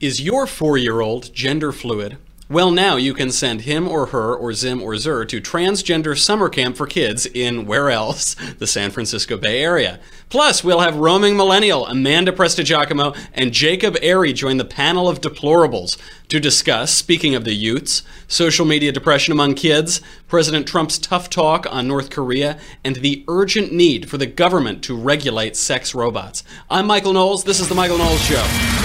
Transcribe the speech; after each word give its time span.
Is 0.00 0.18
your 0.18 0.46
four 0.46 0.78
year 0.78 1.02
old 1.02 1.34
gender 1.34 1.72
fluid? 1.72 2.16
Well, 2.48 2.70
now 2.70 2.96
you 2.96 3.12
can 3.12 3.30
send 3.30 3.60
him 3.60 3.86
or 3.86 4.06
her 4.06 4.34
or 4.34 4.54
Zim 4.54 4.82
or 4.82 4.96
Zer 4.96 5.26
to 5.26 5.42
transgender 5.42 6.18
summer 6.18 6.48
camp 6.48 6.78
for 6.78 6.86
kids 6.86 7.26
in 7.26 7.66
where 7.66 7.90
else? 7.90 8.34
The 8.58 8.66
San 8.66 8.90
Francisco 8.90 9.36
Bay 9.36 9.62
Area. 9.62 10.00
Plus, 10.30 10.64
we'll 10.64 10.80
have 10.80 10.96
roaming 10.96 11.36
millennial 11.36 11.86
Amanda 11.86 12.32
Prestigiacomo 12.32 13.16
and 13.34 13.52
Jacob 13.52 13.94
Airey 13.96 14.34
join 14.34 14.56
the 14.56 14.64
panel 14.64 15.06
of 15.06 15.20
deplorables 15.20 15.98
to 16.28 16.40
discuss, 16.40 16.94
speaking 16.94 17.34
of 17.34 17.44
the 17.44 17.54
youths, 17.54 18.02
social 18.26 18.64
media 18.64 18.92
depression 18.92 19.32
among 19.32 19.54
kids, 19.54 20.00
President 20.28 20.66
Trump's 20.66 20.98
tough 20.98 21.28
talk 21.28 21.66
on 21.70 21.86
North 21.86 22.08
Korea, 22.08 22.58
and 22.82 22.96
the 22.96 23.22
urgent 23.28 23.70
need 23.72 24.08
for 24.08 24.16
the 24.16 24.26
government 24.26 24.82
to 24.84 24.96
regulate 24.96 25.56
sex 25.56 25.94
robots. 25.94 26.42
I'm 26.70 26.86
Michael 26.86 27.12
Knowles. 27.12 27.44
This 27.44 27.60
is 27.60 27.68
The 27.68 27.74
Michael 27.74 27.98
Knowles 27.98 28.22
Show. 28.22 28.79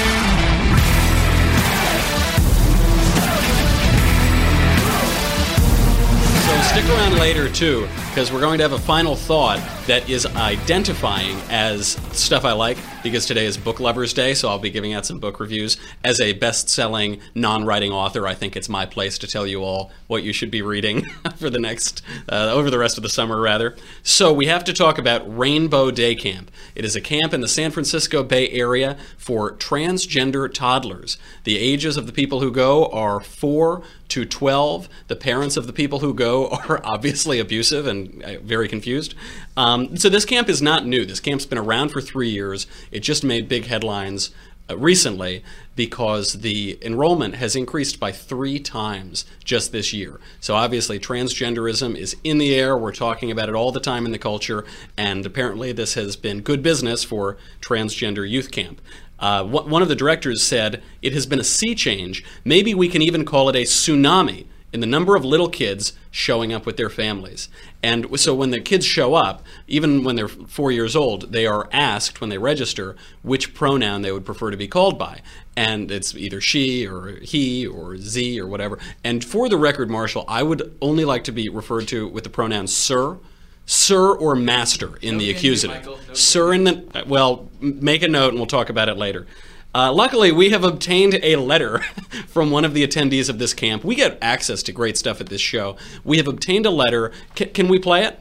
Stick 6.86 6.98
around 6.98 7.18
later 7.18 7.50
too, 7.50 7.88
because 8.10 8.32
we're 8.32 8.40
going 8.40 8.58
to 8.58 8.64
have 8.64 8.74
a 8.74 8.80
final 8.80 9.16
thought 9.16 9.60
that 9.88 10.08
is 10.10 10.26
identifying 10.26 11.38
as 11.50 11.90
stuff 12.12 12.46
I 12.46 12.52
like, 12.52 12.78
because 13.02 13.26
today 13.26 13.46
is 13.46 13.58
Book 13.58 13.80
Lovers 13.80 14.14
Day, 14.14 14.34
so 14.34 14.50
I'll 14.50 14.60
be 14.60 14.70
giving 14.70 14.94
out 14.94 15.06
some 15.06 15.20
book 15.20 15.40
reviews. 15.40 15.78
As 16.04 16.20
a 16.20 16.34
best 16.34 16.70
selling, 16.70 17.20
non 17.34 17.66
writing 17.66 17.92
author, 17.92 18.28
I 18.28 18.34
think 18.34 18.56
it's 18.56 18.70
my 18.70 18.86
place 18.86 19.18
to 19.20 19.28
tell 19.28 19.48
you 19.48 19.64
all 19.64 19.92
what 20.08 20.24
you 20.24 20.34
should 20.34 20.52
be 20.52 20.62
reading 20.62 21.06
for 21.38 21.50
the 21.50 21.60
next, 21.60 22.02
uh, 22.30 22.52
over 22.52 22.70
the 22.70 22.80
rest 22.80 22.98
of 22.98 23.04
the 23.04 23.10
summer, 23.10 23.40
rather. 23.40 23.76
So 24.04 24.34
we 24.34 24.46
have 24.48 24.64
to 24.66 24.74
talk 24.74 24.98
about 24.98 25.38
Rainbow 25.38 25.92
Day 25.92 26.16
Camp. 26.16 26.52
It 26.76 26.86
is 26.86 26.96
a 26.96 27.02
camp 27.02 27.34
in 27.34 27.42
the 27.42 27.48
San 27.48 27.72
Francisco 27.72 28.24
Bay 28.24 28.50
Area 28.50 28.98
for 29.18 29.54
transgender 29.54 30.52
toddlers. 30.54 31.18
The 31.46 31.58
ages 31.58 31.98
of 31.98 32.06
the 32.06 32.14
people 32.14 32.42
who 32.42 32.52
go 32.52 32.88
are 32.88 33.20
four 33.20 33.84
to 34.10 34.26
12. 34.26 34.90
The 35.08 35.16
parents 35.16 35.58
of 35.58 35.68
the 35.68 35.74
people 35.74 36.00
who 36.00 36.14
go 36.14 36.48
are 36.70 36.82
obviously 36.86 37.40
abusive 37.40 37.88
and 37.88 38.24
uh, 38.24 38.40
very 38.42 38.68
confused. 38.68 39.16
Um, 39.58 39.98
so 39.98 40.10
this 40.10 40.26
camp 40.26 40.50
is 40.50 40.62
not 40.62 40.86
new. 40.86 41.06
This 41.06 41.20
camp's 41.20 41.46
been 41.46 41.58
around 41.58 41.90
for 41.90 42.02
three 42.02 42.30
years. 42.30 42.68
It 42.92 43.02
just 43.02 43.24
made 43.24 43.48
big 43.48 43.66
headlines 43.66 44.32
uh, 44.68 44.76
recently 44.78 45.44
because 45.76 46.34
the 46.34 46.80
enrollment 46.82 47.36
has 47.36 47.56
increased 47.56 48.00
by 48.00 48.12
three 48.12 48.60
times 48.60 49.26
just 49.44 49.72
this 49.72 49.94
year. 49.94 50.20
So 50.40 50.56
obviously, 50.56 50.98
transgenderism 50.98 51.96
is 51.96 52.16
in 52.24 52.40
the 52.40 52.56
air. 52.56 52.76
We're 52.76 52.92
talking 52.92 53.30
about 53.30 53.48
it 53.48 53.54
all 53.54 53.72
the 53.72 53.80
time 53.80 54.06
in 54.08 54.12
the 54.12 54.18
culture, 54.18 54.66
and 54.98 55.24
apparently, 55.24 55.72
this 55.72 55.94
has 55.94 56.16
been 56.16 56.42
good 56.42 56.64
business 56.64 57.04
for 57.04 57.38
transgender 57.62 58.28
youth 58.28 58.50
camp. 58.50 58.82
Uh, 59.20 59.44
one 59.44 59.82
of 59.82 59.88
the 59.88 59.96
directors 59.96 60.44
said 60.44 60.84
it 61.02 61.14
has 61.14 61.26
been 61.26 61.40
a 61.40 61.44
sea 61.44 61.74
change. 61.74 62.24
Maybe 62.44 62.74
we 62.74 62.90
can 62.90 63.02
even 63.02 63.26
call 63.26 63.50
it 63.50 63.56
a 63.56 63.64
tsunami 63.64 64.46
in 64.76 64.82
the 64.82 64.86
number 64.86 65.16
of 65.16 65.24
little 65.24 65.48
kids 65.48 65.94
showing 66.12 66.52
up 66.52 66.66
with 66.66 66.76
their 66.76 66.90
families. 66.90 67.48
And 67.82 68.20
so 68.20 68.36
when 68.36 68.52
the 68.52 68.60
kids 68.60 68.86
show 68.86 69.14
up, 69.14 69.42
even 69.70 70.04
when 70.04 70.18
they're 70.18 70.28
four 70.28 70.70
years 70.70 70.98
old, 70.98 71.32
they 71.32 71.46
are 71.46 71.70
asked 71.72 72.20
when 72.20 72.30
they 72.30 72.38
register 72.38 72.98
which 73.22 73.54
pronoun 73.54 74.02
they 74.02 74.12
would 74.12 74.26
prefer 74.26 74.52
to 74.52 74.58
be 74.58 74.68
called 74.68 75.00
by. 75.00 75.22
And 75.56 75.90
it's 75.90 76.14
either 76.14 76.42
she 76.42 76.86
or 76.86 77.20
he 77.22 77.66
or 77.66 77.96
z 77.96 78.38
or 78.38 78.48
whatever. 78.48 78.78
And 79.02 79.24
for 79.24 79.48
the 79.48 79.58
record, 79.58 79.90
Marshall, 79.90 80.26
I 80.28 80.44
would 80.44 80.78
only 80.82 81.06
like 81.06 81.24
to 81.24 81.32
be 81.32 81.48
referred 81.48 81.88
to 81.88 82.10
with 82.10 82.26
the 82.26 82.30
pronoun 82.30 82.68
sir 82.68 83.18
sir 83.66 84.14
or 84.14 84.36
master 84.36 84.98
in 85.02 85.16
no 85.16 85.20
the 85.20 85.32
accusative. 85.32 85.86
No 85.86 85.98
sir 86.14 86.54
in 86.54 86.64
the 86.66 87.04
well, 87.08 87.50
make 87.60 88.04
a 88.04 88.08
note 88.08 88.30
and 88.30 88.38
we'll 88.38 88.48
talk 88.48 88.70
about 88.70 88.90
it 88.90 88.98
later. 88.98 89.26
Uh, 89.74 89.92
luckily, 89.92 90.32
we 90.32 90.52
have 90.52 90.64
obtained 90.64 91.20
a 91.22 91.36
letter 91.36 91.80
from 92.28 92.50
one 92.50 92.64
of 92.64 92.74
the 92.74 92.88
attendees 92.88 93.30
of 93.30 93.40
this 93.40 93.54
camp. 93.54 93.84
We 93.84 93.96
get 93.96 94.18
access 94.22 94.64
to 94.64 94.72
great 94.72 94.98
stuff 94.98 95.20
at 95.20 95.28
this 95.28 95.42
show. 95.42 95.76
We 96.06 96.16
have 96.16 96.30
obtained 96.30 96.66
a 96.66 96.70
letter. 96.70 97.12
C- 97.38 97.48
can 97.48 97.68
we 97.68 97.78
play 97.78 98.06
it? 98.06 98.18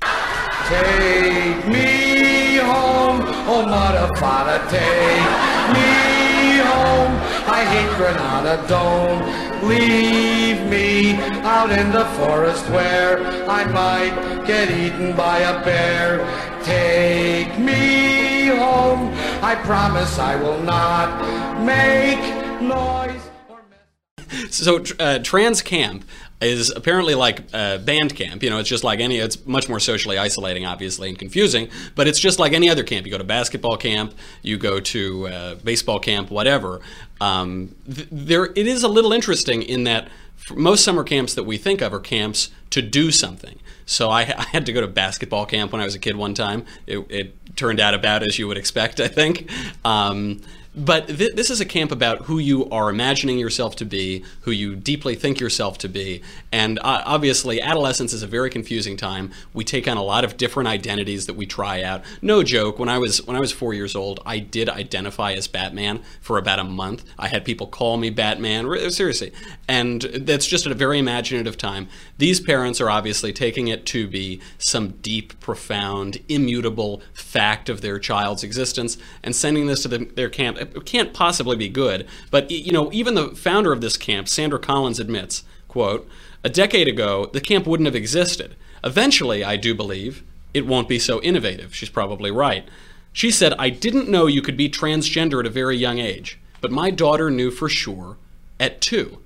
Take 0.00 1.66
me 1.66 2.56
home, 2.56 3.20
oh 3.46 3.66
mother, 3.68 4.08
father, 4.18 4.58
take 4.70 5.24
me 5.74 6.58
home. 6.64 7.12
I 7.46 7.64
hate 7.68 7.96
Granada, 7.98 8.66
don't 8.66 9.43
leave 9.66 10.60
me 10.68 11.14
out 11.42 11.70
in 11.70 11.90
the 11.92 12.04
forest 12.16 12.68
where 12.70 13.18
I 13.48 13.64
might 13.64 14.46
get 14.46 14.70
eaten 14.70 15.16
by 15.16 15.38
a 15.38 15.64
bear. 15.64 16.18
Take 16.64 17.58
me 17.58 18.46
home. 18.56 19.12
I 19.42 19.54
promise 19.56 20.18
I 20.18 20.36
will 20.36 20.62
not 20.62 21.64
make 21.64 22.62
noise. 22.62 23.20
So, 24.50 24.82
uh, 24.98 25.18
Trans 25.20 25.62
Camp 25.62 26.04
is 26.40 26.70
apparently 26.70 27.14
like 27.14 27.42
uh, 27.52 27.78
band 27.78 28.14
camp. 28.14 28.42
You 28.42 28.50
know, 28.50 28.58
it's 28.58 28.68
just 28.68 28.84
like 28.84 29.00
any. 29.00 29.18
It's 29.18 29.44
much 29.46 29.68
more 29.68 29.80
socially 29.80 30.18
isolating, 30.18 30.66
obviously, 30.66 31.08
and 31.08 31.18
confusing. 31.18 31.68
But 31.94 32.08
it's 32.08 32.20
just 32.20 32.38
like 32.38 32.52
any 32.52 32.68
other 32.68 32.82
camp. 32.82 33.06
You 33.06 33.12
go 33.12 33.18
to 33.18 33.24
basketball 33.24 33.76
camp, 33.76 34.14
you 34.42 34.56
go 34.58 34.80
to 34.80 35.28
uh, 35.28 35.54
baseball 35.56 35.98
camp, 35.98 36.30
whatever. 36.30 36.80
Um, 37.20 37.74
th- 37.92 38.08
there, 38.10 38.46
it 38.46 38.66
is 38.66 38.82
a 38.82 38.88
little 38.88 39.12
interesting 39.12 39.62
in 39.62 39.84
that 39.84 40.08
most 40.54 40.84
summer 40.84 41.04
camps 41.04 41.34
that 41.34 41.44
we 41.44 41.56
think 41.56 41.80
of 41.80 41.92
are 41.94 42.00
camps 42.00 42.50
to 42.70 42.82
do 42.82 43.10
something. 43.10 43.58
So 43.86 44.10
I, 44.10 44.22
I, 44.38 44.44
had 44.52 44.66
to 44.66 44.72
go 44.72 44.80
to 44.80 44.86
basketball 44.86 45.46
camp 45.46 45.72
when 45.72 45.80
I 45.80 45.84
was 45.84 45.94
a 45.94 45.98
kid 45.98 46.16
one 46.16 46.34
time. 46.34 46.66
It, 46.86 47.06
it 47.08 47.56
turned 47.56 47.80
out 47.80 47.94
about 47.94 48.22
as 48.22 48.38
you 48.38 48.48
would 48.48 48.58
expect, 48.58 49.00
I 49.00 49.08
think. 49.08 49.50
Um, 49.84 50.40
but 50.76 51.06
th- 51.06 51.34
this 51.34 51.50
is 51.50 51.60
a 51.60 51.64
camp 51.64 51.92
about 51.92 52.22
who 52.22 52.38
you 52.38 52.68
are 52.70 52.90
imagining 52.90 53.38
yourself 53.38 53.76
to 53.76 53.84
be, 53.84 54.24
who 54.40 54.50
you 54.50 54.74
deeply 54.74 55.14
think 55.14 55.38
yourself 55.40 55.78
to 55.78 55.88
be. 55.88 56.22
And 56.50 56.78
uh, 56.80 57.02
obviously, 57.04 57.60
adolescence 57.60 58.12
is 58.12 58.22
a 58.22 58.26
very 58.26 58.50
confusing 58.50 58.96
time. 58.96 59.30
We 59.52 59.64
take 59.64 59.86
on 59.86 59.96
a 59.96 60.02
lot 60.02 60.24
of 60.24 60.36
different 60.36 60.68
identities 60.68 61.26
that 61.26 61.34
we 61.34 61.46
try 61.46 61.82
out. 61.82 62.02
No 62.20 62.42
joke. 62.42 62.78
When 62.78 62.88
I 62.88 62.98
was 62.98 63.24
when 63.26 63.36
I 63.36 63.40
was 63.40 63.52
four 63.52 63.72
years 63.74 63.94
old, 63.94 64.20
I 64.26 64.38
did 64.38 64.68
identify 64.68 65.32
as 65.32 65.46
Batman 65.46 66.02
for 66.20 66.38
about 66.38 66.58
a 66.58 66.64
month. 66.64 67.04
I 67.18 67.28
had 67.28 67.44
people 67.44 67.66
call 67.66 67.96
me 67.96 68.10
Batman. 68.10 68.64
Seriously, 68.90 69.32
and 69.68 70.02
that's 70.02 70.46
just 70.46 70.66
a 70.66 70.74
very 70.74 70.98
imaginative 70.98 71.56
time. 71.56 71.88
These 72.18 72.40
parents 72.40 72.80
are 72.80 72.90
obviously 72.90 73.32
taking 73.32 73.68
it 73.68 73.86
to 73.86 74.08
be 74.08 74.40
some 74.58 74.90
deep, 75.02 75.38
profound, 75.40 76.18
immutable 76.28 77.02
fact 77.12 77.68
of 77.68 77.80
their 77.80 77.98
child's 77.98 78.42
existence 78.42 78.96
and 79.22 79.34
sending 79.36 79.66
this 79.66 79.82
to 79.82 79.88
the, 79.88 79.98
their 79.98 80.28
camp 80.28 80.63
it 80.74 80.84
can't 80.84 81.12
possibly 81.12 81.56
be 81.56 81.68
good. 81.68 82.06
But 82.30 82.50
you 82.50 82.72
know, 82.72 82.92
even 82.92 83.14
the 83.14 83.28
founder 83.28 83.72
of 83.72 83.80
this 83.80 83.96
camp, 83.96 84.28
Sandra 84.28 84.58
Collins, 84.58 85.00
admits, 85.00 85.44
quote, 85.68 86.08
a 86.42 86.48
decade 86.48 86.88
ago, 86.88 87.30
the 87.32 87.40
camp 87.40 87.66
wouldn't 87.66 87.86
have 87.86 87.96
existed. 87.96 88.54
Eventually, 88.82 89.42
I 89.42 89.56
do 89.56 89.74
believe, 89.74 90.22
it 90.52 90.66
won't 90.66 90.88
be 90.88 90.98
so 90.98 91.20
innovative. 91.22 91.74
She's 91.74 91.88
probably 91.88 92.30
right. 92.30 92.68
She 93.12 93.30
said, 93.30 93.54
I 93.58 93.70
didn't 93.70 94.08
know 94.08 94.26
you 94.26 94.42
could 94.42 94.56
be 94.56 94.68
transgender 94.68 95.40
at 95.40 95.46
a 95.46 95.50
very 95.50 95.76
young 95.76 95.98
age, 95.98 96.38
but 96.60 96.70
my 96.70 96.90
daughter 96.90 97.30
knew 97.30 97.50
for 97.50 97.68
sure 97.68 98.16
at 98.60 98.80
two. 98.80 99.18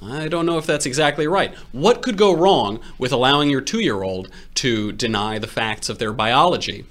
I 0.00 0.28
don't 0.28 0.46
know 0.46 0.58
if 0.58 0.66
that's 0.66 0.86
exactly 0.86 1.26
right. 1.26 1.54
What 1.72 2.02
could 2.02 2.16
go 2.16 2.32
wrong 2.34 2.80
with 2.98 3.12
allowing 3.12 3.50
your 3.50 3.60
two 3.60 3.80
year 3.80 4.02
old 4.02 4.30
to 4.56 4.92
deny 4.92 5.38
the 5.38 5.46
facts 5.46 5.88
of 5.88 5.98
their 5.98 6.12
biology 6.12 6.84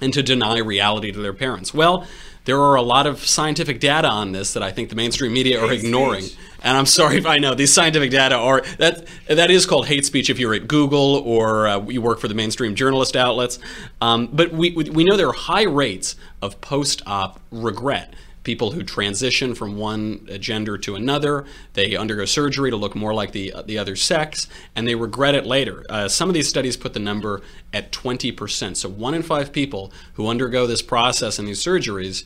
and 0.00 0.12
to 0.12 0.22
deny 0.22 0.58
reality 0.58 1.10
to 1.10 1.20
their 1.20 1.32
parents? 1.32 1.74
Well, 1.74 2.06
there 2.46 2.60
are 2.60 2.76
a 2.76 2.82
lot 2.82 3.06
of 3.06 3.24
scientific 3.26 3.80
data 3.80 4.08
on 4.08 4.32
this 4.32 4.54
that 4.54 4.62
I 4.62 4.72
think 4.72 4.88
the 4.88 4.96
mainstream 4.96 5.32
media 5.32 5.62
are 5.62 5.68
hate 5.68 5.84
ignoring. 5.84 6.22
Speech. 6.22 6.38
And 6.62 6.76
I'm 6.76 6.86
sorry 6.86 7.18
if 7.18 7.26
I 7.26 7.38
know 7.38 7.54
these 7.54 7.72
scientific 7.72 8.10
data 8.10 8.36
are 8.36 8.62
that 8.78 9.06
that 9.28 9.50
is 9.50 9.66
called 9.66 9.86
hate 9.86 10.04
speech 10.06 10.30
if 10.30 10.38
you're 10.38 10.54
at 10.54 10.66
Google 10.66 11.16
or 11.24 11.68
uh, 11.68 11.80
you 11.86 12.00
work 12.00 12.18
for 12.18 12.28
the 12.28 12.34
mainstream 12.34 12.74
journalist 12.74 13.14
outlets. 13.14 13.58
Um, 14.00 14.28
but 14.32 14.52
we 14.52 14.70
we 14.72 15.04
know 15.04 15.16
there 15.16 15.28
are 15.28 15.32
high 15.32 15.64
rates 15.64 16.16
of 16.40 16.60
post-op 16.60 17.40
regret 17.50 18.14
people 18.46 18.70
who 18.70 18.84
transition 18.84 19.56
from 19.56 19.76
one 19.76 20.24
gender 20.38 20.78
to 20.78 20.94
another. 20.94 21.44
They 21.74 21.96
undergo 21.96 22.24
surgery 22.24 22.70
to 22.70 22.76
look 22.76 22.94
more 22.94 23.12
like 23.12 23.32
the 23.32 23.52
the 23.66 23.76
other 23.76 23.96
sex, 23.96 24.48
and 24.76 24.86
they 24.86 24.94
regret 24.94 25.34
it 25.34 25.44
later. 25.44 25.84
Uh, 25.90 26.06
some 26.06 26.30
of 26.30 26.34
these 26.34 26.48
studies 26.48 26.76
put 26.76 26.94
the 26.94 27.00
number 27.00 27.42
at 27.74 27.90
20%. 27.90 28.76
So 28.76 28.88
one 28.88 29.14
in 29.14 29.22
five 29.22 29.52
people 29.52 29.92
who 30.14 30.28
undergo 30.28 30.66
this 30.66 30.80
process 30.80 31.40
and 31.40 31.48
these 31.48 31.60
surgeries, 31.60 32.22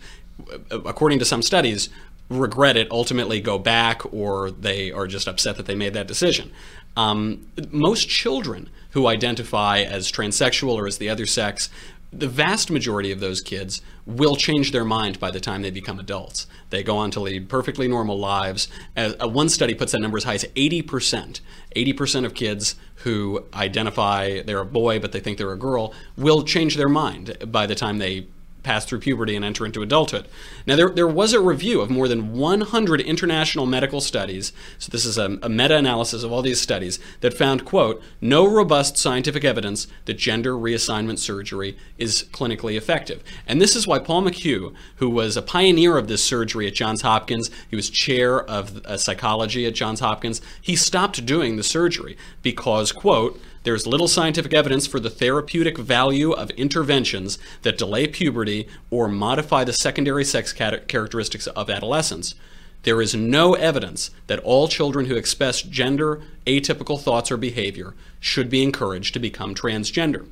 uh, 0.71 0.83
according 0.83 1.19
to 1.21 1.25
some 1.25 1.41
studies, 1.41 1.89
regret 2.29 2.77
it, 2.77 2.87
ultimately 2.91 3.41
go 3.41 3.59
back, 3.59 4.03
or 4.13 4.51
they 4.51 4.93
are 4.93 5.07
just 5.07 5.27
upset 5.27 5.57
that 5.57 5.65
they 5.65 5.75
made 5.75 5.95
that 5.95 6.07
decision. 6.07 6.53
Um, 6.99 7.47
most 7.71 8.11
children 8.11 8.69
who 8.91 9.07
identify 9.07 9.81
as 9.81 10.13
transsexual 10.13 10.75
or 10.75 10.87
as 10.87 10.99
the 10.99 11.09
other 11.09 11.25
sex 11.25 11.71
the 12.13 12.29
vast 12.29 12.71
majority 12.71 13.13
of 13.13 13.21
those 13.21 13.41
kids 13.41 13.83
will 14.05 14.35
change 14.35 14.73
their 14.73 14.85
mind 14.85 15.21
by 15.21 15.31
the 15.31 15.41
time 15.41 15.63
they 15.63 15.71
become 15.71 16.01
adults. 16.01 16.47
They 16.71 16.83
go 16.83 16.97
on 16.97 17.11
to 17.13 17.21
lead 17.21 17.49
perfectly 17.49 17.87
normal 17.87 18.19
lives. 18.19 18.69
Uh, 18.97 19.29
one 19.29 19.49
study 19.49 19.75
puts 19.75 19.93
that 19.93 20.01
number 20.01 20.17
as 20.17 20.25
high 20.25 20.35
as 20.35 20.45
80%. 20.57 21.41
80% 21.77 22.25
of 22.25 22.35
kids 22.35 22.75
who 22.97 23.47
identify 23.55 24.43
they're 24.43 24.61
a 24.61 24.67
boy 24.67 24.99
but 24.99 25.13
they 25.13 25.21
think 25.21 25.39
they're 25.39 25.53
a 25.53 25.59
girl 25.59 25.95
will 26.17 26.43
change 26.43 26.77
their 26.77 26.89
mind 26.89 27.37
by 27.47 27.67
the 27.67 27.75
time 27.75 27.99
they 27.99 28.27
pass 28.63 28.85
through 28.85 29.01
puberty 29.01 29.37
and 29.37 29.45
enter 29.45 29.65
into 29.67 29.83
adulthood. 29.83 30.29
Now, 30.67 30.77
there, 30.77 30.91
there 30.91 31.07
was 31.07 31.33
a 31.33 31.41
review 31.41 31.81
of 31.81 31.91
more 31.91 32.09
than 32.09 32.33
100 32.33 33.01
international 33.01 33.67
medical 33.67 34.01
studies. 34.01 34.53
So, 34.79 34.91
this 34.91 35.05
is 35.05 35.19
a, 35.19 35.39
a 35.43 35.49
meta 35.49 35.77
analysis 35.77 36.23
of 36.23 36.33
all 36.33 36.43
these 36.43 36.61
studies 36.61 36.99
that 37.21 37.35
found, 37.35 37.65
quote, 37.65 38.03
no 38.21 38.47
robust 38.47 38.97
scientific 38.97 39.45
evidence 39.45 39.87
that 40.05 40.15
gender 40.15 40.55
reassignment 40.55 41.19
surgery 41.19 41.77
is 41.99 42.25
clinically 42.33 42.77
effective. 42.77 43.23
And 43.47 43.61
this 43.61 43.75
is 43.77 43.87
why 43.87 43.99
Paul 43.99 44.23
McHugh, 44.23 44.75
who 44.97 45.11
was 45.11 45.37
a 45.37 45.43
pioneer 45.43 45.97
of 45.97 46.09
this 46.09 46.23
surgery 46.23 46.67
at 46.67 46.75
Johns 46.75 47.03
Hopkins, 47.03 47.51
he 47.69 47.77
was 47.77 47.91
chair 47.91 48.41
of 48.41 48.85
uh, 48.85 48.97
psychology 48.97 49.67
at 49.67 49.75
Johns 49.75 50.01
Hopkins, 50.01 50.41
he 50.61 50.77
stopped 50.77 51.25
doing 51.25 51.57
the 51.57 51.63
surgery 51.63 52.17
because, 52.43 52.93
quote, 52.93 53.41
there's 53.63 53.87
little 53.87 54.09
scientific 54.09 54.55
evidence 54.55 54.87
for 54.87 55.01
the 55.01 55.11
therapeutic 55.11 55.77
value 55.77 56.33
of 56.33 56.51
interventions 56.51 57.39
that 57.63 57.77
delay 57.77 58.07
puberty 58.07 58.67
or 58.91 59.09
modify 59.09 59.65
the 59.65 59.73
secondary 59.73 60.25
sex 60.25 60.53
characteristics 60.53 61.47
of 61.49 61.69
adolescence. 61.69 62.35
There 62.83 63.03
is 63.03 63.15
no 63.15 63.55
evidence 63.55 64.11
that 64.27 64.39
all 64.41 64.67
children 64.67 65.07
who 65.07 65.17
express 65.17 65.61
gender 65.61 66.23
atypical 66.47 66.99
thoughts 66.99 67.31
or 67.31 67.37
behavior 67.37 67.95
should 68.19 68.49
be 68.49 68.63
encouraged 68.63 69.13
to 69.13 69.21
become 69.21 69.55
transgender. 69.55 70.27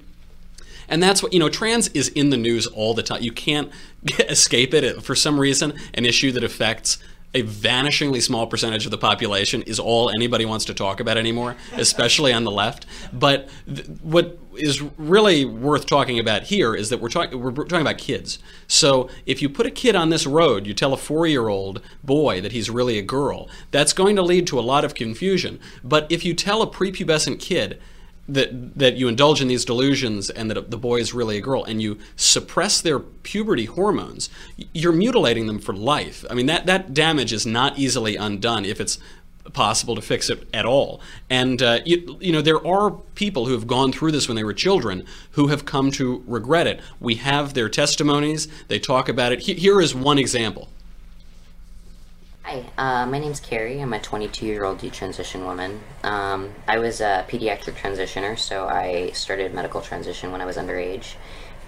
And 0.89 1.03
that's 1.03 1.23
what, 1.23 1.35
you 1.35 1.39
know, 1.39 1.51
trans 1.51 1.89
is 1.89 2.09
in 2.09 2.31
the 2.31 2.39
news 2.39 2.67
all 2.67 2.95
the 2.95 3.03
time. 3.03 3.23
You 3.23 3.33
can't 3.33 3.71
escape 4.21 4.73
it. 4.73 5.03
For 5.03 5.15
some 5.15 5.39
reason, 5.39 5.75
an 5.93 6.07
issue 6.07 6.33
that 6.33 6.43
affects 6.43 6.97
a 7.35 7.43
vanishingly 7.43 8.23
small 8.23 8.47
percentage 8.47 8.87
of 8.87 8.91
the 8.91 8.99
population 8.99 9.63
is 9.63 9.79
all 9.79 10.11
anybody 10.11 10.47
wants 10.47 10.65
to 10.65 10.75
talk 10.75 10.99
about 10.99 11.19
anymore, 11.19 11.57
especially 11.75 12.33
on 12.33 12.45
the 12.45 12.51
left. 12.51 12.87
But 13.13 13.49
th- 13.67 13.87
what 14.03 14.39
is 14.57 14.83
really 14.97 15.45
worth 15.45 15.87
talking 15.87 16.19
about 16.19 16.45
here 16.45 16.75
is 16.75 16.89
that 16.89 17.01
we're, 17.01 17.11
talk- 17.11 17.33
we're 17.33 17.53
talking 17.53 17.83
about 17.83 17.99
kids. 17.99 18.39
So 18.67 19.11
if 19.27 19.43
you 19.43 19.49
put 19.49 19.67
a 19.67 19.71
kid 19.71 19.95
on 19.95 20.09
this 20.09 20.27
road, 20.27 20.67
you 20.67 20.73
tell 20.73 20.95
a 20.95 20.97
four 20.97 21.27
year 21.27 21.49
old 21.49 21.83
boy 22.03 22.41
that 22.41 22.53
he's 22.53 22.71
really 22.71 22.99
a 22.99 23.03
girl, 23.03 23.49
that's 23.71 23.93
going 23.93 24.17
to 24.17 24.23
lead 24.23 24.47
to 24.49 24.59
a 24.59 24.63
lot 24.63 24.85
of 24.85 24.95
confusion. 24.95 25.61
But 25.85 26.11
if 26.11 26.25
you 26.25 26.33
tell 26.35 26.63
a 26.63 26.67
prepubescent 26.71 27.41
kid, 27.41 27.79
that 28.29 28.79
that 28.79 28.97
you 28.97 29.09
indulge 29.09 29.41
in 29.41 29.49
these 29.49 29.65
delusions 29.65 30.31
and 30.31 30.51
that 30.51 30.71
the 30.71 30.77
boy 30.77 31.01
is 31.01 31.15
really 31.15 31.39
a 31.39 31.41
girl 31.41 31.65
and 31.65 31.81
you 31.81 31.99
suppress 32.17 32.81
their 32.81 32.99
puberty 32.99 33.65
hormones 33.65 34.29
you're 34.73 34.93
mutilating 34.93 35.47
them 35.47 35.59
for 35.59 35.73
life. 35.73 36.25
I 36.31 36.35
mean 36.35 36.47
that 36.47 36.67
that 36.67 36.95
damage 36.95 37.33
is 37.33 37.47
not 37.47 37.79
easily 37.79 38.17
undone 38.17 38.65
if 38.65 38.81
it's 38.81 38.99
possible 39.53 39.95
to 39.95 40.03
fix 40.03 40.29
it 40.29 40.47
at 40.53 40.67
all. 40.67 41.01
And 41.31 41.63
uh, 41.63 41.81
you, 41.85 42.19
you 42.21 42.33
know 42.33 42.43
there 42.43 42.65
are 42.67 42.91
people 43.15 43.47
who 43.47 43.53
have 43.53 43.67
gone 43.67 43.93
through 43.93 44.13
this 44.13 44.29
when 44.29 44.37
they 44.37 44.45
were 44.45 44.55
children 44.55 45.07
who 45.33 45.49
have 45.49 45.65
come 45.65 45.91
to 45.93 46.23
regret 46.27 46.67
it. 46.67 46.81
We 47.01 47.17
have 47.17 47.55
their 47.55 47.69
testimonies. 47.69 48.49
They 48.69 48.79
talk 48.79 49.09
about 49.09 49.33
it. 49.33 49.41
Here 49.41 49.81
is 49.81 49.95
one 49.95 50.19
example 50.19 50.69
Hi, 52.49 52.65
uh, 52.79 53.05
my 53.05 53.19
name's 53.19 53.41
Carrie. 53.41 53.79
I'm 53.79 53.93
a 53.93 54.01
22 54.01 54.47
year 54.47 54.65
old 54.65 54.79
detransition 54.79 55.45
woman. 55.45 55.83
Um, 56.03 56.55
I 56.67 56.79
was 56.79 57.03
a 57.03 57.27
pediatric 57.29 57.75
transitioner, 57.75 58.39
so 58.39 58.67
I 58.67 59.11
started 59.11 59.53
medical 59.53 59.83
transition 59.83 60.33
when 60.33 60.41
I 60.41 60.47
was 60.47 60.57
underage, 60.57 61.17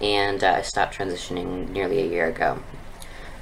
and 0.01 0.43
uh, 0.43 0.53
I 0.53 0.63
stopped 0.63 0.97
transitioning 0.97 1.69
nearly 1.69 1.99
a 1.99 2.07
year 2.07 2.29
ago. 2.29 2.63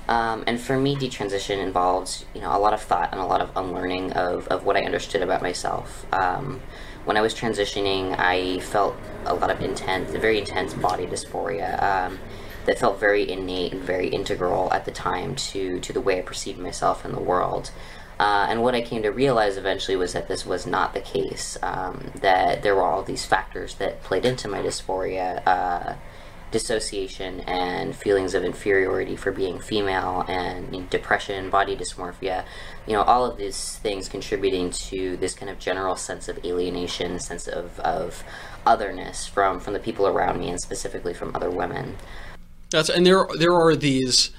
Um, 0.09 0.44
and 0.47 0.59
for 0.59 0.77
me, 0.77 0.97
detransition 0.97 1.59
involves, 1.59 2.25
you 2.36 2.41
know, 2.41 2.53
a 2.53 2.59
lot 2.59 2.74
of 2.74 2.81
thought 2.81 3.13
and 3.13 3.21
a 3.21 3.25
lot 3.25 3.39
of 3.39 3.56
unlearning 3.56 4.12
of, 4.12 4.45
of 4.50 4.65
what 4.65 4.75
I 4.75 4.81
understood 4.81 5.21
about 5.21 5.41
myself. 5.41 6.06
Um, 6.12 6.59
when 7.06 7.15
I 7.15 7.21
was 7.21 7.33
transitioning, 7.33 8.19
I 8.19 8.59
felt 8.59 8.97
a 9.24 9.33
lot 9.33 9.50
of 9.50 9.62
intense, 9.62 10.12
very 10.12 10.39
intense 10.39 10.74
body 10.74 11.06
dysphoria. 11.06 11.81
Um, 11.81 12.19
that 12.66 12.80
felt 12.80 13.00
very 13.00 13.30
innate 13.30 13.74
and 13.74 13.82
very 13.82 14.08
integral 14.08 14.72
at 14.74 14.86
the 14.86 14.92
time 14.92 15.36
to, 15.36 15.80
to 15.80 15.94
the 15.94 16.02
way 16.02 16.20
I 16.20 16.22
perceived 16.22 16.60
myself 16.60 17.06
in 17.06 17.12
the 17.12 17.20
world. 17.20 17.72
Uh, 18.20 18.48
and 18.50 18.62
what 18.62 18.76
I 18.76 18.82
came 18.82 19.02
to 19.04 19.10
realize 19.10 19.56
eventually 19.56 19.96
was 19.96 20.12
that 20.12 20.28
this 20.28 20.46
was 20.46 20.68
not 20.68 20.94
the 20.94 21.00
case, 21.00 21.58
um, 21.64 22.12
that 22.16 22.64
there 22.64 22.76
were 22.76 22.84
all 22.84 23.02
these 23.02 23.26
factors 23.26 23.76
that 23.76 24.04
played 24.04 24.26
into 24.26 24.48
my 24.48 24.62
dysphoria. 24.62 25.42
Uh, 25.48 25.96
dissociation 26.52 27.42
and 27.42 27.96
feelings 27.96 28.34
of 28.34 28.44
inferiority 28.44 29.16
for 29.16 29.32
being 29.32 29.60
female 29.60 30.26
and 30.28 30.90
depression, 30.90 31.50
body 31.50 31.76
dysmorphia, 31.76 32.44
you 32.88 32.94
know, 32.94 33.04
all 33.04 33.26
of 33.26 33.38
these 33.38 33.78
things 33.78 34.10
contributing 34.10 34.72
to 34.72 35.16
this 35.18 35.36
kind 35.36 35.50
of 35.50 35.60
general 35.60 35.96
sense 35.96 36.28
of 36.28 36.44
alienation, 36.44 37.20
sense 37.20 37.48
of, 37.48 37.80
of 37.82 38.24
otherness 38.66 39.28
from, 39.28 39.60
from 39.60 39.74
the 39.74 39.80
people 39.80 40.08
around 40.08 40.40
me 40.40 40.50
and 40.50 40.60
specifically 40.60 41.14
from 41.14 41.36
other 41.36 41.52
women. 41.52 41.96
That's 42.71 42.89
and 42.89 43.06
there 43.06 43.27
there 43.38 43.54
are 43.54 43.75
these 43.75 44.31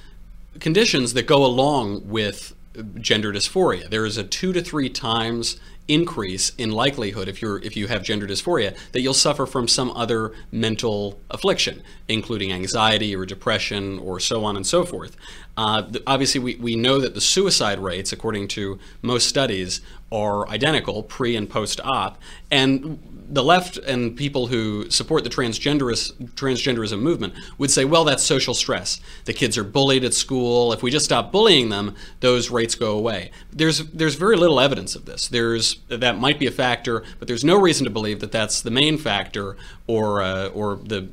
conditions 0.58 1.14
that 1.14 1.26
go 1.26 1.44
along 1.44 2.08
with 2.08 2.54
gender 3.00 3.32
dysphoria. 3.32 3.88
There 3.90 4.06
is 4.06 4.16
a 4.16 4.24
two 4.24 4.52
to 4.52 4.62
three 4.62 4.88
times 4.88 5.58
increase 5.88 6.52
in 6.56 6.70
likelihood 6.70 7.26
if 7.26 7.42
you're 7.42 7.58
if 7.58 7.76
you 7.76 7.88
have 7.88 8.02
gender 8.04 8.26
dysphoria 8.26 8.76
that 8.92 9.00
you'll 9.00 9.12
suffer 9.12 9.44
from 9.44 9.66
some 9.66 9.90
other 9.90 10.32
mental 10.52 11.20
affliction, 11.30 11.82
including 12.08 12.52
anxiety 12.52 13.14
or 13.16 13.26
depression 13.26 13.98
or 13.98 14.20
so 14.20 14.44
on 14.44 14.56
and 14.56 14.66
so 14.66 14.84
forth. 14.84 15.16
Uh, 15.56 15.82
obviously, 16.06 16.40
we, 16.40 16.54
we 16.56 16.76
know 16.76 17.00
that 17.00 17.14
the 17.14 17.20
suicide 17.20 17.80
rates, 17.80 18.12
according 18.12 18.46
to 18.48 18.78
most 19.02 19.28
studies, 19.28 19.80
are 20.12 20.48
identical 20.48 21.02
pre 21.02 21.36
and 21.36 21.48
post 21.48 21.80
op, 21.84 22.20
and 22.50 22.98
the 23.30 23.44
left 23.44 23.76
and 23.78 24.16
people 24.16 24.48
who 24.48 24.90
support 24.90 25.22
the 25.22 25.30
transgenderism, 25.30 27.00
movement 27.00 27.32
would 27.58 27.70
say, 27.70 27.84
well, 27.84 28.04
that's 28.04 28.24
social 28.24 28.54
stress. 28.54 29.00
The 29.24 29.32
kids 29.32 29.56
are 29.56 29.62
bullied 29.62 30.04
at 30.04 30.14
school. 30.14 30.72
If 30.72 30.82
we 30.82 30.90
just 30.90 31.04
stop 31.04 31.30
bullying 31.30 31.68
them, 31.68 31.94
those 32.18 32.50
rates 32.50 32.74
go 32.74 32.98
away. 32.98 33.30
There's 33.52 33.78
there's 33.90 34.16
very 34.16 34.36
little 34.36 34.58
evidence 34.58 34.96
of 34.96 35.04
this. 35.04 35.28
There's 35.28 35.76
that 35.88 36.18
might 36.18 36.40
be 36.40 36.48
a 36.48 36.50
factor, 36.50 37.04
but 37.18 37.28
there's 37.28 37.44
no 37.44 37.56
reason 37.60 37.84
to 37.84 37.90
believe 37.90 38.18
that 38.20 38.32
that's 38.32 38.60
the 38.60 38.70
main 38.70 38.98
factor 38.98 39.56
or 39.86 40.22
uh, 40.22 40.48
or 40.48 40.76
the 40.76 41.08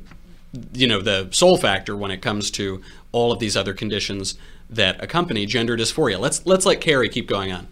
you 0.72 0.88
know 0.88 1.00
the 1.00 1.28
sole 1.30 1.56
factor 1.56 1.96
when 1.96 2.10
it 2.10 2.20
comes 2.20 2.50
to 2.52 2.82
all 3.12 3.30
of 3.30 3.38
these 3.38 3.56
other 3.56 3.74
conditions 3.74 4.36
that 4.68 5.02
accompany 5.02 5.46
gender 5.46 5.76
dysphoria. 5.76 6.18
Let's 6.18 6.44
let's 6.46 6.66
let 6.66 6.80
Carrie 6.80 7.08
keep 7.08 7.28
going 7.28 7.52
on. 7.52 7.68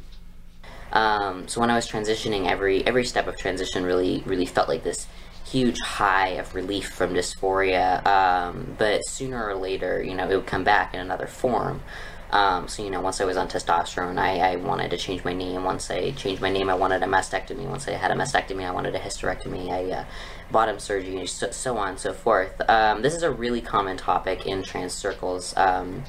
Um, 0.97 1.47
so 1.47 1.61
when 1.61 1.71
I 1.71 1.75
was 1.75 1.87
transitioning, 1.87 2.49
every 2.49 2.87
every 2.87 3.05
step 3.05 3.27
of 3.27 3.37
transition 3.37 3.85
really 3.85 4.23
really 4.25 4.47
felt 4.47 4.67
like 4.67 4.83
this 4.83 5.07
huge 5.45 5.79
high 5.81 6.31
of 6.31 6.55
relief 6.55 6.89
from 6.89 7.13
dysphoria. 7.13 8.05
Um, 8.07 8.75
but 8.79 9.05
sooner 9.07 9.47
or 9.47 9.55
later, 9.55 10.03
you 10.03 10.15
know, 10.15 10.29
it 10.29 10.35
would 10.35 10.47
come 10.47 10.65
back 10.65 10.95
in 10.95 11.01
another 11.01 11.27
form. 11.27 11.83
Um, 12.31 12.67
so 12.67 12.83
you 12.83 12.91
know, 12.91 13.01
once 13.03 13.21
I 13.21 13.25
was 13.25 13.37
on 13.37 13.47
testosterone, 13.47 14.19
I, 14.19 14.39
I 14.39 14.57
wanted 14.57 14.91
to 14.91 14.97
change 14.97 15.23
my 15.23 15.35
name. 15.35 15.65
Once 15.65 15.91
I 15.91 16.13
changed 16.13 16.41
my 16.41 16.51
name, 16.51 16.71
I 16.71 16.75
wanted 16.75 17.03
a 17.03 17.07
mastectomy. 17.07 17.69
Once 17.69 17.87
I 17.87 17.93
had 17.93 18.11
a 18.11 18.15
mastectomy, 18.15 18.65
I 18.65 18.71
wanted 18.71 18.95
a 18.95 18.99
hysterectomy. 18.99 19.71
I 19.71 19.93
uh, 19.93 20.05
bottom 20.51 20.79
surgery, 20.79 21.27
so, 21.27 21.51
so 21.51 21.77
on 21.77 21.91
and 21.91 21.99
so 21.99 22.15
forth. 22.15 22.61
Um, 22.69 23.03
this 23.03 23.15
is 23.15 23.23
a 23.23 23.31
really 23.31 23.61
common 23.61 23.99
topic 23.99 24.47
in 24.47 24.63
trans 24.63 24.95
circles. 24.95 25.55
Um, 25.59 26.05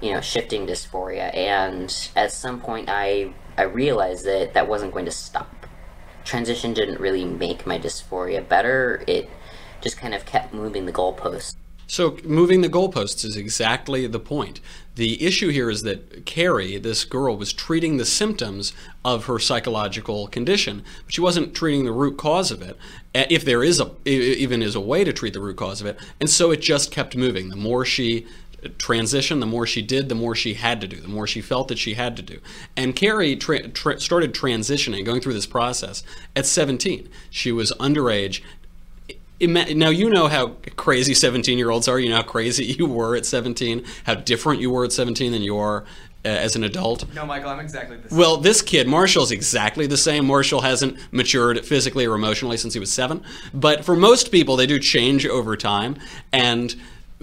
you 0.00 0.10
know, 0.12 0.20
shifting 0.20 0.66
dysphoria, 0.66 1.32
and 1.32 2.10
at 2.16 2.32
some 2.32 2.60
point, 2.60 2.88
I 2.90 3.32
I 3.56 3.62
realized 3.62 4.24
that 4.24 4.54
that 4.54 4.68
wasn't 4.68 4.92
going 4.92 5.04
to 5.04 5.10
stop. 5.10 5.66
Transition 6.24 6.72
didn't 6.72 7.00
really 7.00 7.24
make 7.24 7.66
my 7.66 7.78
dysphoria 7.78 8.46
better. 8.46 9.02
It 9.06 9.28
just 9.80 9.96
kind 9.96 10.14
of 10.14 10.24
kept 10.24 10.54
moving 10.54 10.86
the 10.86 10.92
goalposts. 10.92 11.56
So, 11.88 12.16
moving 12.24 12.62
the 12.62 12.70
goalposts 12.70 13.22
is 13.22 13.36
exactly 13.36 14.06
the 14.06 14.20
point. 14.20 14.60
The 14.94 15.22
issue 15.22 15.50
here 15.50 15.68
is 15.68 15.82
that 15.82 16.24
Carrie, 16.24 16.78
this 16.78 17.04
girl, 17.04 17.36
was 17.36 17.52
treating 17.52 17.98
the 17.98 18.06
symptoms 18.06 18.72
of 19.04 19.26
her 19.26 19.38
psychological 19.38 20.26
condition, 20.28 20.84
but 21.04 21.12
she 21.12 21.20
wasn't 21.20 21.54
treating 21.54 21.84
the 21.84 21.92
root 21.92 22.16
cause 22.16 22.50
of 22.50 22.62
it, 22.62 22.78
if 23.14 23.44
there 23.44 23.62
is 23.62 23.78
a 23.78 23.90
even 24.06 24.62
is 24.62 24.74
a 24.74 24.80
way 24.80 25.04
to 25.04 25.12
treat 25.12 25.34
the 25.34 25.40
root 25.40 25.56
cause 25.56 25.82
of 25.82 25.86
it. 25.86 25.98
And 26.18 26.30
so 26.30 26.50
it 26.50 26.62
just 26.62 26.90
kept 26.92 27.14
moving. 27.14 27.50
The 27.50 27.56
more 27.56 27.84
she 27.84 28.26
transition, 28.78 29.40
the 29.40 29.46
more 29.46 29.66
she 29.66 29.82
did, 29.82 30.08
the 30.08 30.14
more 30.14 30.34
she 30.34 30.54
had 30.54 30.80
to 30.80 30.88
do, 30.88 31.00
the 31.00 31.08
more 31.08 31.26
she 31.26 31.40
felt 31.40 31.68
that 31.68 31.78
she 31.78 31.94
had 31.94 32.16
to 32.16 32.22
do. 32.22 32.38
And 32.76 32.94
Carrie 32.94 33.36
tra- 33.36 33.68
tra- 33.68 34.00
started 34.00 34.34
transitioning, 34.34 35.04
going 35.04 35.20
through 35.20 35.34
this 35.34 35.46
process 35.46 36.02
at 36.36 36.46
17. 36.46 37.08
She 37.30 37.52
was 37.52 37.72
underage. 37.72 38.42
Now, 39.40 39.90
you 39.90 40.08
know 40.08 40.28
how 40.28 40.56
crazy 40.76 41.14
17 41.14 41.58
year 41.58 41.70
olds 41.70 41.88
are. 41.88 41.98
You 41.98 42.10
know 42.10 42.16
how 42.16 42.22
crazy 42.22 42.64
you 42.78 42.86
were 42.86 43.16
at 43.16 43.26
17, 43.26 43.84
how 44.04 44.14
different 44.14 44.60
you 44.60 44.70
were 44.70 44.84
at 44.84 44.92
17 44.92 45.32
than 45.32 45.42
you 45.42 45.56
are 45.56 45.84
uh, 46.24 46.28
as 46.28 46.54
an 46.54 46.62
adult. 46.62 47.12
No, 47.14 47.26
Michael, 47.26 47.50
I'm 47.50 47.58
exactly 47.58 47.96
the 47.96 48.08
same. 48.08 48.16
Well, 48.16 48.36
this 48.36 48.62
kid, 48.62 48.86
Marshall's 48.86 49.32
exactly 49.32 49.88
the 49.88 49.96
same. 49.96 50.26
Marshall 50.26 50.60
hasn't 50.60 50.96
matured 51.12 51.64
physically 51.64 52.06
or 52.06 52.14
emotionally 52.14 52.56
since 52.56 52.74
he 52.74 52.80
was 52.80 52.92
seven. 52.92 53.24
But 53.52 53.84
for 53.84 53.96
most 53.96 54.30
people, 54.30 54.54
they 54.54 54.66
do 54.66 54.78
change 54.78 55.26
over 55.26 55.56
time. 55.56 55.96
And 56.32 56.76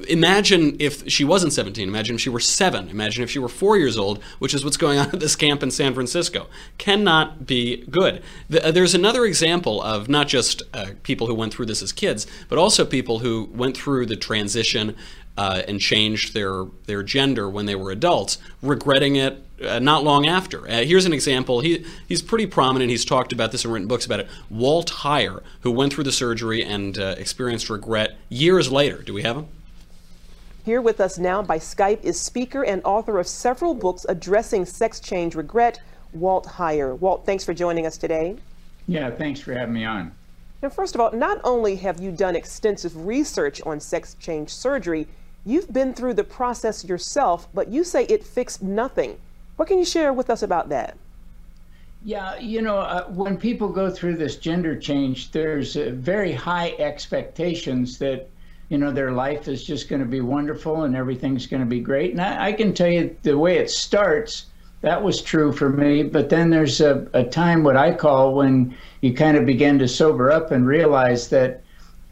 imagine 0.07 0.75
if 0.79 1.07
she 1.09 1.23
wasn't 1.23 1.51
17 1.51 1.87
imagine 1.87 2.15
if 2.15 2.21
she 2.21 2.29
were 2.29 2.39
7 2.39 2.89
imagine 2.89 3.23
if 3.23 3.29
she 3.29 3.39
were 3.39 3.49
4 3.49 3.77
years 3.77 3.97
old 3.97 4.21
which 4.39 4.53
is 4.53 4.63
what's 4.63 4.77
going 4.77 4.99
on 4.99 5.07
at 5.07 5.19
this 5.19 5.35
camp 5.35 5.63
in 5.63 5.71
san 5.71 5.93
francisco 5.93 6.47
cannot 6.77 7.45
be 7.45 7.85
good 7.89 8.21
uh, 8.51 8.71
there's 8.71 8.95
another 8.95 9.25
example 9.25 9.81
of 9.81 10.09
not 10.09 10.27
just 10.27 10.63
uh, 10.73 10.87
people 11.03 11.27
who 11.27 11.35
went 11.35 11.53
through 11.53 11.65
this 11.65 11.81
as 11.81 11.91
kids 11.91 12.27
but 12.47 12.57
also 12.57 12.85
people 12.85 13.19
who 13.19 13.49
went 13.53 13.75
through 13.75 14.05
the 14.05 14.15
transition 14.15 14.95
uh, 15.39 15.61
and 15.69 15.79
changed 15.79 16.33
their 16.33 16.65
their 16.85 17.01
gender 17.01 17.49
when 17.49 17.65
they 17.65 17.73
were 17.73 17.91
adults, 17.91 18.39
regretting 18.61 19.15
it 19.15 19.41
uh, 19.63 19.79
not 19.79 20.03
long 20.03 20.27
after. 20.27 20.67
Uh, 20.67 20.83
here's 20.83 21.05
an 21.05 21.13
example. 21.13 21.61
He 21.61 21.85
he's 22.09 22.21
pretty 22.21 22.45
prominent. 22.45 22.91
He's 22.91 23.05
talked 23.05 23.31
about 23.31 23.53
this 23.53 23.63
and 23.63 23.73
written 23.73 23.87
books 23.87 24.05
about 24.05 24.19
it. 24.19 24.27
Walt 24.49 24.91
Heyer, 24.91 25.41
who 25.61 25.71
went 25.71 25.93
through 25.93 26.03
the 26.03 26.11
surgery 26.11 26.61
and 26.61 26.99
uh, 26.99 27.15
experienced 27.17 27.69
regret 27.69 28.17
years 28.27 28.69
later. 28.69 29.01
Do 29.01 29.13
we 29.13 29.21
have 29.21 29.37
him? 29.37 29.47
Here 30.69 30.81
with 30.83 31.01
us 31.01 31.17
now 31.17 31.41
by 31.41 31.57
Skype 31.57 32.03
is 32.03 32.21
speaker 32.21 32.63
and 32.63 32.83
author 32.85 33.17
of 33.17 33.25
several 33.25 33.73
books 33.73 34.05
addressing 34.07 34.65
sex 34.65 34.99
change 34.99 35.33
regret, 35.33 35.81
Walt 36.13 36.45
Heyer. 36.45 36.95
Walt, 36.99 37.25
thanks 37.25 37.43
for 37.43 37.55
joining 37.55 37.87
us 37.87 37.97
today. 37.97 38.37
Yeah, 38.87 39.09
thanks 39.09 39.39
for 39.39 39.55
having 39.55 39.73
me 39.73 39.83
on. 39.83 40.11
And 40.61 40.71
first 40.71 40.93
of 40.93 41.01
all, 41.01 41.11
not 41.11 41.41
only 41.43 41.75
have 41.77 41.99
you 41.99 42.11
done 42.11 42.35
extensive 42.35 43.07
research 43.07 43.63
on 43.63 43.79
sex 43.79 44.15
change 44.19 44.51
surgery, 44.51 45.07
you've 45.43 45.73
been 45.73 45.91
through 45.91 46.13
the 46.13 46.23
process 46.23 46.85
yourself, 46.85 47.47
but 47.51 47.69
you 47.69 47.83
say 47.83 48.05
it 48.05 48.23
fixed 48.23 48.61
nothing. 48.61 49.17
What 49.55 49.67
can 49.67 49.79
you 49.79 49.85
share 49.85 50.13
with 50.13 50.29
us 50.29 50.43
about 50.43 50.69
that? 50.69 50.95
Yeah, 52.05 52.37
you 52.37 52.61
know, 52.61 52.77
uh, 52.77 53.05
when 53.05 53.37
people 53.37 53.69
go 53.69 53.89
through 53.89 54.17
this 54.17 54.35
gender 54.35 54.75
change, 54.75 55.31
there's 55.31 55.75
uh, 55.75 55.93
very 55.95 56.31
high 56.31 56.75
expectations 56.77 57.97
that, 57.97 58.29
you 58.69 58.77
know, 58.77 58.91
their 58.91 59.11
life 59.11 59.47
is 59.47 59.63
just 59.63 59.89
going 59.89 59.99
to 59.99 60.07
be 60.07 60.21
wonderful 60.21 60.83
and 60.83 60.95
everything's 60.95 61.47
going 61.47 61.61
to 61.61 61.69
be 61.69 61.79
great. 61.79 62.11
And 62.11 62.21
I, 62.21 62.47
I, 62.47 62.51
can 62.53 62.73
tell 62.73 62.89
you 62.89 63.15
the 63.23 63.37
way 63.37 63.57
it 63.57 63.71
starts, 63.71 64.45
that 64.81 65.03
was 65.03 65.21
true 65.21 65.51
for 65.51 65.69
me. 65.69 66.03
But 66.03 66.29
then 66.29 66.51
there's 66.51 66.79
a, 66.79 67.07
a 67.13 67.23
time, 67.23 67.63
what 67.63 67.75
I 67.75 67.93
call, 67.93 68.35
when 68.35 68.75
you 69.01 69.13
kind 69.13 69.35
of 69.37 69.45
begin 69.45 69.79
to 69.79 69.87
sober 69.87 70.31
up 70.31 70.51
and 70.51 70.67
realize 70.67 71.29
that 71.29 71.63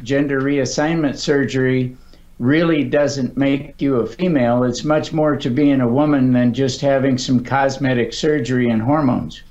gender 0.01 0.41
reassignment 0.41 1.17
surgery 1.17 1.95
really 2.39 2.83
doesn't 2.83 3.37
make 3.37 3.79
you 3.81 3.97
a 3.97 4.07
female. 4.07 4.63
It's 4.63 4.83
much 4.83 5.13
more 5.13 5.35
to 5.37 5.49
being 5.49 5.81
a 5.81 5.87
woman 5.87 6.33
than 6.33 6.53
just 6.53 6.81
having 6.81 7.17
some 7.17 7.43
cosmetic 7.43 8.13
surgery 8.13 8.69
and 8.69 8.81
hormones. 8.81 9.43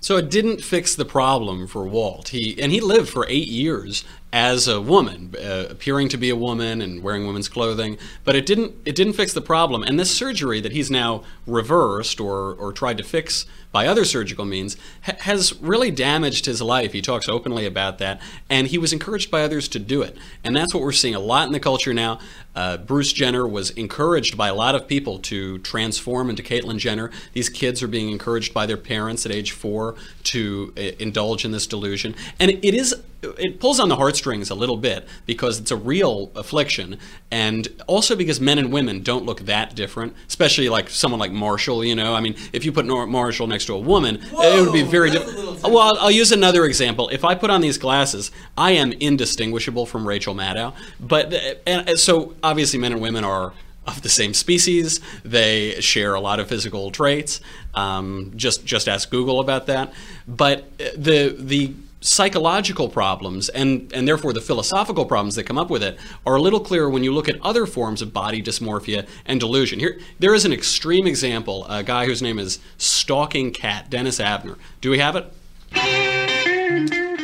So 0.00 0.16
it 0.16 0.30
didn't 0.30 0.62
fix 0.62 0.94
the 0.94 1.04
problem 1.04 1.66
for 1.66 1.86
Walt. 1.86 2.28
He 2.28 2.60
and 2.60 2.70
he 2.70 2.80
lived 2.80 3.08
for 3.08 3.26
eight 3.28 3.48
years 3.48 4.04
as 4.32 4.68
a 4.68 4.80
woman, 4.80 5.34
uh, 5.42 5.66
appearing 5.70 6.08
to 6.10 6.18
be 6.18 6.28
a 6.28 6.36
woman 6.36 6.82
and 6.82 7.02
wearing 7.02 7.26
women's 7.26 7.48
clothing. 7.48 7.96
But 8.24 8.36
it 8.36 8.44
didn't 8.44 8.74
it 8.84 8.94
didn't 8.94 9.14
fix 9.14 9.32
the 9.32 9.40
problem. 9.40 9.82
And 9.82 9.98
this 9.98 10.14
surgery 10.16 10.60
that 10.60 10.72
he's 10.72 10.90
now 10.90 11.22
reversed 11.46 12.20
or 12.20 12.54
or 12.54 12.72
tried 12.72 12.98
to 12.98 13.04
fix 13.04 13.46
by 13.70 13.86
other 13.86 14.04
surgical 14.04 14.44
means 14.44 14.76
ha- 15.02 15.16
has 15.20 15.54
really 15.60 15.90
damaged 15.90 16.46
his 16.46 16.60
life. 16.62 16.92
He 16.92 17.02
talks 17.02 17.28
openly 17.28 17.66
about 17.66 17.98
that, 17.98 18.20
and 18.48 18.66
he 18.66 18.78
was 18.78 18.92
encouraged 18.92 19.30
by 19.30 19.42
others 19.42 19.68
to 19.68 19.78
do 19.78 20.02
it. 20.02 20.16
And 20.44 20.56
that's 20.56 20.74
what 20.74 20.82
we're 20.82 20.92
seeing 20.92 21.14
a 21.14 21.20
lot 21.20 21.46
in 21.46 21.52
the 21.52 21.60
culture 21.60 21.94
now. 21.94 22.18
Uh, 22.54 22.76
Bruce 22.76 23.12
Jenner 23.12 23.46
was 23.46 23.70
encouraged 23.70 24.36
by 24.36 24.48
a 24.48 24.54
lot 24.54 24.74
of 24.74 24.88
people 24.88 25.18
to 25.20 25.58
transform 25.58 26.28
into 26.28 26.42
Caitlyn 26.42 26.78
Jenner. 26.78 27.10
These 27.32 27.50
kids 27.50 27.82
are 27.82 27.88
being 27.88 28.10
encouraged 28.10 28.52
by 28.52 28.66
their 28.66 28.76
parents 28.76 29.24
at 29.24 29.32
age 29.32 29.52
four 29.52 29.94
to 30.24 30.72
uh, 30.76 30.80
indulge 30.98 31.44
in 31.44 31.52
this 31.52 31.66
delusion, 31.66 32.14
and 32.40 32.50
it 32.50 32.74
is 32.74 32.94
it 33.22 33.58
pulls 33.58 33.80
on 33.80 33.88
the 33.88 33.96
heartstrings 33.96 34.50
a 34.50 34.54
little 34.54 34.76
bit 34.76 35.06
because 35.26 35.58
it's 35.58 35.70
a 35.70 35.76
real 35.76 36.30
affliction, 36.34 36.98
and 37.30 37.68
also 37.86 38.14
because 38.14 38.40
men 38.40 38.58
and 38.58 38.72
women 38.72 39.02
don't 39.02 39.24
look 39.24 39.40
that 39.40 39.74
different. 39.74 40.14
Especially 40.26 40.68
like 40.68 40.88
someone 40.88 41.18
like 41.18 41.32
Marshall. 41.32 41.84
You 41.84 41.94
know, 41.94 42.14
I 42.14 42.20
mean, 42.20 42.36
if 42.52 42.64
you 42.64 42.72
put 42.72 42.86
Marshall 42.86 43.46
next 43.46 43.66
to 43.66 43.74
a 43.74 43.78
woman, 43.78 44.20
Whoa, 44.30 44.42
it 44.42 44.60
would 44.60 44.72
be 44.72 44.82
very 44.82 45.10
different. 45.10 45.62
Well, 45.62 45.78
I'll, 45.78 45.98
I'll 45.98 46.10
use 46.10 46.32
another 46.32 46.64
example. 46.64 47.08
If 47.08 47.24
I 47.24 47.34
put 47.34 47.50
on 47.50 47.60
these 47.60 47.78
glasses, 47.78 48.30
I 48.56 48.72
am 48.72 48.92
indistinguishable 48.92 49.86
from 49.86 50.06
Rachel 50.06 50.34
Maddow. 50.34 50.74
But 51.00 51.34
and 51.66 51.98
so 51.98 52.34
obviously, 52.42 52.78
men 52.78 52.92
and 52.92 53.00
women 53.00 53.24
are 53.24 53.52
of 53.88 54.02
the 54.02 54.08
same 54.08 54.34
species. 54.34 55.00
They 55.24 55.80
share 55.80 56.14
a 56.14 56.20
lot 56.20 56.38
of 56.40 56.48
physical 56.48 56.90
traits. 56.90 57.40
Um, 57.74 58.32
just 58.36 58.64
just 58.64 58.88
ask 58.88 59.10
Google 59.10 59.40
about 59.40 59.66
that. 59.66 59.92
But 60.26 60.76
the 60.78 61.34
the 61.36 61.72
psychological 62.00 62.88
problems 62.88 63.48
and, 63.48 63.92
and 63.92 64.06
therefore 64.06 64.32
the 64.32 64.40
philosophical 64.40 65.04
problems 65.04 65.34
that 65.34 65.44
come 65.44 65.58
up 65.58 65.68
with 65.70 65.82
it 65.82 65.98
are 66.24 66.36
a 66.36 66.40
little 66.40 66.60
clearer 66.60 66.88
when 66.88 67.02
you 67.02 67.12
look 67.12 67.28
at 67.28 67.40
other 67.42 67.66
forms 67.66 68.00
of 68.02 68.12
body 68.12 68.42
dysmorphia 68.42 69.06
and 69.26 69.40
delusion. 69.40 69.78
Here, 69.80 69.98
there 70.18 70.34
is 70.34 70.44
an 70.44 70.52
extreme 70.52 71.06
example, 71.06 71.66
a 71.68 71.82
guy 71.82 72.06
whose 72.06 72.22
name 72.22 72.38
is 72.38 72.60
Stalking 72.76 73.50
Cat, 73.52 73.90
Dennis 73.90 74.20
Avner. 74.20 74.56
Do 74.80 74.90
we 74.90 74.98
have 74.98 75.16
it? 75.16 75.32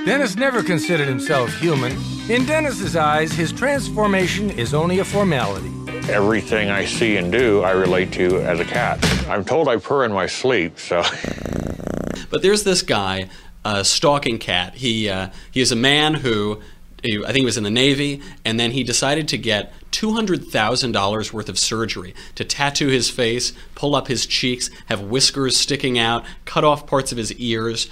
Dennis 0.05 0.37
never 0.37 0.63
considered 0.63 1.09
himself 1.09 1.55
human. 1.57 1.93
In 2.29 2.45
Dennis's 2.45 2.95
eyes, 2.95 3.33
his 3.33 3.53
transformation 3.53 4.51
is 4.51 4.75
only 4.75 4.99
a 4.99 5.05
formality. 5.05 5.73
Everything 6.11 6.69
I 6.69 6.85
see 6.85 7.17
and 7.17 7.33
do, 7.33 7.63
I 7.63 7.71
relate 7.71 8.13
to 8.13 8.39
as 8.43 8.61
a 8.61 8.67
cat. 8.67 9.03
I'm 9.29 9.47
told 9.47 9.67
I 9.67 9.79
purr 9.79 10.05
in 10.05 10.13
my 10.13 10.27
sleep, 10.27 10.79
so. 10.79 11.03
But 12.29 12.43
there's 12.43 12.65
this 12.65 12.83
guy 12.83 13.31
uh, 13.65 13.83
stalking 13.83 14.39
cat. 14.39 14.75
He 14.75 15.09
uh, 15.09 15.31
he 15.51 15.61
is 15.61 15.73
a 15.73 15.77
man 15.77 16.15
who 16.15 16.61
I 17.05 17.27
think 17.27 17.37
he 17.37 17.45
was 17.45 17.59
in 17.59 17.65
the 17.65 17.71
Navy, 17.71 18.23
and 18.47 18.59
then 18.59 18.71
he 18.71 18.83
decided 18.83 19.29
to 19.29 19.37
get 19.37 19.75
$200,000 19.93 21.33
worth 21.33 21.49
of 21.51 21.59
surgery 21.59 22.15
to 22.35 22.45
tattoo 22.45 22.89
his 22.89 23.11
face, 23.11 23.53
pull 23.75 23.95
up 23.95 24.09
his 24.09 24.25
cheeks, 24.25 24.71
have 24.87 25.03
whiskers 25.03 25.57
sticking 25.57 25.99
out, 25.99 26.25
cut 26.47 26.65
off 26.65 26.87
parts 26.87 27.13
of 27.13 27.19
his 27.19 27.33
ears, 27.35 27.91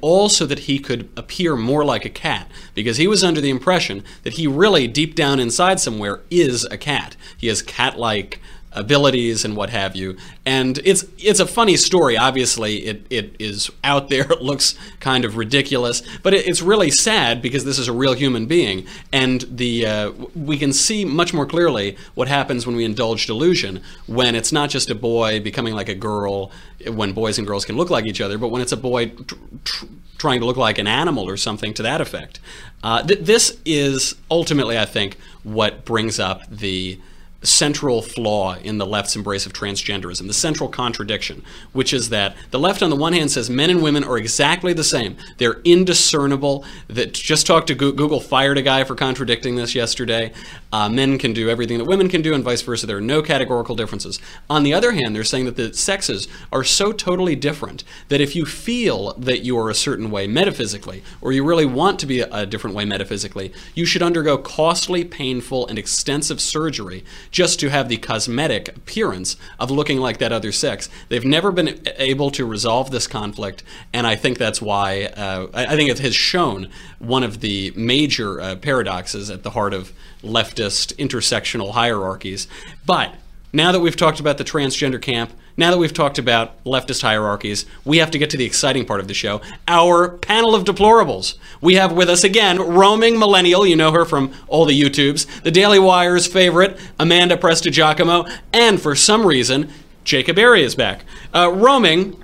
all 0.00 0.30
so 0.30 0.46
that 0.46 0.60
he 0.60 0.78
could 0.78 1.10
appear 1.18 1.54
more 1.54 1.84
like 1.84 2.06
a 2.06 2.10
cat. 2.10 2.50
Because 2.74 2.96
he 2.96 3.06
was 3.06 3.22
under 3.22 3.42
the 3.42 3.50
impression 3.50 4.02
that 4.22 4.34
he 4.34 4.46
really, 4.46 4.88
deep 4.88 5.14
down 5.14 5.38
inside 5.38 5.78
somewhere, 5.78 6.22
is 6.30 6.64
a 6.64 6.78
cat. 6.78 7.14
He 7.36 7.48
has 7.48 7.60
cat 7.60 7.98
like 7.98 8.40
abilities 8.76 9.44
and 9.44 9.56
what 9.56 9.70
have 9.70 9.96
you. 9.96 10.16
And 10.44 10.78
it's 10.84 11.04
it's 11.18 11.40
a 11.40 11.46
funny 11.46 11.76
story. 11.76 12.16
Obviously, 12.16 12.86
it, 12.86 13.06
it 13.10 13.34
is 13.38 13.70
out 13.82 14.08
there. 14.08 14.26
It 14.36 14.42
looks 14.42 14.74
kind 15.00 15.24
of 15.24 15.38
ridiculous, 15.38 16.02
but 16.22 16.34
it, 16.34 16.46
it's 16.46 16.60
really 16.60 16.90
sad 16.90 17.40
because 17.40 17.64
this 17.64 17.78
is 17.78 17.88
a 17.88 17.92
real 17.92 18.12
human 18.12 18.44
being, 18.44 18.86
and 19.12 19.40
the 19.48 19.86
uh, 19.86 20.12
we 20.34 20.58
can 20.58 20.74
see 20.74 21.06
much 21.06 21.32
more 21.32 21.46
clearly 21.46 21.96
what 22.14 22.28
happens 22.28 22.66
when 22.66 22.76
we 22.76 22.84
indulge 22.84 23.26
delusion 23.26 23.80
when 24.06 24.34
it's 24.34 24.52
not 24.52 24.68
just 24.68 24.90
a 24.90 24.94
boy 24.94 25.40
becoming 25.40 25.74
like 25.74 25.88
a 25.88 25.94
girl, 25.94 26.50
when 26.86 27.12
boys 27.12 27.38
and 27.38 27.46
girls 27.46 27.64
can 27.64 27.76
look 27.76 27.88
like 27.88 28.04
each 28.04 28.20
other, 28.20 28.36
but 28.36 28.48
when 28.48 28.60
it's 28.60 28.72
a 28.72 28.76
boy. 28.76 29.06
Tr- 29.08 29.34
tr- 29.64 29.86
trying 30.18 30.40
to 30.40 30.46
look 30.46 30.56
like 30.56 30.78
an 30.78 30.86
animal 30.86 31.28
or 31.28 31.36
something 31.36 31.74
to 31.74 31.82
that 31.82 32.00
effect. 32.00 32.40
Uh, 32.82 33.02
th- 33.02 33.20
this 33.20 33.58
is 33.66 34.14
ultimately, 34.30 34.78
I 34.78 34.86
think, 34.86 35.18
what 35.42 35.84
brings 35.84 36.18
up 36.18 36.40
the 36.50 36.98
central 37.46 38.02
flaw 38.02 38.56
in 38.56 38.78
the 38.78 38.86
left's 38.86 39.16
embrace 39.16 39.46
of 39.46 39.52
transgenderism, 39.52 40.26
the 40.26 40.34
central 40.34 40.68
contradiction, 40.68 41.42
which 41.72 41.92
is 41.92 42.08
that 42.10 42.36
the 42.50 42.58
left 42.58 42.82
on 42.82 42.90
the 42.90 42.96
one 42.96 43.12
hand 43.12 43.30
says 43.30 43.48
men 43.48 43.70
and 43.70 43.82
women 43.82 44.04
are 44.04 44.18
exactly 44.18 44.72
the 44.72 44.84
same. 44.84 45.16
They're 45.38 45.60
indiscernible. 45.64 46.64
That 46.88 47.12
just 47.12 47.46
talked 47.46 47.68
to 47.68 47.74
Google 47.74 48.20
fired 48.20 48.58
a 48.58 48.62
guy 48.62 48.84
for 48.84 48.94
contradicting 48.94 49.56
this 49.56 49.74
yesterday. 49.74 50.32
Uh, 50.72 50.88
men 50.88 51.18
can 51.18 51.32
do 51.32 51.48
everything 51.48 51.78
that 51.78 51.84
women 51.84 52.08
can 52.08 52.22
do 52.22 52.34
and 52.34 52.44
vice 52.44 52.62
versa. 52.62 52.86
There 52.86 52.98
are 52.98 53.00
no 53.00 53.22
categorical 53.22 53.74
differences. 53.74 54.20
On 54.50 54.62
the 54.62 54.74
other 54.74 54.92
hand, 54.92 55.14
they're 55.14 55.24
saying 55.24 55.44
that 55.46 55.56
the 55.56 55.72
sexes 55.72 56.28
are 56.52 56.64
so 56.64 56.92
totally 56.92 57.36
different 57.36 57.84
that 58.08 58.20
if 58.20 58.36
you 58.36 58.44
feel 58.44 59.14
that 59.14 59.40
you 59.40 59.58
are 59.58 59.70
a 59.70 59.74
certain 59.74 60.10
way 60.10 60.26
metaphysically, 60.26 61.02
or 61.20 61.32
you 61.32 61.44
really 61.44 61.66
want 61.66 61.98
to 62.00 62.06
be 62.06 62.20
a, 62.20 62.28
a 62.32 62.46
different 62.46 62.76
way 62.76 62.84
metaphysically, 62.84 63.52
you 63.74 63.84
should 63.84 64.02
undergo 64.02 64.36
costly, 64.38 65.04
painful, 65.04 65.66
and 65.66 65.78
extensive 65.78 66.40
surgery 66.40 67.04
just 67.36 67.60
to 67.60 67.68
have 67.68 67.90
the 67.90 67.98
cosmetic 67.98 68.66
appearance 68.74 69.36
of 69.60 69.70
looking 69.70 69.98
like 69.98 70.16
that 70.16 70.32
other 70.32 70.50
sex. 70.50 70.88
They've 71.10 71.22
never 71.22 71.52
been 71.52 71.86
able 71.98 72.30
to 72.30 72.46
resolve 72.46 72.90
this 72.90 73.06
conflict, 73.06 73.62
and 73.92 74.06
I 74.06 74.16
think 74.16 74.38
that's 74.38 74.62
why 74.62 75.04
uh, 75.14 75.48
I 75.52 75.76
think 75.76 75.90
it 75.90 75.98
has 75.98 76.16
shown 76.16 76.70
one 76.98 77.22
of 77.22 77.40
the 77.40 77.74
major 77.76 78.40
uh, 78.40 78.56
paradoxes 78.56 79.28
at 79.28 79.42
the 79.42 79.50
heart 79.50 79.74
of 79.74 79.92
leftist 80.22 80.96
intersectional 80.96 81.72
hierarchies. 81.72 82.48
But 82.86 83.14
now 83.56 83.72
that 83.72 83.80
we've 83.80 83.96
talked 83.96 84.20
about 84.20 84.36
the 84.36 84.44
transgender 84.44 85.00
camp, 85.00 85.32
now 85.56 85.70
that 85.70 85.78
we've 85.78 85.94
talked 85.94 86.18
about 86.18 86.62
leftist 86.64 87.00
hierarchies, 87.00 87.64
we 87.86 87.96
have 87.96 88.10
to 88.10 88.18
get 88.18 88.28
to 88.28 88.36
the 88.36 88.44
exciting 88.44 88.84
part 88.84 89.00
of 89.00 89.08
the 89.08 89.14
show 89.14 89.40
our 89.66 90.10
panel 90.10 90.54
of 90.54 90.64
deplorables. 90.64 91.38
We 91.62 91.76
have 91.76 91.92
with 91.92 92.10
us 92.10 92.22
again 92.22 92.58
roaming 92.58 93.18
millennial, 93.18 93.66
you 93.66 93.74
know 93.74 93.92
her 93.92 94.04
from 94.04 94.34
all 94.46 94.66
the 94.66 94.78
YouTubes, 94.78 95.42
the 95.42 95.50
Daily 95.50 95.78
Wire's 95.78 96.26
favorite, 96.26 96.78
Amanda 96.98 97.38
Prestigiacomo, 97.38 98.30
and 98.52 98.80
for 98.80 98.94
some 98.94 99.26
reason, 99.26 99.70
Jacob 100.04 100.36
Airey 100.36 100.60
is 100.60 100.74
back. 100.74 101.06
Uh, 101.34 101.50
roaming, 101.50 102.22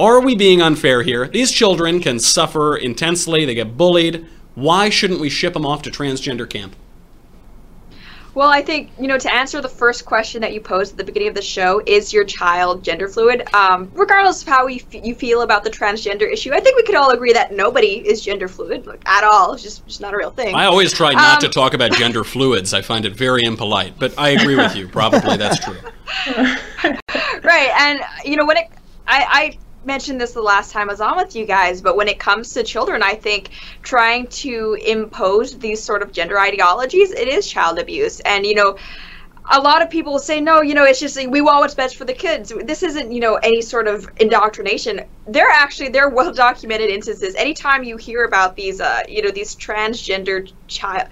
are 0.00 0.20
we 0.20 0.34
being 0.34 0.62
unfair 0.62 1.02
here? 1.02 1.28
These 1.28 1.52
children 1.52 2.00
can 2.00 2.18
suffer 2.18 2.74
intensely, 2.74 3.44
they 3.44 3.54
get 3.54 3.76
bullied. 3.76 4.26
Why 4.54 4.88
shouldn't 4.88 5.20
we 5.20 5.28
ship 5.28 5.52
them 5.52 5.66
off 5.66 5.82
to 5.82 5.90
transgender 5.90 6.48
camp? 6.48 6.74
Well, 8.34 8.48
I 8.48 8.62
think, 8.62 8.90
you 8.98 9.06
know, 9.06 9.16
to 9.18 9.32
answer 9.32 9.60
the 9.60 9.68
first 9.68 10.04
question 10.04 10.40
that 10.40 10.52
you 10.52 10.60
posed 10.60 10.92
at 10.92 10.98
the 10.98 11.04
beginning 11.04 11.28
of 11.28 11.34
the 11.34 11.42
show, 11.42 11.80
is 11.86 12.12
your 12.12 12.24
child 12.24 12.82
gender 12.82 13.08
fluid? 13.08 13.52
Um, 13.54 13.90
regardless 13.94 14.42
of 14.42 14.48
how 14.48 14.66
you, 14.66 14.80
f- 14.92 15.04
you 15.04 15.14
feel 15.14 15.42
about 15.42 15.62
the 15.62 15.70
transgender 15.70 16.30
issue, 16.30 16.52
I 16.52 16.60
think 16.60 16.76
we 16.76 16.82
could 16.82 16.96
all 16.96 17.10
agree 17.10 17.32
that 17.32 17.52
nobody 17.52 18.06
is 18.06 18.24
gender 18.24 18.48
fluid 18.48 18.86
like, 18.86 19.02
at 19.06 19.22
all. 19.24 19.52
It's 19.52 19.62
just, 19.62 19.86
just 19.86 20.00
not 20.00 20.14
a 20.14 20.16
real 20.16 20.30
thing. 20.30 20.54
I 20.54 20.64
always 20.64 20.92
try 20.92 21.12
not 21.14 21.40
to 21.40 21.46
Um, 21.46 21.52
talk 21.52 21.74
about 21.74 21.92
gender 21.92 22.24
fluids. 22.34 22.74
I 22.74 22.82
find 22.82 23.04
it 23.04 23.14
very 23.14 23.42
impolite, 23.44 23.98
but 23.98 24.12
I 24.18 24.30
agree 24.30 24.56
with 24.56 24.74
you. 24.74 24.88
Probably 24.88 25.36
that's 25.36 25.64
true. 25.64 25.76
right 27.42 27.70
and 27.80 28.00
you 28.24 28.36
know 28.36 28.44
when 28.44 28.58
it 28.58 28.66
I, 29.06 29.24
I 29.28 29.58
mentioned 29.86 30.20
this 30.20 30.32
the 30.32 30.42
last 30.42 30.72
time 30.72 30.88
i 30.88 30.92
was 30.92 31.00
on 31.00 31.16
with 31.16 31.34
you 31.36 31.44
guys 31.44 31.80
but 31.80 31.96
when 31.96 32.08
it 32.08 32.18
comes 32.18 32.52
to 32.52 32.62
children 32.62 33.02
i 33.02 33.14
think 33.14 33.50
trying 33.82 34.26
to 34.28 34.76
impose 34.86 35.58
these 35.58 35.82
sort 35.82 36.02
of 36.02 36.12
gender 36.12 36.38
ideologies 36.38 37.10
it 37.12 37.28
is 37.28 37.46
child 37.46 37.78
abuse. 37.78 38.20
And 38.20 38.44
you 38.46 38.54
know 38.54 38.76
a 39.50 39.60
lot 39.60 39.82
of 39.82 39.90
people 39.90 40.12
will 40.12 40.18
say 40.18 40.40
no 40.40 40.62
you 40.62 40.72
know 40.74 40.84
it's 40.84 41.00
just 41.00 41.16
we 41.28 41.40
want 41.40 41.60
what's 41.60 41.74
best 41.74 41.96
for 41.96 42.04
the 42.04 42.14
kids. 42.14 42.52
This 42.64 42.82
isn't 42.82 43.12
you 43.12 43.20
know 43.20 43.34
any 43.36 43.60
sort 43.60 43.88
of 43.88 44.08
indoctrination. 44.16 45.02
There 45.26 45.48
actually 45.50 45.90
there 45.90 46.06
are 46.06 46.10
well 46.10 46.32
documented 46.32 46.90
instances. 46.90 47.34
Anytime 47.34 47.84
you 47.84 47.96
hear 47.96 48.24
about 48.24 48.56
these 48.56 48.80
uh 48.80 49.02
you 49.08 49.22
know 49.22 49.30
these 49.30 49.54
transgender 49.54 50.50
child 50.66 51.08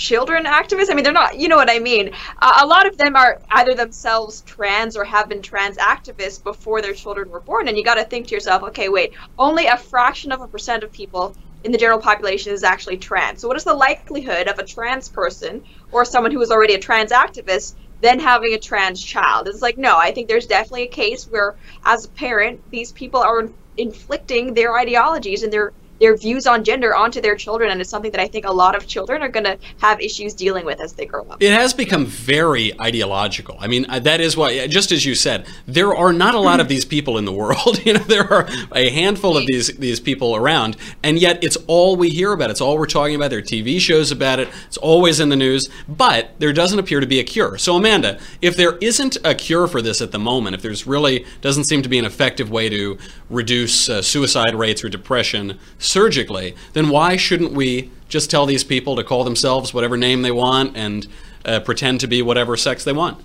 children 0.00 0.44
activists. 0.46 0.90
I 0.90 0.94
mean, 0.94 1.04
they're 1.04 1.12
not, 1.12 1.38
you 1.38 1.48
know 1.48 1.56
what 1.56 1.70
I 1.70 1.78
mean. 1.78 2.10
Uh, 2.40 2.60
a 2.62 2.66
lot 2.66 2.86
of 2.86 2.96
them 2.96 3.16
are 3.16 3.38
either 3.50 3.74
themselves 3.74 4.40
trans 4.40 4.96
or 4.96 5.04
have 5.04 5.28
been 5.28 5.42
trans 5.42 5.76
activists 5.76 6.42
before 6.42 6.80
their 6.80 6.94
children 6.94 7.28
were 7.28 7.42
born. 7.42 7.68
And 7.68 7.76
you 7.76 7.84
got 7.84 7.96
to 7.96 8.04
think 8.04 8.28
to 8.28 8.34
yourself, 8.34 8.62
okay, 8.62 8.88
wait, 8.88 9.12
only 9.36 9.66
a 9.66 9.76
fraction 9.76 10.32
of 10.32 10.40
a 10.40 10.48
percent 10.48 10.84
of 10.84 10.90
people 10.90 11.34
in 11.64 11.70
the 11.70 11.76
general 11.76 12.00
population 12.00 12.54
is 12.54 12.64
actually 12.64 12.96
trans. 12.96 13.42
So, 13.42 13.48
what 13.48 13.58
is 13.58 13.64
the 13.64 13.74
likelihood 13.74 14.48
of 14.48 14.58
a 14.58 14.64
trans 14.64 15.10
person 15.10 15.62
or 15.92 16.06
someone 16.06 16.32
who 16.32 16.40
is 16.40 16.50
already 16.50 16.74
a 16.74 16.78
trans 16.78 17.12
activist 17.12 17.74
then 18.00 18.18
having 18.18 18.54
a 18.54 18.58
trans 18.58 19.04
child? 19.04 19.48
It's 19.48 19.60
like, 19.60 19.76
no, 19.76 19.98
I 19.98 20.12
think 20.12 20.28
there's 20.28 20.46
definitely 20.46 20.84
a 20.84 20.96
case 21.04 21.26
where, 21.28 21.56
as 21.84 22.06
a 22.06 22.10
parent, 22.12 22.62
these 22.70 22.92
people 22.92 23.20
are 23.20 23.50
inflicting 23.76 24.54
their 24.54 24.78
ideologies 24.78 25.42
and 25.42 25.52
their 25.52 25.72
their 26.00 26.16
views 26.16 26.46
on 26.46 26.64
gender 26.64 26.94
onto 26.94 27.20
their 27.20 27.36
children 27.36 27.70
and 27.70 27.80
it's 27.80 27.90
something 27.90 28.10
that 28.10 28.20
i 28.20 28.26
think 28.26 28.44
a 28.44 28.52
lot 28.52 28.74
of 28.74 28.86
children 28.86 29.22
are 29.22 29.28
going 29.28 29.44
to 29.44 29.58
have 29.78 30.00
issues 30.00 30.34
dealing 30.34 30.64
with 30.64 30.80
as 30.80 30.94
they 30.94 31.06
grow 31.06 31.24
up 31.30 31.42
It 31.42 31.52
has 31.52 31.74
become 31.74 32.06
very 32.06 32.78
ideological. 32.80 33.56
I 33.58 33.66
mean, 33.66 33.86
uh, 33.88 33.98
that 34.00 34.20
is 34.20 34.36
why, 34.36 34.66
just 34.66 34.92
as 34.92 35.04
you 35.04 35.14
said, 35.14 35.46
there 35.66 35.94
are 35.94 36.12
not 36.12 36.34
a 36.34 36.38
lot 36.38 36.60
of 36.60 36.68
these 36.68 36.84
people 36.84 37.18
in 37.18 37.24
the 37.24 37.32
world. 37.32 37.78
You 37.90 37.94
know, 37.94 38.00
there 38.00 38.30
are 38.30 38.46
a 38.72 38.90
handful 38.90 39.36
of 39.36 39.46
these 39.46 39.68
these 39.78 39.98
people 40.00 40.36
around, 40.36 40.76
and 41.02 41.18
yet 41.18 41.42
it's 41.42 41.56
all 41.66 41.96
we 41.96 42.10
hear 42.10 42.32
about. 42.32 42.50
It's 42.50 42.60
all 42.60 42.76
we're 42.78 42.86
talking 42.86 43.16
about. 43.16 43.30
There 43.30 43.38
are 43.38 43.42
TV 43.42 43.80
shows 43.80 44.12
about 44.12 44.38
it. 44.38 44.48
It's 44.66 44.76
always 44.76 45.18
in 45.18 45.28
the 45.30 45.36
news, 45.36 45.68
but 45.88 46.30
there 46.38 46.52
doesn't 46.52 46.78
appear 46.78 47.00
to 47.00 47.06
be 47.06 47.18
a 47.18 47.24
cure. 47.24 47.58
So, 47.58 47.74
Amanda, 47.76 48.20
if 48.42 48.54
there 48.54 48.76
isn't 48.78 49.16
a 49.24 49.34
cure 49.34 49.66
for 49.66 49.80
this 49.82 50.00
at 50.00 50.12
the 50.12 50.18
moment, 50.18 50.54
if 50.54 50.62
there's 50.62 50.86
really 50.86 51.24
doesn't 51.40 51.64
seem 51.64 51.82
to 51.82 51.88
be 51.88 51.98
an 51.98 52.04
effective 52.04 52.50
way 52.50 52.68
to 52.68 52.98
reduce 53.28 53.88
uh, 53.88 54.02
suicide 54.02 54.54
rates 54.54 54.84
or 54.84 54.88
depression 54.88 55.58
surgically, 55.90 56.54
then 56.72 56.88
why 56.88 57.16
shouldn't 57.16 57.52
we 57.52 57.90
just 58.08 58.30
tell 58.30 58.46
these 58.46 58.64
people 58.64 58.96
to 58.96 59.04
call 59.04 59.24
themselves 59.24 59.74
whatever 59.74 59.96
name 59.96 60.22
they 60.22 60.30
want 60.30 60.76
and 60.76 61.06
uh, 61.44 61.60
pretend 61.60 62.00
to 62.00 62.06
be 62.06 62.22
whatever 62.22 62.56
sex 62.56 62.84
they 62.84 62.92
want? 62.92 63.22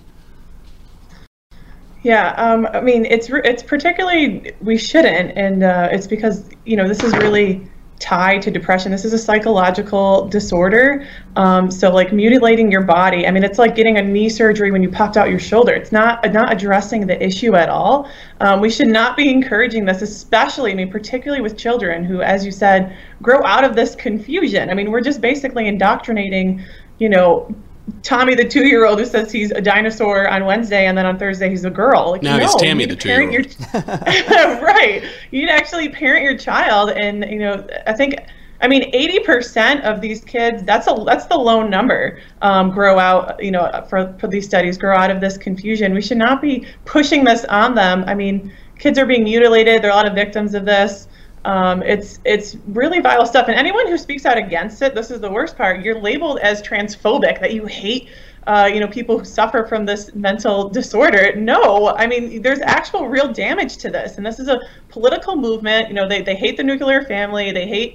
Yeah, 2.02 2.30
um, 2.36 2.66
I 2.66 2.80
mean, 2.80 3.04
it's 3.06 3.28
it's 3.30 3.64
particularly 3.64 4.52
we 4.60 4.78
shouldn't, 4.78 5.36
and 5.36 5.64
uh, 5.64 5.88
it's 5.90 6.06
because 6.06 6.48
you 6.64 6.76
know 6.76 6.86
this 6.86 7.02
is 7.02 7.12
really 7.16 7.66
tied 7.98 8.42
to 8.42 8.50
depression. 8.50 8.92
This 8.92 9.04
is 9.04 9.12
a 9.12 9.18
psychological 9.18 10.26
disorder. 10.28 11.06
Um, 11.34 11.70
so 11.70 11.90
like 11.90 12.12
mutilating 12.12 12.70
your 12.70 12.82
body. 12.82 13.26
I 13.26 13.30
mean, 13.30 13.42
it's 13.42 13.58
like 13.58 13.74
getting 13.74 13.96
a 13.96 14.02
knee 14.02 14.28
surgery 14.28 14.70
when 14.70 14.82
you 14.82 14.90
popped 14.90 15.16
out 15.16 15.30
your 15.30 15.38
shoulder. 15.38 15.72
It's 15.72 15.92
not 15.92 16.30
not 16.32 16.52
addressing 16.52 17.06
the 17.06 17.22
issue 17.22 17.54
at 17.54 17.68
all. 17.68 18.10
Um, 18.40 18.60
we 18.60 18.70
should 18.70 18.88
not 18.88 19.16
be 19.16 19.30
encouraging 19.30 19.84
this, 19.84 20.02
especially 20.02 20.72
I 20.72 20.74
mean, 20.74 20.90
particularly 20.90 21.42
with 21.42 21.56
children 21.56 22.04
who, 22.04 22.20
as 22.20 22.44
you 22.44 22.52
said, 22.52 22.96
grow 23.22 23.42
out 23.44 23.64
of 23.64 23.74
this 23.74 23.94
confusion. 23.94 24.68
I 24.68 24.74
mean, 24.74 24.90
we're 24.90 25.00
just 25.00 25.20
basically 25.20 25.66
indoctrinating, 25.66 26.62
you 26.98 27.08
know. 27.08 27.54
Tommy, 28.02 28.34
the 28.34 28.44
two-year-old 28.46 28.98
who 28.98 29.04
says 29.04 29.30
he's 29.30 29.50
a 29.52 29.60
dinosaur 29.60 30.28
on 30.28 30.44
Wednesday, 30.44 30.86
and 30.86 30.96
then 30.98 31.06
on 31.06 31.18
Thursday 31.18 31.48
he's 31.48 31.64
a 31.64 31.70
girl. 31.70 32.10
Like, 32.12 32.22
Now 32.22 32.36
no, 32.36 32.44
he's 32.44 32.54
Tammy, 32.56 32.84
the 32.84 32.96
parent 32.96 33.32
your- 33.32 33.42
right. 34.60 35.02
You 35.30 35.40
need 35.40 35.46
to 35.46 35.52
actually 35.52 35.88
parent 35.88 36.24
your 36.24 36.36
child, 36.36 36.90
and 36.90 37.24
you 37.30 37.38
know, 37.38 37.66
I 37.86 37.92
think, 37.92 38.16
I 38.60 38.68
mean, 38.68 38.90
eighty 38.92 39.20
percent 39.20 39.84
of 39.84 40.00
these 40.00 40.22
kids. 40.24 40.62
That's 40.64 40.86
a 40.88 40.94
that's 41.06 41.26
the 41.26 41.36
lone 41.36 41.70
number. 41.70 42.20
Um, 42.42 42.70
grow 42.70 42.98
out, 42.98 43.42
you 43.42 43.50
know, 43.50 43.84
for 43.88 44.14
for 44.18 44.28
these 44.28 44.46
studies, 44.46 44.76
grow 44.78 44.96
out 44.96 45.10
of 45.10 45.20
this 45.20 45.36
confusion. 45.38 45.94
We 45.94 46.02
should 46.02 46.18
not 46.18 46.40
be 46.42 46.66
pushing 46.84 47.22
this 47.24 47.44
on 47.46 47.74
them. 47.74 48.02
I 48.06 48.14
mean, 48.14 48.52
kids 48.78 48.98
are 48.98 49.06
being 49.06 49.24
mutilated. 49.24 49.82
There 49.82 49.90
are 49.90 49.92
a 49.92 49.96
lot 49.96 50.06
of 50.06 50.14
victims 50.14 50.54
of 50.54 50.64
this. 50.64 51.08
Um, 51.46 51.80
it's 51.84 52.18
it's 52.24 52.56
really 52.66 52.98
vile 52.98 53.24
stuff, 53.24 53.46
and 53.46 53.56
anyone 53.56 53.86
who 53.86 53.96
speaks 53.96 54.26
out 54.26 54.36
against 54.36 54.82
it, 54.82 54.96
this 54.96 55.12
is 55.12 55.20
the 55.20 55.30
worst 55.30 55.56
part. 55.56 55.80
You're 55.80 56.00
labeled 56.00 56.40
as 56.40 56.60
transphobic, 56.60 57.40
that 57.40 57.52
you 57.52 57.66
hate, 57.66 58.08
uh, 58.48 58.68
you 58.72 58.80
know, 58.80 58.88
people 58.88 59.16
who 59.16 59.24
suffer 59.24 59.64
from 59.64 59.86
this 59.86 60.12
mental 60.16 60.68
disorder. 60.68 61.36
No, 61.36 61.94
I 61.96 62.08
mean, 62.08 62.42
there's 62.42 62.58
actual 62.58 63.06
real 63.06 63.32
damage 63.32 63.76
to 63.76 63.90
this, 63.90 64.16
and 64.16 64.26
this 64.26 64.40
is 64.40 64.48
a 64.48 64.58
political 64.88 65.36
movement. 65.36 65.86
You 65.86 65.94
know, 65.94 66.08
they 66.08 66.20
they 66.20 66.34
hate 66.34 66.56
the 66.56 66.64
nuclear 66.64 67.04
family, 67.04 67.52
they 67.52 67.68
hate, 67.68 67.94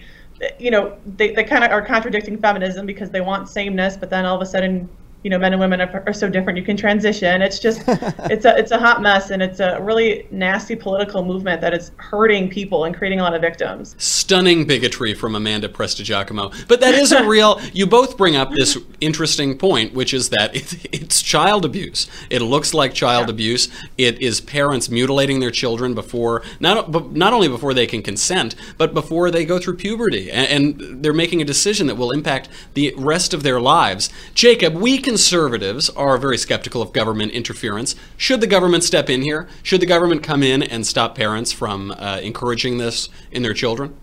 you 0.57 0.71
know, 0.71 0.97
they 1.17 1.31
they 1.31 1.43
kind 1.43 1.65
of 1.65 1.71
are 1.71 1.85
contradicting 1.85 2.37
feminism 2.37 2.85
because 2.85 3.09
they 3.09 3.21
want 3.21 3.49
sameness, 3.49 3.97
but 3.97 4.09
then 4.09 4.25
all 4.25 4.37
of 4.37 4.41
a 4.41 4.45
sudden. 4.45 4.89
You 5.23 5.29
know, 5.29 5.38
men 5.38 5.53
and 5.53 5.60
women 5.60 5.81
are, 5.81 6.03
are 6.05 6.13
so 6.13 6.29
different. 6.29 6.57
You 6.57 6.65
can 6.65 6.77
transition. 6.77 7.41
It's 7.41 7.60
just, 7.60 7.84
it's 7.88 8.45
a, 8.45 8.57
it's 8.57 8.71
a 8.71 8.79
hot 8.79 9.01
mess, 9.01 9.29
and 9.29 9.41
it's 9.41 9.60
a 9.60 9.79
really 9.81 10.27
nasty 10.31 10.75
political 10.75 11.23
movement 11.23 11.62
that 11.62 11.73
is 11.73 11.91
hurting 11.97 12.49
people 12.49 12.86
and 12.86 12.95
creating 12.95 13.19
a 13.19 13.23
lot 13.23 13.34
of 13.34 13.41
victims. 13.41 13.95
Stunning 13.97 14.65
bigotry 14.65 15.13
from 15.13 15.36
Amanda 15.36 15.69
Prestigiacomo. 15.69 16.67
But 16.67 16.81
that 16.81 16.95
is 16.95 17.12
a 17.12 17.23
real, 17.27 17.60
you 17.73 17.86
both 17.86 18.17
bring 18.17 18.36
up 18.36 18.51
this 18.51 18.77
interesting 18.99 19.57
point, 19.57 19.93
which 19.93 20.13
is 20.13 20.29
that 20.29 20.55
it, 20.55 20.86
it's 20.93 21.21
child 21.21 21.65
abuse. 21.65 22.07
It 22.29 22.41
looks 22.41 22.73
like 22.73 22.93
child 22.93 23.29
abuse. 23.29 23.69
It 23.97 24.19
is 24.21 24.41
parents 24.41 24.89
mutilating 24.89 25.39
their 25.39 25.51
children 25.51 25.93
before, 25.93 26.43
not, 26.60 26.91
but 26.91 27.12
not 27.12 27.34
only 27.34 27.47
before 27.47 27.73
they 27.73 27.88
can 27.88 28.01
consent, 28.01 28.55
but 28.77 28.93
before 28.93 29.31
they 29.31 29.45
go 29.45 29.60
through 29.60 29.77
puberty. 29.77 30.31
And, 30.31 30.79
and 30.79 31.03
they're 31.03 31.13
making 31.13 31.41
a 31.41 31.45
decision 31.45 31.88
that 31.88 31.95
will 31.95 32.12
impact 32.12 32.49
the 32.73 32.93
rest 32.97 33.34
of 33.34 33.43
their 33.43 33.60
lives. 33.60 34.10
Jacob, 34.34 34.75
we 34.75 34.97
conservatives 35.12 35.89
are 35.89 36.17
very 36.17 36.38
skeptical 36.38 36.82
of 36.82 36.93
government 36.93 37.34
interference. 37.34 37.95
Should 38.15 38.39
the 38.39 38.47
government 38.47 38.82
step 38.86 39.10
in 39.10 39.21
here? 39.21 39.50
Should 39.62 39.82
the 39.82 39.86
government 39.86 40.24
come 40.24 40.41
in 40.41 40.63
and 40.63 40.88
stop 40.88 41.15
parents 41.15 41.52
from 41.52 41.91
uh, 41.91 42.21
encouraging 42.24 42.78
this 42.78 43.10
in 43.30 43.43
their 43.43 43.54
children? 43.54 43.93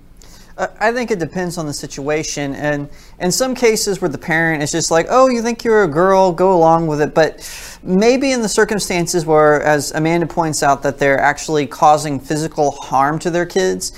Uh, 0.59 0.67
I 0.79 0.93
think 0.93 1.11
it 1.11 1.19
depends 1.19 1.57
on 1.57 1.65
the 1.65 1.73
situation, 1.73 2.55
and 2.57 2.91
in 3.21 3.33
some 3.33 3.55
cases 3.55 4.03
where 4.03 4.11
the 4.11 4.19
parent 4.19 4.63
is 4.63 4.71
just 4.71 4.91
like, 4.91 5.07
"Oh, 5.09 5.29
you 5.29 5.41
think 5.41 5.65
you're 5.65 5.85
a 5.85 5.89
girl, 5.89 6.31
go 6.31 6.55
along 6.55 6.89
with 6.89 7.01
it," 7.01 7.15
but 7.15 7.33
maybe 7.83 8.33
in 8.33 8.43
the 8.43 8.49
circumstances 8.51 9.25
where, 9.25 9.63
as 9.63 9.93
Amanda 9.93 10.27
points 10.27 10.63
out, 10.63 10.83
that 10.83 10.99
they're 10.99 11.21
actually 11.21 11.67
causing 11.67 12.21
physical 12.21 12.73
harm 12.73 13.19
to 13.21 13.31
their 13.31 13.47
kids, 13.47 13.93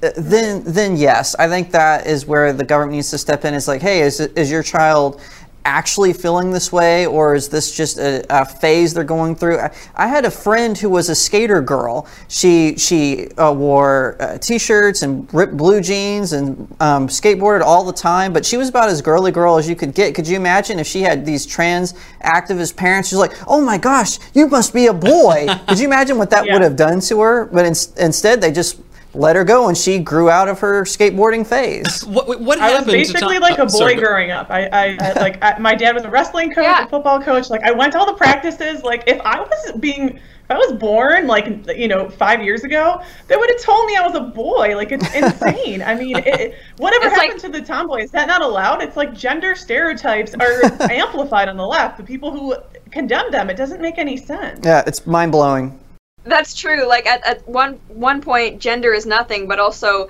then 0.00 0.62
then 0.64 0.96
yes, 0.96 1.34
I 1.36 1.48
think 1.48 1.72
that 1.72 2.06
is 2.06 2.26
where 2.26 2.52
the 2.52 2.64
government 2.64 2.92
needs 2.92 3.10
to 3.10 3.18
step 3.18 3.44
in. 3.44 3.54
It's 3.54 3.66
like, 3.66 3.82
hey, 3.82 4.02
is 4.02 4.20
is 4.20 4.50
your 4.50 4.62
child 4.62 5.20
actually 5.64 6.12
feeling 6.12 6.50
this 6.50 6.72
way 6.72 7.06
or 7.06 7.34
is 7.34 7.48
this 7.48 7.74
just 7.74 7.98
a, 7.98 8.24
a 8.30 8.44
phase 8.44 8.94
they're 8.94 9.04
going 9.04 9.34
through? 9.36 9.58
I, 9.58 9.70
I 9.94 10.06
had 10.08 10.24
a 10.24 10.30
friend 10.30 10.76
who 10.76 10.90
was 10.90 11.08
a 11.08 11.14
skater 11.14 11.60
girl. 11.60 12.06
She 12.28 12.76
she 12.76 13.28
uh, 13.38 13.52
wore 13.52 14.16
uh, 14.20 14.38
t-shirts 14.38 15.02
and 15.02 15.32
ripped 15.32 15.56
blue 15.56 15.80
jeans 15.80 16.32
and 16.32 16.74
um, 16.80 17.08
skateboarded 17.08 17.62
all 17.62 17.84
the 17.84 17.92
time 17.92 18.32
but 18.32 18.44
she 18.44 18.56
was 18.56 18.68
about 18.68 18.88
as 18.88 19.00
girly 19.02 19.30
girl 19.32 19.56
as 19.56 19.68
you 19.68 19.76
could 19.76 19.94
get. 19.94 20.14
Could 20.14 20.26
you 20.28 20.36
imagine 20.36 20.78
if 20.78 20.86
she 20.86 21.02
had 21.02 21.24
these 21.24 21.46
trans 21.46 21.94
activist 22.24 22.76
parents? 22.76 23.08
She's 23.08 23.18
like 23.18 23.32
oh 23.46 23.60
my 23.60 23.78
gosh 23.78 24.18
you 24.34 24.48
must 24.48 24.72
be 24.74 24.86
a 24.86 24.94
boy. 24.94 25.46
Could 25.68 25.78
you 25.78 25.86
imagine 25.86 26.18
what 26.18 26.30
that 26.30 26.46
Yeah. 26.46 26.54
would 26.54 26.62
have 26.62 26.76
done 26.76 27.00
to 27.00 27.20
her? 27.20 27.44
But 27.46 27.64
in, 27.66 27.74
instead 27.98 28.40
they 28.40 28.52
just 28.52 28.80
let 29.14 29.36
her 29.36 29.44
go 29.44 29.68
and 29.68 29.76
she 29.76 29.98
grew 29.98 30.30
out 30.30 30.48
of 30.48 30.58
her 30.60 30.84
skateboarding 30.84 31.46
phase 31.46 32.04
What, 32.04 32.40
what 32.40 32.58
I 32.58 32.68
was 32.68 32.72
happened 32.78 32.86
to 32.86 32.92
basically 32.92 33.34
Tom- 33.34 33.42
like 33.42 33.58
a 33.58 33.62
oh, 33.62 33.66
boy 33.66 33.70
sorry, 33.70 33.94
growing 33.96 34.30
up. 34.30 34.50
I, 34.50 34.66
I, 34.66 34.98
I 35.00 35.12
like 35.20 35.42
I, 35.44 35.58
my 35.58 35.74
dad 35.74 35.94
was 35.94 36.04
a 36.04 36.10
wrestling 36.10 36.50
coach, 36.50 36.64
Yeah. 36.64 36.84
a 36.84 36.88
football 36.88 37.20
coach. 37.22 37.50
Like 37.50 37.62
I 37.62 37.72
went 37.72 37.92
to 37.92 37.98
all 37.98 38.06
the 38.06 38.14
practices. 38.14 38.82
Like 38.82 39.04
if 39.06 39.20
I 39.20 39.40
was 39.40 39.72
being, 39.80 40.16
if 40.16 40.50
I 40.50 40.56
was 40.56 40.72
born 40.72 41.26
like 41.26 41.46
you 41.76 41.88
know 41.88 42.08
five 42.08 42.42
years 42.42 42.64
ago, 42.64 43.02
they 43.28 43.36
would 43.36 43.50
have 43.50 43.60
told 43.60 43.86
me 43.86 43.96
I 43.96 44.06
was 44.06 44.14
a 44.14 44.20
boy. 44.20 44.74
Like 44.76 44.92
it's 44.92 45.14
insane. 45.14 45.82
I 45.82 45.94
mean, 45.94 46.16
it, 46.18 46.26
it- 46.26 46.54
whatever 46.78 47.06
It's 47.06 47.12
like- 47.16 47.22
happened 47.32 47.40
to 47.42 47.48
the 47.60 47.60
tomboy? 47.62 48.02
Is 48.02 48.10
that 48.12 48.26
not 48.28 48.40
allowed? 48.42 48.82
It's 48.82 48.96
like 48.96 49.14
gender 49.14 49.54
stereotypes 49.54 50.34
are 50.34 50.62
amplified 50.90 51.48
on 51.48 51.56
the 51.58 51.66
left. 51.66 51.98
The 51.98 52.04
people 52.04 52.30
who 52.32 52.54
condemn 52.90 53.30
them, 53.30 53.50
it 53.50 53.56
doesn't 53.56 53.80
make 53.82 53.98
any 53.98 54.16
sense. 54.16 54.60
yeah 54.64 54.82
it's 54.86 55.06
mind-blowing 55.06 55.78
That's 56.24 56.54
true. 56.54 56.86
Like 56.88 57.06
at, 57.06 57.24
at 57.26 57.48
one 57.48 57.80
one 57.88 58.20
point, 58.22 58.60
gender 58.62 58.92
is 58.92 59.06
nothing, 59.06 59.48
but 59.48 59.58
also 59.58 60.08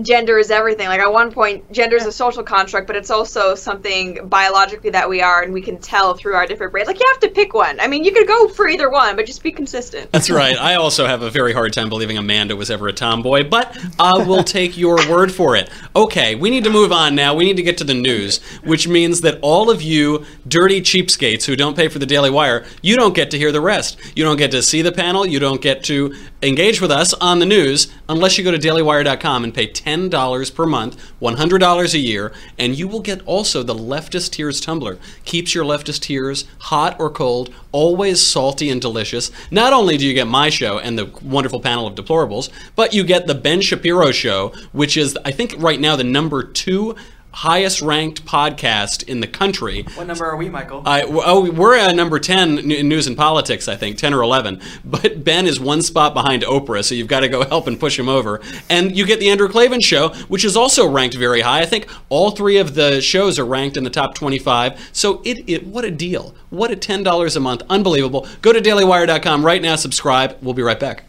gender 0.00 0.38
is 0.38 0.50
everything. 0.50 0.88
Like 0.88 1.00
at 1.00 1.12
one 1.12 1.30
point, 1.30 1.70
gender 1.72 1.96
is 1.96 2.06
a 2.06 2.12
social 2.12 2.42
construct, 2.42 2.86
but 2.86 2.96
it's 2.96 3.10
also 3.10 3.54
something 3.54 4.26
biologically 4.28 4.90
that 4.90 5.08
we 5.08 5.20
are, 5.20 5.42
and 5.42 5.52
we 5.52 5.60
can 5.60 5.78
tell 5.78 6.14
through 6.14 6.34
our 6.34 6.46
different 6.46 6.72
brains. 6.72 6.88
Like 6.88 6.98
you 6.98 7.06
have 7.08 7.20
to 7.20 7.28
pick 7.28 7.52
one. 7.54 7.78
I 7.80 7.86
mean, 7.86 8.04
you 8.04 8.12
could 8.12 8.26
go 8.26 8.48
for 8.48 8.68
either 8.68 8.90
one, 8.90 9.16
but 9.16 9.26
just 9.26 9.42
be 9.42 9.52
consistent. 9.52 10.10
That's 10.12 10.30
right. 10.30 10.56
I 10.56 10.76
also 10.76 11.06
have 11.06 11.22
a 11.22 11.30
very 11.30 11.52
hard 11.52 11.72
time 11.72 11.88
believing 11.88 12.16
Amanda 12.16 12.56
was 12.56 12.70
ever 12.70 12.88
a 12.88 12.92
tomboy, 12.92 13.48
but 13.48 13.76
I 13.98 14.18
will 14.18 14.44
take 14.44 14.76
your 14.76 14.96
word 15.08 15.32
for 15.32 15.56
it. 15.56 15.70
Okay, 15.94 16.34
we 16.34 16.50
need 16.50 16.64
to 16.64 16.70
move 16.70 16.92
on 16.92 17.14
now. 17.14 17.34
We 17.34 17.44
need 17.44 17.56
to 17.56 17.62
get 17.62 17.78
to 17.78 17.84
the 17.84 17.94
news, 17.94 18.38
which 18.64 18.88
means 18.88 19.20
that 19.22 19.38
all 19.42 19.70
of 19.70 19.82
you 19.82 20.24
dirty 20.46 20.80
cheapskates 20.80 21.44
who 21.44 21.56
don't 21.56 21.76
pay 21.76 21.88
for 21.88 21.98
the 21.98 22.06
Daily 22.06 22.30
Wire, 22.30 22.64
you 22.82 22.96
don't 22.96 23.14
get 23.14 23.30
to 23.32 23.38
hear 23.38 23.52
the 23.52 23.60
rest. 23.60 23.98
You 24.16 24.24
don't 24.24 24.36
get 24.36 24.50
to 24.52 24.62
see 24.62 24.82
the 24.82 24.92
panel. 24.92 25.26
You 25.26 25.38
don't 25.38 25.60
get 25.60 25.84
to 25.84 26.14
engage 26.42 26.80
with 26.80 26.90
us 26.90 27.14
on 27.14 27.38
the 27.38 27.46
news 27.46 27.92
unless 28.08 28.36
you 28.36 28.44
go 28.44 28.50
to 28.50 28.58
dailywire.com 28.58 29.44
and 29.44 29.54
pay 29.54 29.68
$10 29.68 30.54
per 30.54 30.66
month, 30.66 31.12
$100 31.20 31.94
a 31.94 31.98
year, 31.98 32.32
and 32.58 32.76
you 32.76 32.88
will 32.88 33.00
get 33.00 33.22
also 33.26 33.62
the 33.62 33.74
Leftist 33.74 34.32
Tears 34.32 34.60
tumbler. 34.60 34.98
Keeps 35.24 35.54
your 35.54 35.64
leftist 35.64 36.00
tears 36.00 36.44
hot 36.58 36.98
or 36.98 37.10
cold, 37.10 37.54
always 37.70 38.20
salty 38.20 38.70
and 38.70 38.80
delicious. 38.80 39.30
Not 39.50 39.72
only 39.72 39.96
do 39.96 40.06
you 40.06 40.14
get 40.14 40.26
my 40.26 40.50
show 40.50 40.78
and 40.78 40.98
the 40.98 41.06
wonderful 41.22 41.60
panel 41.60 41.86
of 41.86 41.94
deplorables, 41.94 42.50
but 42.74 42.92
you 42.92 43.04
get 43.04 43.26
the 43.26 43.34
Ben 43.34 43.60
Shapiro 43.60 44.10
show, 44.10 44.52
which 44.72 44.96
is, 44.96 45.16
I 45.24 45.30
think, 45.30 45.54
right 45.58 45.80
now 45.80 45.96
the 45.96 46.04
number 46.04 46.42
two 46.42 46.96
highest 47.32 47.82
ranked 47.82 48.24
podcast 48.24 49.08
in 49.08 49.20
the 49.20 49.26
country. 49.26 49.84
What 49.94 50.06
number 50.06 50.24
are 50.24 50.36
we, 50.36 50.48
Michael? 50.48 50.82
I, 50.84 51.02
oh, 51.02 51.50
we're 51.50 51.76
at 51.76 51.94
number 51.94 52.18
10 52.18 52.70
in 52.70 52.88
news 52.88 53.06
and 53.06 53.16
politics, 53.16 53.68
I 53.68 53.76
think, 53.76 53.98
10 53.98 54.14
or 54.14 54.22
11. 54.22 54.60
But 54.84 55.24
Ben 55.24 55.46
is 55.46 55.58
one 55.58 55.82
spot 55.82 56.14
behind 56.14 56.42
Oprah, 56.42 56.84
so 56.84 56.94
you've 56.94 57.08
got 57.08 57.20
to 57.20 57.28
go 57.28 57.44
help 57.48 57.66
and 57.66 57.78
push 57.78 57.98
him 57.98 58.08
over. 58.08 58.40
And 58.68 58.96
you 58.96 59.06
get 59.06 59.20
the 59.20 59.30
Andrew 59.30 59.48
Klavan 59.48 59.80
show, 59.80 60.10
which 60.28 60.44
is 60.44 60.56
also 60.56 60.88
ranked 60.88 61.16
very 61.16 61.40
high. 61.40 61.60
I 61.60 61.66
think 61.66 61.88
all 62.08 62.30
three 62.30 62.58
of 62.58 62.74
the 62.74 63.00
shows 63.00 63.38
are 63.38 63.46
ranked 63.46 63.76
in 63.76 63.84
the 63.84 63.90
top 63.90 64.14
25. 64.14 64.90
So 64.92 65.22
it, 65.24 65.48
it 65.48 65.66
what 65.66 65.84
a 65.84 65.90
deal. 65.90 66.34
What 66.50 66.70
a 66.70 66.76
$10 66.76 67.36
a 67.36 67.40
month. 67.40 67.62
Unbelievable. 67.70 68.26
Go 68.42 68.52
to 68.52 68.60
dailywire.com 68.60 69.44
right 69.44 69.62
now, 69.62 69.76
subscribe. 69.76 70.36
We'll 70.42 70.54
be 70.54 70.62
right 70.62 70.78
back. 70.78 71.04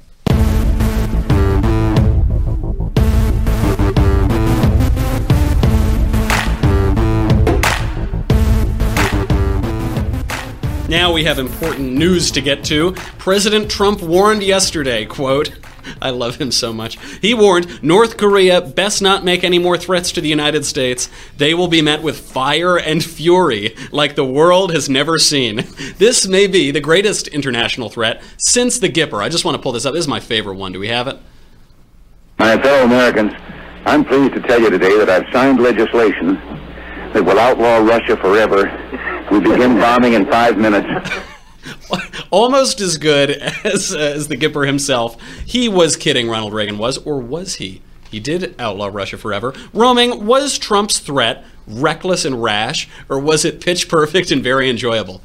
Now 10.94 11.12
we 11.12 11.24
have 11.24 11.40
important 11.40 11.94
news 11.94 12.30
to 12.30 12.40
get 12.40 12.64
to. 12.66 12.92
President 13.18 13.72
Trump 13.72 14.04
warned 14.04 14.44
yesterday, 14.44 15.06
quote, 15.06 15.52
I 16.00 16.12
love 16.12 16.36
him 16.36 16.52
so 16.52 16.72
much. 16.72 17.00
He 17.20 17.34
warned 17.34 17.82
North 17.82 18.16
Korea 18.16 18.62
best 18.62 19.02
not 19.02 19.24
make 19.24 19.44
any 19.44 19.58
more 19.58 19.76
threats 19.76 20.12
to 20.12 20.22
the 20.22 20.30
United 20.30 20.68
States. 20.68 21.10
They 21.36 21.56
will 21.56 21.68
be 21.68 21.82
met 21.82 22.04
with 22.04 22.20
fire 22.20 22.78
and 22.78 23.04
fury 23.04 23.76
like 23.92 24.14
the 24.14 24.24
world 24.24 24.72
has 24.72 24.88
never 24.88 25.18
seen. 25.18 25.66
This 25.98 26.28
may 26.28 26.46
be 26.46 26.70
the 26.70 26.80
greatest 26.80 27.28
international 27.30 27.90
threat 27.90 28.22
since 28.38 28.78
the 28.78 28.88
Gipper. 28.88 29.20
I 29.20 29.30
just 29.30 29.46
want 29.46 29.58
to 29.58 29.64
pull 29.64 29.72
this 29.72 29.88
up. 29.88 29.96
This 29.96 30.02
is 30.02 30.08
my 30.08 30.20
favorite 30.20 30.58
one. 30.58 30.74
Do 30.74 30.80
we 30.80 30.90
have 30.90 31.08
it? 31.08 31.18
My 32.38 32.56
fellow 32.62 32.86
Americans, 32.86 33.34
I'm 33.88 34.06
pleased 34.06 34.36
to 34.36 34.42
tell 34.42 34.62
you 34.62 34.70
today 34.70 34.96
that 35.00 35.10
I've 35.10 35.26
signed 35.34 35.60
legislation 35.60 36.36
that 37.14 37.24
will 37.26 37.40
outlaw 37.40 37.78
Russia 37.78 38.16
forever. 38.16 38.70
We 39.34 39.40
begin 39.40 39.78
bombing 39.80 40.14
in 40.14 40.28
five 40.28 40.60
minutes. 40.60 40.88
Almost 42.30 42.82
as 42.82 42.98
good 42.98 43.32
as, 43.32 43.92
uh, 43.92 43.98
as 43.98 44.28
the 44.28 44.38
Gipper 44.38 44.68
himself. 44.68 45.20
He 45.44 45.68
was 45.68 45.96
kidding, 45.96 46.30
Ronald 46.30 46.54
Reagan 46.54 46.78
was, 46.78 47.00
or 47.00 47.18
was 47.18 47.56
he? 47.56 47.82
He 48.12 48.20
did 48.20 48.54
outlaw 48.60 48.92
Russia 48.94 49.18
forever. 49.18 49.56
Roaming, 49.74 50.28
was 50.28 50.60
Trump's 50.60 51.00
threat 51.00 51.44
reckless 51.66 52.26
and 52.26 52.44
rash, 52.44 52.88
or 53.10 53.18
was 53.18 53.44
it 53.44 53.60
pitch 53.60 53.90
perfect 53.90 54.30
and 54.30 54.44
very 54.44 54.70
enjoyable? 54.70 55.20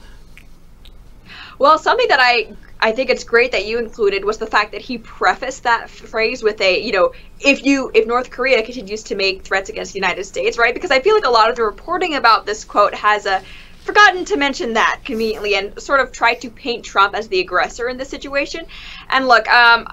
Well, 1.58 1.78
something 1.78 2.08
that 2.08 2.20
I 2.20 2.56
I 2.80 2.92
think 2.92 3.10
it's 3.10 3.24
great 3.24 3.52
that 3.52 3.66
you 3.66 3.78
included 3.78 4.24
was 4.24 4.38
the 4.38 4.46
fact 4.46 4.72
that 4.72 4.80
he 4.80 4.98
prefaced 4.98 5.64
that 5.64 5.90
phrase 5.90 6.42
with 6.44 6.60
a, 6.60 6.80
you 6.80 6.92
know, 6.92 7.12
if 7.40 7.64
you 7.64 7.90
if 7.92 8.06
North 8.06 8.30
Korea 8.30 8.62
continues 8.62 9.02
to 9.04 9.16
make 9.16 9.42
threats 9.42 9.68
against 9.68 9.92
the 9.92 9.98
United 9.98 10.24
States, 10.24 10.56
right? 10.56 10.72
Because 10.72 10.92
I 10.92 11.00
feel 11.00 11.14
like 11.14 11.26
a 11.26 11.30
lot 11.30 11.50
of 11.50 11.56
the 11.56 11.64
reporting 11.64 12.14
about 12.14 12.46
this 12.46 12.64
quote 12.64 12.94
has 12.94 13.26
a 13.26 13.42
forgotten 13.88 14.26
to 14.26 14.36
mention 14.36 14.74
that 14.74 15.00
conveniently 15.02 15.54
and 15.54 15.80
sort 15.80 16.00
of 16.00 16.12
tried 16.12 16.42
to 16.42 16.50
paint 16.50 16.84
Trump 16.84 17.14
as 17.14 17.28
the 17.28 17.40
aggressor 17.40 17.88
in 17.88 17.96
this 17.96 18.10
situation. 18.10 18.66
And 19.08 19.26
look, 19.26 19.48
um 19.48 19.88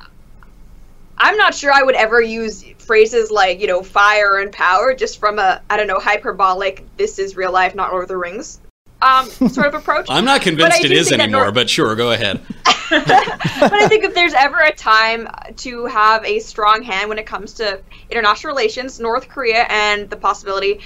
I'm 1.17 1.37
not 1.37 1.55
sure 1.55 1.71
I 1.71 1.81
would 1.81 1.95
ever 1.95 2.21
use 2.21 2.61
phrases 2.77 3.31
like, 3.31 3.61
you 3.61 3.67
know, 3.67 3.83
fire 3.83 4.39
and 4.39 4.51
power 4.51 4.93
just 4.93 5.17
from 5.17 5.39
a 5.39 5.61
I 5.69 5.77
don't 5.77 5.87
know, 5.87 5.99
hyperbolic 5.99 6.85
this 6.97 7.19
is 7.19 7.37
real 7.37 7.53
life, 7.53 7.73
not 7.73 7.91
Lord 7.91 8.03
of 8.03 8.09
the 8.09 8.17
Rings 8.17 8.59
um, 9.01 9.29
sort 9.49 9.67
of 9.67 9.75
approach. 9.75 10.07
I'm 10.09 10.25
not 10.25 10.41
convinced 10.41 10.83
it 10.83 10.91
is 10.91 11.11
anymore, 11.11 11.43
North- 11.43 11.53
but 11.53 11.69
sure, 11.69 11.95
go 11.95 12.11
ahead. 12.11 12.41
but 12.89 13.73
I 13.73 13.87
think 13.87 14.03
if 14.03 14.13
there's 14.13 14.33
ever 14.33 14.59
a 14.59 14.71
time 14.71 15.27
to 15.57 15.85
have 15.85 16.23
a 16.23 16.39
strong 16.39 16.83
hand 16.83 17.09
when 17.09 17.17
it 17.17 17.25
comes 17.25 17.53
to 17.53 17.81
international 18.09 18.51
relations, 18.51 18.99
North 18.99 19.27
Korea 19.27 19.65
and 19.69 20.09
the 20.09 20.17
possibility 20.17 20.81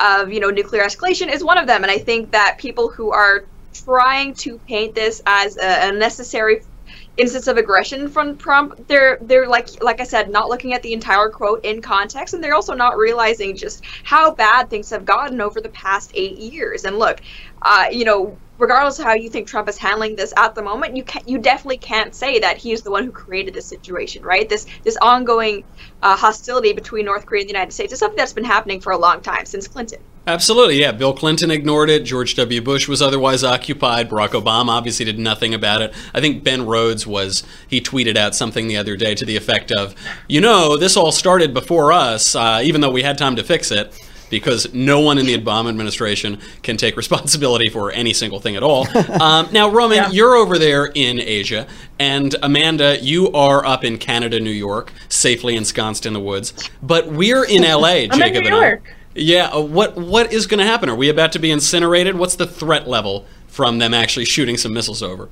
of 0.00 0.32
you 0.32 0.40
know 0.40 0.50
nuclear 0.50 0.82
escalation 0.82 1.32
is 1.32 1.44
one 1.44 1.58
of 1.58 1.66
them. 1.66 1.82
And 1.82 1.90
I 1.90 1.98
think 1.98 2.30
that 2.32 2.56
people 2.58 2.88
who 2.88 3.12
are 3.12 3.44
trying 3.72 4.34
to 4.34 4.58
paint 4.58 4.94
this 4.94 5.22
as 5.26 5.56
a, 5.56 5.88
a 5.88 5.92
necessary 5.92 6.62
instance 7.16 7.46
of 7.46 7.56
aggression 7.56 8.08
from 8.08 8.36
Trump, 8.36 8.86
they're 8.88 9.18
they're 9.20 9.48
like 9.48 9.82
like 9.82 10.00
I 10.00 10.04
said, 10.04 10.30
not 10.30 10.48
looking 10.48 10.72
at 10.72 10.82
the 10.82 10.92
entire 10.92 11.28
quote 11.28 11.64
in 11.64 11.82
context, 11.82 12.34
and 12.34 12.42
they're 12.42 12.54
also 12.54 12.74
not 12.74 12.96
realizing 12.96 13.56
just 13.56 13.84
how 14.04 14.32
bad 14.32 14.70
things 14.70 14.90
have 14.90 15.04
gotten 15.04 15.40
over 15.40 15.60
the 15.60 15.68
past 15.70 16.12
eight 16.14 16.38
years. 16.38 16.84
And 16.84 16.98
look, 16.98 17.20
uh, 17.62 17.86
you 17.90 18.04
know, 18.04 18.36
regardless 18.60 18.98
of 18.98 19.06
how 19.06 19.14
you 19.14 19.30
think 19.30 19.48
Trump 19.48 19.68
is 19.68 19.78
handling 19.78 20.14
this 20.14 20.32
at 20.36 20.54
the 20.54 20.62
moment, 20.62 20.96
you 20.96 21.02
can 21.02 21.22
you 21.26 21.38
definitely 21.38 21.78
can't 21.78 22.14
say 22.14 22.38
that 22.38 22.58
he's 22.58 22.82
the 22.82 22.90
one 22.90 23.04
who 23.04 23.10
created 23.10 23.54
this 23.54 23.66
situation, 23.66 24.22
right? 24.22 24.48
This 24.48 24.66
this 24.84 24.96
ongoing 24.98 25.64
uh, 26.02 26.16
hostility 26.16 26.72
between 26.72 27.06
North 27.06 27.26
Korea 27.26 27.40
and 27.40 27.48
the 27.48 27.52
United 27.52 27.72
States 27.72 27.92
is 27.92 27.98
something 27.98 28.16
that's 28.16 28.32
been 28.32 28.44
happening 28.44 28.80
for 28.80 28.92
a 28.92 28.98
long 28.98 29.22
time 29.22 29.46
since 29.46 29.66
Clinton. 29.66 30.00
Absolutely, 30.26 30.78
yeah. 30.78 30.92
Bill 30.92 31.14
Clinton 31.14 31.50
ignored 31.50 31.88
it. 31.88 32.04
George 32.04 32.34
W. 32.34 32.60
Bush 32.60 32.86
was 32.86 33.00
otherwise 33.00 33.42
occupied. 33.42 34.10
Barack 34.10 34.28
Obama 34.28 34.68
obviously 34.68 35.06
did 35.06 35.18
nothing 35.18 35.54
about 35.54 35.80
it. 35.80 35.94
I 36.12 36.20
think 36.20 36.44
Ben 36.44 36.66
Rhodes 36.66 37.06
was, 37.06 37.42
he 37.66 37.80
tweeted 37.80 38.16
out 38.16 38.34
something 38.34 38.68
the 38.68 38.76
other 38.76 38.96
day 38.96 39.14
to 39.14 39.24
the 39.24 39.36
effect 39.36 39.72
of, 39.72 39.94
you 40.28 40.42
know, 40.42 40.76
this 40.76 40.96
all 40.96 41.10
started 41.10 41.54
before 41.54 41.90
us, 41.90 42.36
uh, 42.36 42.60
even 42.62 42.82
though 42.82 42.90
we 42.90 43.02
had 43.02 43.16
time 43.16 43.34
to 43.36 43.42
fix 43.42 43.70
it 43.70 43.94
because 44.30 44.72
no 44.72 45.00
one 45.00 45.18
in 45.18 45.26
the 45.26 45.36
Obama 45.36 45.68
administration 45.68 46.38
can 46.62 46.76
take 46.76 46.96
responsibility 46.96 47.68
for 47.68 47.90
any 47.90 48.12
single 48.12 48.40
thing 48.40 48.56
at 48.56 48.62
all. 48.62 48.86
Um, 49.20 49.48
now, 49.52 49.68
Roman, 49.68 49.96
yeah. 49.96 50.10
you're 50.10 50.36
over 50.36 50.56
there 50.56 50.86
in 50.94 51.18
Asia, 51.20 51.66
and 51.98 52.34
Amanda, 52.42 52.98
you 53.02 53.30
are 53.32 53.64
up 53.66 53.84
in 53.84 53.98
Canada, 53.98 54.40
New 54.40 54.50
York, 54.50 54.92
safely 55.08 55.56
ensconced 55.56 56.06
in 56.06 56.12
the 56.12 56.20
woods. 56.20 56.70
But 56.82 57.08
we're 57.08 57.44
in 57.44 57.62
LA, 57.68 58.06
Jacob 58.06 58.36
in 58.36 58.44
New 58.44 58.56
York. 58.56 58.82
I. 58.86 58.92
Yeah, 59.14 59.48
uh, 59.48 59.60
what 59.60 59.96
what 59.96 60.32
is 60.32 60.46
going 60.46 60.58
to 60.58 60.64
happen? 60.64 60.88
Are 60.88 60.94
we 60.94 61.08
about 61.08 61.32
to 61.32 61.38
be 61.38 61.50
incinerated? 61.50 62.16
What's 62.16 62.36
the 62.36 62.46
threat 62.46 62.88
level 62.88 63.26
from 63.48 63.78
them 63.78 63.92
actually 63.92 64.26
shooting 64.26 64.56
some 64.56 64.72
missiles 64.72 65.02
over? 65.02 65.28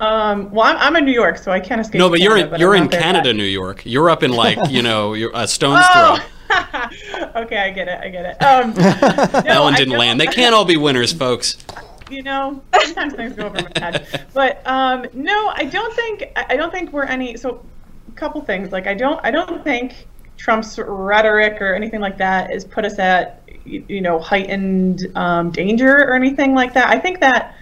Um, 0.00 0.50
well, 0.50 0.66
I'm, 0.66 0.76
I'm 0.76 0.96
in 0.96 1.04
New 1.04 1.12
York, 1.12 1.38
so 1.38 1.50
I 1.50 1.60
can't 1.60 1.80
escape. 1.80 1.98
No, 1.98 2.10
but 2.10 2.18
Canada, 2.18 2.40
you're 2.40 2.54
in, 2.54 2.60
you're 2.60 2.74
in 2.74 2.88
Canada, 2.88 3.32
New 3.32 3.44
York. 3.44 3.82
You're 3.86 4.10
up 4.10 4.22
in 4.22 4.32
like 4.32 4.58
you 4.68 4.82
know, 4.82 5.14
you're 5.14 5.30
a 5.34 5.48
stone's 5.48 5.84
oh! 5.88 6.16
throw. 6.16 6.26
okay, 7.36 7.58
I 7.58 7.70
get 7.70 7.88
it. 7.88 8.00
I 8.00 8.08
get 8.08 8.26
it. 8.26 8.42
Um, 8.42 8.74
no, 9.44 9.50
Ellen 9.50 9.74
didn't 9.74 9.96
land. 9.96 10.20
They 10.20 10.26
can't 10.26 10.54
all 10.54 10.64
be 10.64 10.76
winners, 10.76 11.12
folks. 11.12 11.56
You 12.10 12.22
know, 12.22 12.62
sometimes 12.82 13.14
things 13.14 13.34
go 13.34 13.46
over 13.46 13.62
my 13.62 13.70
head. 13.76 14.26
But 14.34 14.62
um, 14.66 15.06
no, 15.14 15.52
I 15.54 15.64
don't 15.64 15.94
think 15.94 16.32
I 16.36 16.56
don't 16.56 16.70
think 16.70 16.92
we're 16.92 17.04
any. 17.04 17.36
So, 17.36 17.64
a 18.08 18.12
couple 18.12 18.40
things. 18.42 18.72
Like, 18.72 18.86
I 18.86 18.94
don't 18.94 19.20
I 19.24 19.30
don't 19.30 19.64
think 19.64 20.06
Trump's 20.36 20.78
rhetoric 20.78 21.60
or 21.60 21.74
anything 21.74 22.00
like 22.00 22.18
that 22.18 22.50
has 22.50 22.64
put 22.64 22.84
us 22.84 22.98
at 22.98 23.42
you 23.64 24.00
know 24.00 24.18
heightened 24.18 25.06
um, 25.14 25.50
danger 25.50 25.96
or 25.96 26.14
anything 26.14 26.54
like 26.54 26.74
that. 26.74 26.88
I 26.90 26.98
think 26.98 27.20
that 27.20 27.56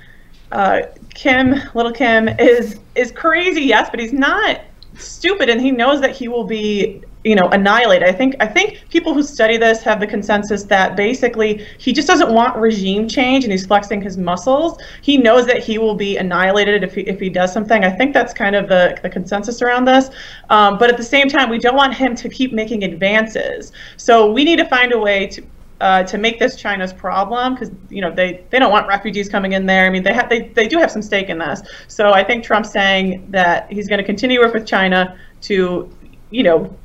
uh, 0.51 0.83
Kim, 1.15 1.55
little 1.75 1.93
Kim, 1.93 2.29
is 2.29 2.81
is 2.95 3.13
crazy, 3.13 3.63
yes, 3.63 3.89
but 3.91 4.01
he's 4.01 4.13
not 4.13 4.61
stupid, 4.95 5.49
and 5.49 5.61
he 5.61 5.71
knows 5.71 6.01
that 6.01 6.11
he 6.11 6.29
will 6.29 6.45
be 6.45 7.03
you 7.25 7.35
know 7.35 7.49
annihilate. 7.49 8.03
I 8.03 8.13
think 8.13 8.35
i 8.41 8.47
think 8.47 8.89
people 8.89 9.15
who 9.15 9.23
study 9.23 9.57
this 9.57 9.83
have 9.83 10.01
the 10.01 10.07
consensus 10.07 10.65
that 10.65 10.97
basically 10.97 11.67
he 11.79 11.93
just 11.93 12.09
doesn't 12.09 12.33
want 12.33 12.57
regime 12.57 13.09
change 13.09 13.45
and 13.45 13.53
he's 13.53 13.67
flexing 13.67 14.01
his 14.01 14.17
muscles. 14.17 14.79
He 15.03 15.17
knows 15.17 15.47
that 15.47 15.63
he 15.63 15.79
will 15.79 15.95
be 15.95 16.17
annihilated 16.17 16.83
if 16.83 16.95
he, 16.95 17.03
if 17.03 17.21
he 17.21 17.29
does 17.29 17.53
something. 17.53 17.85
I 17.85 17.91
think 17.91 18.13
that's 18.13 18.33
kind 18.33 18.57
of 18.57 18.69
the, 18.69 18.99
the 19.03 19.11
consensus 19.11 19.63
around 19.63 19.85
this. 19.85 20.11
Um, 20.51 20.79
but 20.79 20.91
at 20.91 20.97
the 20.97 21.05
same 21.05 21.29
time 21.29 21.49
we 21.49 21.59
don't 21.59 21.77
want 21.77 21.95
him 21.95 22.15
to 22.17 22.29
keep 22.29 22.53
making 22.53 22.85
advances. 22.85 23.73
So 23.97 24.31
we 24.31 24.45
need 24.45 24.57
to 24.57 24.67
find 24.67 24.93
a 24.93 24.99
way 24.99 25.27
to 25.29 25.43
uh, 25.81 26.05
to 26.05 26.17
make 26.17 26.39
this 26.39 26.55
China's 26.55 26.93
problem 26.93 27.55
because 27.55 27.73
you 27.91 28.01
know 28.01 28.11
they, 28.11 28.45
they 28.51 28.61
don't 28.61 28.71
want 28.71 28.87
refugees 28.87 29.29
coming 29.29 29.53
in 29.53 29.67
there. 29.67 29.85
I 29.85 29.91
mean 29.91 30.05
they 30.05 30.13
have 30.13 30.29
they, 30.29 30.49
they 30.51 30.69
do 30.69 30.79
have 30.79 30.93
some 30.93 31.03
stake 31.03 31.29
in 31.29 31.39
this. 31.39 31.61
So 31.89 32.13
I 32.13 32.23
think 32.23 32.45
Trump's 32.45 32.71
saying 32.71 33.27
that 33.31 33.71
he's 33.71 33.89
going 33.89 33.99
to 33.99 34.05
continue 34.05 34.41
work 34.41 34.55
with 34.55 34.65
China 34.65 35.19
to 35.43 35.91
you 36.31 36.43
know 36.45 36.77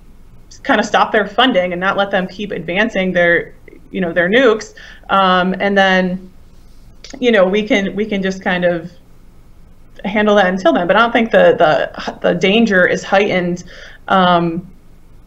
kind 0.63 0.80
of 0.80 0.86
stop 0.86 1.12
their 1.12 1.28
funding 1.28 1.72
and 1.72 1.80
not 1.80 1.98
let 1.98 2.12
them 2.12 2.28
keep 2.28 2.52
advancing 2.52 3.12
their 3.12 3.54
you 3.91 4.02
know 4.02 4.12
their 4.12 4.30
nukes 4.30 4.74
um, 5.10 5.56
and 5.60 5.78
then 5.78 6.32
you 7.20 7.32
know 7.32 7.48
we 7.48 7.65
can 7.65 7.96
we 7.96 8.06
can 8.06 8.22
just 8.22 8.41
kind 8.41 8.65
of 8.65 8.91
handle 10.06 10.36
that 10.36 10.48
until 10.48 10.74
then 10.74 10.88
but 10.88 10.96
i 10.96 11.00
don't 11.00 11.12
think 11.12 11.32
the 11.32 11.56
the 11.58 12.20
the 12.22 12.34
danger 12.34 12.86
is 12.86 13.04
heightened 13.04 13.63
um, 14.08 14.65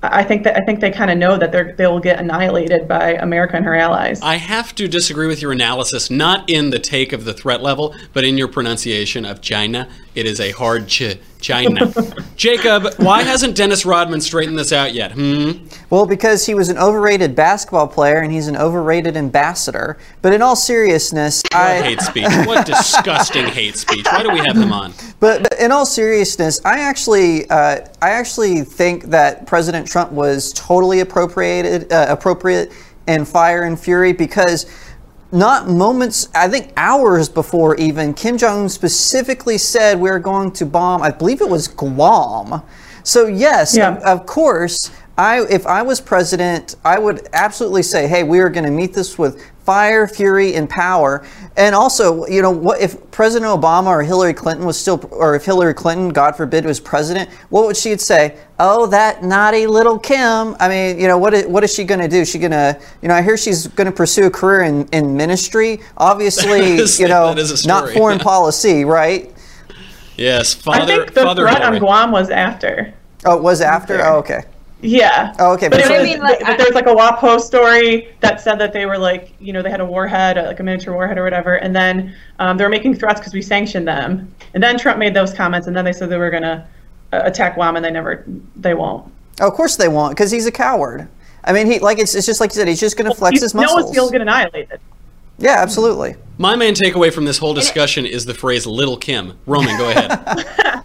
I 0.03 0.25
think 0.25 0.45
that 0.45 0.57
I 0.57 0.65
think 0.65 0.81
they 0.81 0.91
kind 0.91 1.11
of 1.11 1.19
know 1.19 1.37
that 1.37 1.53
they're 1.53 1.75
they'll 1.75 2.01
get 2.01 2.19
annihilated 2.19 2.89
by 2.89 3.15
America 3.15 3.57
and 3.57 3.67
her 3.67 3.75
allies. 3.75 4.21
I 4.23 4.37
have 4.37 4.75
to 4.77 4.89
disagree 4.89 5.27
with 5.27 5.43
your 5.43 5.53
analysis, 5.53 6.11
not 6.11 6.49
in 6.49 6.71
the 6.71 6.79
take 6.79 7.13
of 7.13 7.27
the 7.27 7.35
threat 7.35 7.63
level, 7.63 7.95
but 8.15 8.25
in 8.25 8.39
your 8.39 8.49
pronunciation 8.49 9.27
of 9.27 9.43
China. 9.43 9.91
It 10.15 10.27
is 10.27 10.41
a 10.41 10.51
hard 10.51 10.89
ch 10.89 11.19
China. 11.41 11.93
Jacob, 12.37 12.95
why 12.99 13.23
hasn't 13.23 13.57
Dennis 13.57 13.87
Rodman 13.87 14.21
straightened 14.21 14.59
this 14.59 14.73
out 14.73 14.93
yet? 14.93 15.13
Hmm. 15.13 15.53
Well, 15.89 16.07
because 16.07 16.45
he 16.47 16.55
was 16.55 16.69
an 16.69 16.79
overrated 16.79 17.35
basketball 17.35 17.89
player 17.89 18.19
and 18.19 18.33
he's 18.33 18.47
an 18.47 18.57
overrated 18.57 19.17
ambassador. 19.17 19.99
But 20.21 20.35
in 20.35 20.43
all 20.43 20.57
seriousness, 20.57 21.43
What 21.51 21.61
I 21.61 21.83
hate 21.83 22.01
speech. 22.01 22.27
What 22.47 22.67
disgusting 22.67 23.47
hate 23.47 23.77
speech. 23.77 24.05
Why 24.05 24.23
do 24.23 24.31
we 24.31 24.41
have 24.41 24.57
him 24.57 24.73
on? 24.73 24.93
But, 25.19 25.45
but 25.45 25.59
in 25.59 25.73
all 25.73 25.87
seriousness, 25.87 26.61
I 26.65 26.81
actually, 26.81 27.49
uh, 27.49 27.87
I 28.03 28.11
actually 28.11 28.63
think 28.63 29.05
that 29.05 29.47
President 29.47 29.87
Trump 29.87 30.13
was 30.13 30.53
totally 30.53 31.01
appropriated, 31.01 31.93
uh, 31.93 32.07
appropriate 32.09 32.73
in 33.07 33.25
Fire 33.25 33.63
and 33.63 33.79
Fury 33.79 34.13
because 34.13 34.67
not 35.33 35.69
moments, 35.69 36.29
I 36.35 36.49
think 36.49 36.73
hours 36.77 37.29
before 37.29 37.77
even, 37.77 38.15
Kim 38.15 38.37
Jong 38.37 38.63
Un 38.63 38.69
specifically 38.69 39.59
said 39.59 40.01
we're 40.01 40.19
going 40.19 40.51
to 40.53 40.67
bomb. 40.67 41.03
I 41.03 41.11
believe 41.11 41.41
it 41.41 41.49
was 41.49 41.69
Guam. 41.69 42.63
So 43.03 43.27
yes, 43.27 43.77
Yeah. 43.77 43.97
of, 43.97 44.03
of 44.21 44.27
course. 44.27 44.91
I, 45.21 45.45
if 45.51 45.67
I 45.67 45.83
was 45.83 46.01
president, 46.01 46.77
I 46.83 46.99
would 46.99 47.29
absolutely 47.35 47.83
say, 47.83 48.09
"Hey, 48.09 48.23
we 48.25 48.39
are 48.41 48.49
going 48.49 48.65
to 48.65 48.71
meet 48.71 48.95
this 48.95 49.19
with 49.19 49.45
fire, 49.67 50.09
fury, 50.09 50.55
and 50.55 50.67
power." 50.69 51.27
And 51.59 51.75
also, 51.75 52.25
you 52.27 52.41
know, 52.41 52.51
what 52.51 52.81
if 52.81 53.11
President 53.11 53.51
Obama 53.51 53.89
or 53.89 54.03
Hillary 54.03 54.33
Clinton 54.33 54.65
was 54.65 54.79
still, 54.81 54.99
or 55.13 55.35
if 55.35 55.45
Hillary 55.45 55.75
Clinton, 55.75 56.09
God 56.09 56.37
forbid, 56.37 56.65
was 56.65 56.81
president, 56.81 57.29
what 57.51 57.67
would 57.67 57.77
she 57.77 57.99
say? 57.99 58.39
Oh, 58.59 58.87
that 58.87 59.23
naughty 59.23 59.67
little 59.67 59.99
Kim. 59.99 60.57
I 60.59 60.69
mean, 60.71 60.99
you 60.99 61.07
know, 61.07 61.19
what 61.19 61.35
is, 61.35 61.47
what 61.47 61.65
is 61.65 61.75
she 61.75 61.85
going 61.85 62.01
to 62.01 62.09
do? 62.09 62.25
She 62.25 62.39
going 62.39 62.53
to, 62.53 62.81
you 63.03 63.09
know, 63.09 63.15
I 63.15 63.21
hear 63.21 63.37
she's 63.37 63.67
going 63.67 63.89
to 63.89 63.93
pursue 63.93 64.25
a 64.25 64.31
career 64.31 64.63
in, 64.63 64.89
in 64.89 65.15
ministry. 65.19 65.81
Obviously, 65.99 66.61
That 66.77 66.81
is- 66.81 66.99
you 66.99 67.09
know, 67.09 67.35
that 67.35 67.39
is 67.39 67.63
a 67.65 67.69
not 67.69 67.81
story. 67.83 67.95
foreign 67.95 68.19
policy, 68.33 68.87
right? 68.87 69.31
Yes, 70.17 70.55
father. 70.55 70.81
I 70.81 70.87
think 70.87 71.13
the 71.13 71.23
father 71.25 71.43
threat 71.43 71.61
on 71.63 71.79
Guam 71.79 72.11
was 72.11 72.31
after. 72.31 72.95
Oh, 73.27 73.37
it 73.37 73.43
was 73.43 73.61
after. 73.61 74.01
Oh, 74.03 74.17
okay. 74.21 74.45
Yeah. 74.83 75.35
Oh, 75.39 75.53
okay. 75.53 75.69
But, 75.69 75.77
but 75.77 75.81
it 75.81 75.87
so- 75.89 75.93
was, 75.93 76.01
I 76.01 76.05
mean, 76.05 76.21
like, 76.21 76.41
but 76.41 76.57
there's 76.57 76.75
like 76.75 76.87
a 76.87 76.95
WAPO 76.95 77.41
story 77.41 78.09
that 78.21 78.41
said 78.41 78.57
that 78.57 78.73
they 78.73 78.87
were 78.87 78.97
like, 78.99 79.33
you 79.41 79.53
know, 79.53 79.63
they 79.63 79.71
had 79.71 79.81
a 79.81 79.85
warhead, 79.85 80.39
uh, 80.39 80.45
like 80.47 80.61
a 80.61 80.63
miniature 80.63 80.95
warhead 80.95 81.19
or 81.19 81.23
whatever, 81.25 81.57
and 81.57 81.75
then 81.77 82.15
um, 82.39 82.57
they 82.57 82.65
were 82.65 82.71
making 82.71 82.95
threats 82.95 83.21
because 83.21 83.35
we 83.35 83.43
sanctioned 83.43 83.87
them. 83.87 84.33
And 84.55 84.63
then 84.63 84.79
Trump 84.79 84.99
made 84.99 85.13
those 85.15 85.33
comments, 85.35 85.67
and 85.67 85.77
then 85.77 85.85
they 85.85 85.93
said 85.93 86.09
they 86.09 86.17
were 86.17 86.31
gonna 86.31 86.67
uh, 87.13 87.21
attack 87.25 87.55
Guam, 87.57 87.77
and 87.77 87.85
they 87.85 87.91
never, 87.91 88.25
they 88.57 88.75
won't. 88.75 89.13
Oh, 89.41 89.49
of 89.49 89.55
course 89.55 89.77
they 89.77 89.89
won't, 89.89 90.13
because 90.17 90.31
he's 90.31 90.47
a 90.47 90.53
coward. 90.53 91.09
I 91.45 91.53
mean, 91.53 91.67
he 91.67 91.79
like 91.79 91.99
it's, 91.99 92.15
it's 92.15 92.27
just 92.27 92.41
like 92.41 92.51
you 92.51 92.57
said. 92.57 92.69
He's 92.69 92.81
just 92.81 92.97
going 92.97 93.11
to 93.11 93.17
flex 93.17 93.33
He's- 93.33 93.43
his 93.43 93.55
no 93.55 93.63
muscles. 93.63 93.85
one's 93.85 93.97
he'll 93.97 94.11
get 94.11 94.21
annihilated. 94.21 94.81
Yeah, 95.39 95.57
absolutely. 95.59 96.17
My 96.37 96.55
main 96.55 96.75
takeaway 96.75 97.11
from 97.11 97.25
this 97.25 97.39
whole 97.39 97.55
discussion 97.55 98.05
is 98.05 98.27
the 98.27 98.35
phrase 98.35 98.67
"Little 98.67 98.97
Kim." 98.99 99.39
Roman, 99.47 99.77
go 99.79 99.91
ahead. 99.91 100.85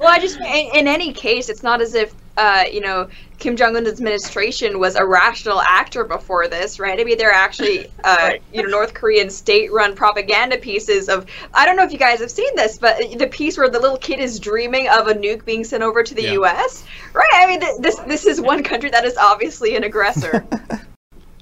Well, 0.00 0.08
I 0.08 0.18
just 0.18 0.38
in, 0.40 0.70
in 0.74 0.88
any 0.88 1.12
case, 1.12 1.48
it's 1.48 1.62
not 1.62 1.80
as 1.80 1.94
if 1.94 2.12
uh, 2.38 2.64
you 2.72 2.80
know 2.80 3.08
Kim 3.38 3.54
Jong 3.56 3.76
Un's 3.76 3.88
administration 3.88 4.78
was 4.80 4.96
a 4.96 5.04
rational 5.04 5.60
actor 5.60 6.04
before 6.04 6.48
this, 6.48 6.80
right? 6.80 6.98
I 6.98 7.04
mean, 7.04 7.18
there 7.18 7.28
are 7.30 7.34
actually 7.34 7.86
uh, 8.04 8.16
Right. 8.20 8.42
you 8.52 8.62
know 8.62 8.68
North 8.68 8.94
Korean 8.94 9.28
state-run 9.30 9.94
propaganda 9.94 10.56
pieces 10.56 11.08
of. 11.08 11.26
I 11.54 11.66
don't 11.66 11.76
know 11.76 11.84
if 11.84 11.92
you 11.92 11.98
guys 11.98 12.20
have 12.20 12.30
seen 12.30 12.54
this, 12.56 12.78
but 12.78 12.96
the 13.18 13.26
piece 13.26 13.58
where 13.58 13.68
the 13.68 13.78
little 13.80 13.98
kid 13.98 14.20
is 14.20 14.40
dreaming 14.40 14.88
of 14.88 15.08
a 15.08 15.14
nuke 15.14 15.44
being 15.44 15.64
sent 15.64 15.82
over 15.82 16.02
to 16.02 16.14
the 16.14 16.22
Yeah. 16.22 16.32
U.S. 16.32 16.84
Right? 17.12 17.28
I 17.34 17.46
mean, 17.46 17.60
th- 17.60 17.78
this 17.80 17.96
this 18.00 18.24
is 18.26 18.40
one 18.40 18.62
country 18.62 18.90
that 18.90 19.04
is 19.04 19.16
obviously 19.16 19.76
an 19.76 19.84
aggressor. 19.84 20.46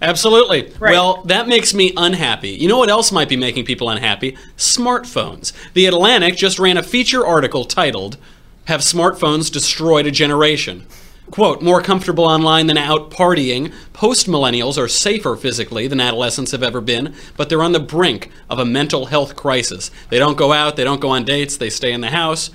Absolutely. 0.02 0.70
Right. 0.78 0.92
Well, 0.92 1.22
that 1.24 1.48
makes 1.48 1.72
me 1.72 1.92
unhappy. 1.96 2.50
You 2.50 2.68
know 2.68 2.76
what 2.76 2.90
else 2.90 3.10
might 3.12 3.30
be 3.30 3.36
making 3.36 3.64
people 3.64 3.88
unhappy? 3.88 4.36
Smartphones. 4.58 5.52
The 5.72 5.86
Atlantic 5.86 6.36
just 6.36 6.58
ran 6.58 6.76
a 6.76 6.82
feature 6.82 7.24
article 7.26 7.64
titled, 7.64 8.18
Have 8.66 8.80
Smartphones 8.80 9.52
Destroyed 9.52 10.08
a 10.08 10.10
Generation? 10.10 10.88
Quote, 11.30 11.62
more 11.62 11.80
comfortable 11.80 12.24
online 12.24 12.66
than 12.66 12.76
out 12.76 13.12
partying, 13.12 13.72
post 13.92 14.26
millennials 14.26 14.76
are 14.76 14.88
safer 14.88 15.36
physically 15.36 15.86
than 15.86 16.00
adolescents 16.00 16.50
have 16.50 16.64
ever 16.64 16.80
been, 16.80 17.14
but 17.36 17.48
they're 17.48 17.62
on 17.62 17.70
the 17.70 17.78
brink 17.78 18.28
of 18.50 18.58
a 18.58 18.64
mental 18.64 19.06
health 19.06 19.36
crisis. 19.36 19.92
They 20.10 20.18
don't 20.18 20.36
go 20.36 20.52
out, 20.52 20.74
they 20.74 20.82
don't 20.82 21.00
go 21.00 21.10
on 21.10 21.24
dates, 21.24 21.56
they 21.56 21.70
stay 21.70 21.92
in 21.92 22.00
the 22.00 22.10
house. 22.10 22.50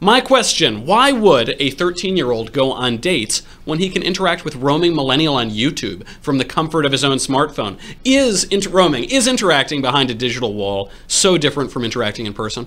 My 0.00 0.20
question 0.20 0.84
why 0.84 1.12
would 1.12 1.56
a 1.58 1.70
13 1.70 2.14
year 2.14 2.30
old 2.30 2.52
go 2.52 2.70
on 2.70 2.98
dates 2.98 3.40
when 3.64 3.78
he 3.78 3.88
can 3.88 4.02
interact 4.02 4.44
with 4.44 4.56
roaming 4.56 4.94
millennial 4.94 5.36
on 5.36 5.50
YouTube 5.50 6.06
from 6.20 6.36
the 6.36 6.44
comfort 6.44 6.84
of 6.84 6.92
his 6.92 7.04
own 7.04 7.16
smartphone? 7.16 7.78
Is 8.04 8.44
inter- 8.44 8.68
roaming, 8.68 9.04
is 9.04 9.26
interacting 9.26 9.80
behind 9.80 10.10
a 10.10 10.14
digital 10.14 10.52
wall 10.52 10.90
so 11.06 11.38
different 11.38 11.72
from 11.72 11.84
interacting 11.84 12.26
in 12.26 12.34
person? 12.34 12.66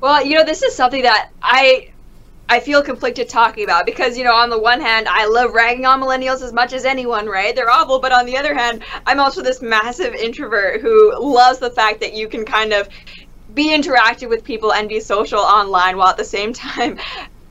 Well, 0.00 0.24
you 0.24 0.36
know, 0.36 0.44
this 0.44 0.62
is 0.62 0.74
something 0.74 1.02
that 1.02 1.30
I 1.42 1.90
I 2.48 2.60
feel 2.60 2.82
conflicted 2.82 3.28
talking 3.28 3.64
about 3.64 3.84
because, 3.84 4.16
you 4.16 4.24
know, 4.24 4.34
on 4.34 4.48
the 4.48 4.58
one 4.58 4.80
hand, 4.80 5.06
I 5.06 5.26
love 5.26 5.52
ragging 5.52 5.84
on 5.84 6.00
millennials 6.00 6.40
as 6.40 6.52
much 6.52 6.72
as 6.72 6.86
anyone, 6.86 7.26
right? 7.26 7.54
They're 7.54 7.68
awful, 7.68 7.98
but 7.98 8.10
on 8.10 8.24
the 8.24 8.38
other 8.38 8.54
hand, 8.54 8.82
I'm 9.06 9.20
also 9.20 9.42
this 9.42 9.60
massive 9.60 10.14
introvert 10.14 10.80
who 10.80 11.12
loves 11.20 11.58
the 11.58 11.70
fact 11.70 12.00
that 12.00 12.14
you 12.14 12.26
can 12.26 12.46
kind 12.46 12.72
of 12.72 12.88
be 13.52 13.68
interactive 13.76 14.30
with 14.30 14.44
people 14.44 14.72
and 14.72 14.88
be 14.88 15.00
social 15.00 15.40
online 15.40 15.98
while 15.98 16.08
at 16.08 16.16
the 16.16 16.24
same 16.24 16.52
time, 16.54 16.98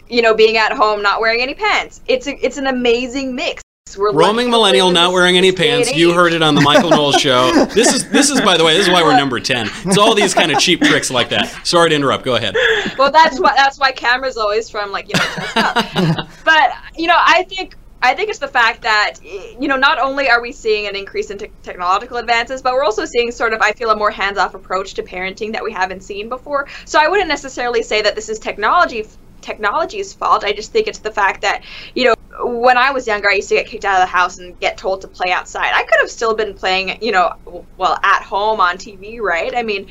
you 0.10 0.22
know, 0.24 0.34
being 0.34 0.58
at 0.58 0.72
home 0.72 1.04
not 1.04 1.22
wearing 1.22 1.42
any 1.42 1.54
pants. 1.54 2.02
It's 2.08 2.28
a, 2.28 2.46
it's 2.46 2.58
an 2.58 2.68
amazing 2.68 3.36
mix. 3.36 3.62
We're 3.96 4.12
Roaming 4.12 4.50
millennial 4.50 4.90
not 4.92 5.14
wearing 5.14 5.38
any 5.38 5.52
this 5.52 5.60
day 5.60 5.70
and 5.70 5.84
pants. 5.86 5.96
You 5.98 6.14
heard 6.14 6.34
it 6.34 6.42
on 6.42 6.56
the 6.56 6.62
Michael 6.62 6.90
Knowles 6.90 7.16
show. 7.16 7.52
This 7.68 7.94
is 7.94 8.10
this 8.10 8.30
is 8.30 8.42
by 8.42 8.58
the 8.58 8.64
way, 8.64 8.76
this 8.76 8.88
is 8.88 8.92
why 8.92 9.04
we're 9.04 9.16
number 9.16 9.40
10. 9.40 9.70
It's 9.86 9.98
all 9.98 10.16
these 10.16 10.34
kind 10.34 10.52
of 10.52 10.60
cheap 10.60 10.82
tricks 10.82 11.12
like 11.12 11.30
that. 11.30 11.66
Sorry 11.66 11.90
to 11.90 11.96
interrupt. 11.96 12.26
Go 12.26 12.36
ahead. 12.36 12.56
well 12.98 13.12
that's 13.12 13.40
why 13.40 13.54
that's 13.56 13.78
why 13.78 13.92
cameras 13.92 14.38
always 14.38 14.70
from 14.70 14.92
like 14.92 15.08
you 15.08 15.14
know 15.16 16.16
but 16.44 16.72
you 16.98 17.06
know 17.08 17.16
i 17.18 17.44
think 17.50 17.76
i 18.02 18.14
think 18.14 18.30
it's 18.30 18.40
the 18.40 18.48
fact 18.48 18.82
that 18.82 19.16
you 19.24 19.68
know 19.68 19.76
not 19.76 20.00
only 20.00 20.30
are 20.30 20.42
we 20.42 20.52
seeing 20.52 20.88
an 20.88 20.96
increase 20.96 21.30
in 21.30 21.38
te- 21.38 21.52
technological 21.64 22.18
advances 22.18 22.62
but 22.62 22.74
we're 22.74 22.84
also 22.84 23.06
seeing 23.06 23.32
sort 23.32 23.54
of 23.54 23.62
i 23.62 23.72
feel 23.74 23.90
a 23.92 23.96
more 23.96 24.10
hands-off 24.12 24.54
approach 24.56 24.94
to 24.96 25.04
parenting 25.04 25.52
that 25.52 25.64
we 25.64 25.72
haven't 25.72 26.02
seen 26.02 26.28
before 26.30 26.68
so 26.86 27.00
i 27.00 27.08
wouldn't 27.08 27.28
necessarily 27.30 27.84
say 27.84 28.02
that 28.02 28.16
this 28.16 28.30
is 28.30 28.40
technology 28.40 29.06
technology's 29.42 30.14
fault 30.14 30.44
i 30.44 30.52
just 30.54 30.72
think 30.72 30.88
it's 30.88 31.00
the 31.00 31.12
fact 31.12 31.42
that 31.42 31.64
you 31.96 32.06
know 32.06 32.16
when 32.40 32.78
i 32.78 32.92
was 32.92 33.08
younger 33.08 33.30
i 33.30 33.36
used 33.36 33.50
to 33.50 33.56
get 33.56 33.68
kicked 33.68 33.86
out 33.86 33.96
of 33.96 34.02
the 34.02 34.12
house 34.12 34.38
and 34.38 34.60
get 34.60 34.78
told 34.78 35.02
to 35.02 35.08
play 35.08 35.32
outside 35.32 35.72
i 35.74 35.84
could 35.84 36.00
have 36.00 36.10
still 36.10 36.36
been 36.36 36.54
playing 36.54 37.02
you 37.02 37.12
know 37.12 37.66
well 37.78 37.98
at 38.04 38.22
home 38.22 38.60
on 38.60 38.78
tv 38.78 39.20
right 39.20 39.56
i 39.56 39.64
mean 39.64 39.88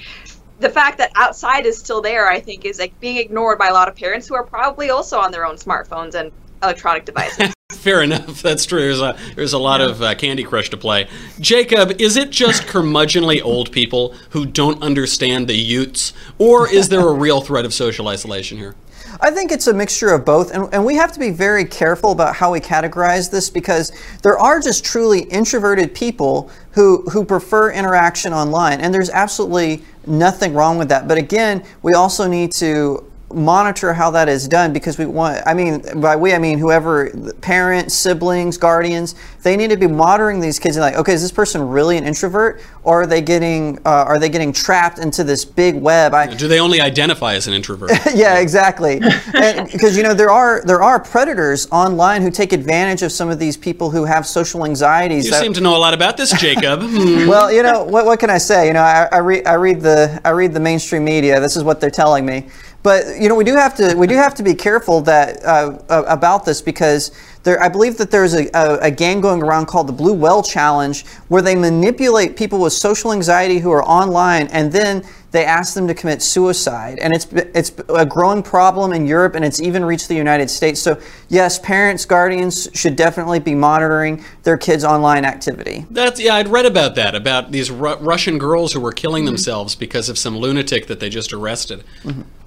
the 0.59 0.71
fact 0.71 0.99
that 0.99 1.13
outside 1.15 1.67
is 1.67 1.79
still 1.79 2.01
there, 2.01 2.29
I 2.29 2.41
think, 2.41 2.65
is 2.65 2.79
like 2.79 2.99
being 3.01 3.17
ignored 3.17 3.59
by 3.59 3.69
a 3.69 3.73
lot 3.73 3.89
of 3.89 3.97
parents 3.97 4.27
who 4.27 4.35
are 4.35 4.45
probably 4.45 4.91
also 4.91 5.19
on 5.19 5.31
their 5.31 5.45
own 5.45 5.57
smartphones 5.57 6.15
and 6.15 6.33
electronic 6.63 7.05
devices. 7.05 7.53
Fair 7.73 8.03
enough. 8.03 8.43
That's 8.43 8.65
true. 8.65 8.81
There's 8.81 9.01
a 9.01 9.17
there's 9.35 9.53
a 9.53 9.59
lot 9.59 9.81
of 9.81 10.01
uh, 10.01 10.15
Candy 10.15 10.45
Crush 10.45 10.71
to 10.71 10.77
play. 10.77 11.09
Jacob, 11.41 12.01
is 12.01 12.17
it 12.17 12.31
just 12.31 12.63
curmudgeonly 12.63 13.43
old 13.43 13.71
people 13.73 14.15
who 14.31 14.47
don't 14.47 14.83
understand 14.83 15.49
the 15.49 15.57
Utes, 15.57 16.13
or 16.39 16.69
is 16.69 16.89
there 16.89 17.07
a 17.07 17.13
real 17.13 17.41
threat 17.41 17.65
of 17.65 17.75
social 17.75 18.09
isolation 18.09 18.57
here? 18.57 18.75
I 19.21 19.31
think 19.31 19.53
it's 19.53 19.67
a 19.67 19.75
mixture 19.75 20.13
of 20.13 20.25
both, 20.25 20.53
and, 20.53 20.69
and 20.73 20.85
we 20.85 20.97
have 20.97 21.13
to 21.13 21.19
be 21.19 21.31
very 21.31 21.65
careful 21.65 22.13
about 22.13 22.37
how 22.37 22.53
we 22.53 22.61
categorize 22.61 23.31
this 23.31 23.49
because 23.49 23.93
there 24.23 24.39
are 24.39 24.61
just 24.61 24.85
truly 24.85 25.21
introverted 25.23 25.95
people 25.95 26.51
who 26.73 27.03
who 27.11 27.25
prefer 27.25 27.71
interaction 27.73 28.33
online, 28.33 28.81
and 28.81 28.93
there's 28.93 29.11
absolutely 29.11 29.83
nothing 30.07 30.55
wrong 30.55 30.79
with 30.79 30.89
that. 30.89 31.09
But 31.09 31.19
again, 31.19 31.65
we 31.83 31.95
also 31.95 32.27
need 32.27 32.53
to 32.53 33.11
monitor 33.37 33.93
how 33.93 34.11
that 34.11 34.29
is 34.29 34.49
done 34.49 34.73
because 34.73 34.99
we 34.99 35.07
want 35.07 35.41
i 35.47 35.55
mean 35.55 35.83
by 36.01 36.17
we 36.17 36.33
i 36.33 36.39
mean 36.39 36.59
whoever 36.59 37.11
parents 37.43 37.95
siblings 37.95 38.57
guardians 38.57 39.15
they 39.43 39.57
need 39.57 39.71
to 39.71 39.77
be 39.77 39.87
monitoring 39.87 40.41
these 40.41 40.59
kids 40.59 40.77
and 40.77 40.83
like 40.83 40.97
okay 40.97 41.13
is 41.13 41.23
this 41.23 41.31
person 41.31 41.69
really 41.69 41.97
an 41.99 42.05
introvert 42.05 42.61
or 42.83 43.03
are 43.03 43.07
they 43.07 43.21
getting 43.21 43.79
uh, 43.85 44.05
are 44.09 44.19
they 44.19 44.29
getting 44.29 44.53
trapped 44.53 44.99
into 44.99 45.23
this 45.23 45.45
big 45.45 45.75
web 45.77 46.15
i 46.15 46.27
Do 46.27 46.49
they 46.49 46.61
only 46.61 46.81
identify 46.81 47.35
as 47.35 47.47
an 47.47 47.55
introvert? 47.55 47.91
yeah, 48.15 48.39
exactly. 48.39 49.01
Because 49.01 49.97
you 49.97 50.03
know 50.03 50.15
there 50.15 50.31
are 50.31 50.63
there 50.65 50.83
are 50.83 50.99
predators 51.01 51.69
online 51.71 52.23
who 52.23 52.31
take 52.31 52.53
advantage 52.53 53.03
of 53.03 53.13
some 53.13 53.29
of 53.29 53.39
these 53.39 53.57
people 53.57 53.91
who 53.91 54.05
have 54.05 54.27
social 54.27 54.65
anxieties. 54.65 55.25
You 55.27 55.31
that- 55.33 55.43
seem 55.43 55.53
to 55.55 55.61
know 55.61 55.77
a 55.77 55.79
lot 55.79 55.95
about 55.95 56.17
this, 56.17 56.33
Jacob. 56.41 56.83
Hmm. 56.97 57.27
well, 57.27 57.53
you 57.53 57.63
know 57.63 57.85
what, 57.85 58.07
what 58.07 58.19
can 58.21 58.31
I 58.31 58.39
say? 58.39 58.69
You 58.69 58.73
know, 58.73 58.81
I, 58.81 59.09
I 59.13 59.19
read 59.19 59.47
I 59.47 59.55
read 59.55 59.81
the 59.81 60.21
I 60.25 60.31
read 60.31 60.55
the 60.55 60.61
mainstream 60.61 61.05
media. 61.05 61.41
This 61.41 61.57
is 61.57 61.65
what 61.65 61.81
they're 61.81 61.91
telling 61.91 62.25
me. 62.25 62.47
But 62.87 63.21
you 63.21 63.29
know, 63.29 63.35
we 63.35 63.43
do 63.43 63.57
have 63.57 63.75
to 63.79 63.97
we 63.97 64.07
do 64.07 64.15
have 64.15 64.33
to 64.37 64.45
be 64.45 64.55
careful 64.55 65.01
that 65.01 65.45
uh, 65.45 65.77
about 66.07 66.45
this 66.45 66.63
because 66.63 67.11
there, 67.43 67.61
I 67.61 67.69
believe 67.69 67.97
that 67.97 68.13
there's 68.13 68.33
a, 68.33 68.49
a, 68.55 68.79
a 68.83 68.91
gang 68.93 69.21
going 69.21 69.43
around 69.43 69.67
called 69.67 69.89
the 69.89 69.93
Blue 69.93 70.13
Whale 70.13 70.41
Challenge, 70.41 71.05
where 71.27 71.43
they 71.43 71.57
manipulate 71.57 72.37
people 72.37 72.61
with 72.61 72.73
social 72.73 73.13
anxiety 73.13 73.59
who 73.59 73.73
are 73.73 73.83
online, 73.83 74.47
and 74.53 74.71
then 74.71 75.05
they 75.31 75.45
ask 75.45 75.75
them 75.75 75.87
to 75.89 75.95
commit 75.95 76.23
suicide. 76.23 76.99
And 76.99 77.15
it's 77.15 77.27
it's 77.33 77.73
a 77.89 78.07
growing 78.07 78.43
problem 78.43 78.93
in 78.93 79.07
Europe, 79.07 79.35
and 79.35 79.45
it's 79.45 79.61
even 79.61 79.85
reached 79.85 80.09
the 80.09 80.15
United 80.15 80.51
States. 80.51 80.81
So 80.81 81.01
yes, 81.29 81.59
parents, 81.59 82.05
guardians 82.05 82.69
should 82.75 82.97
definitely 82.97 83.41
be 83.41 83.55
monitoring 83.55 84.25
their 84.43 84.57
kids' 84.57 84.85
online 84.85 85.25
activity. 85.25 85.87
That's 85.91 86.21
yeah, 86.21 86.35
I'd 86.35 86.49
read 86.49 86.67
about 86.67 86.95
that 86.95 87.15
about 87.15 87.53
these 87.53 87.71
Ru- 87.71 87.97
Russian 87.97 88.39
girls 88.39 88.73
who 88.73 88.81
were 88.81 88.93
killing 88.93 89.25
themselves 89.25 89.75
because 89.75 90.09
of 90.09 90.19
some 90.19 90.37
lunatic 90.37 90.87
that 90.87 91.01
they 91.01 91.09
just 91.09 91.33
arrested. 91.33 91.85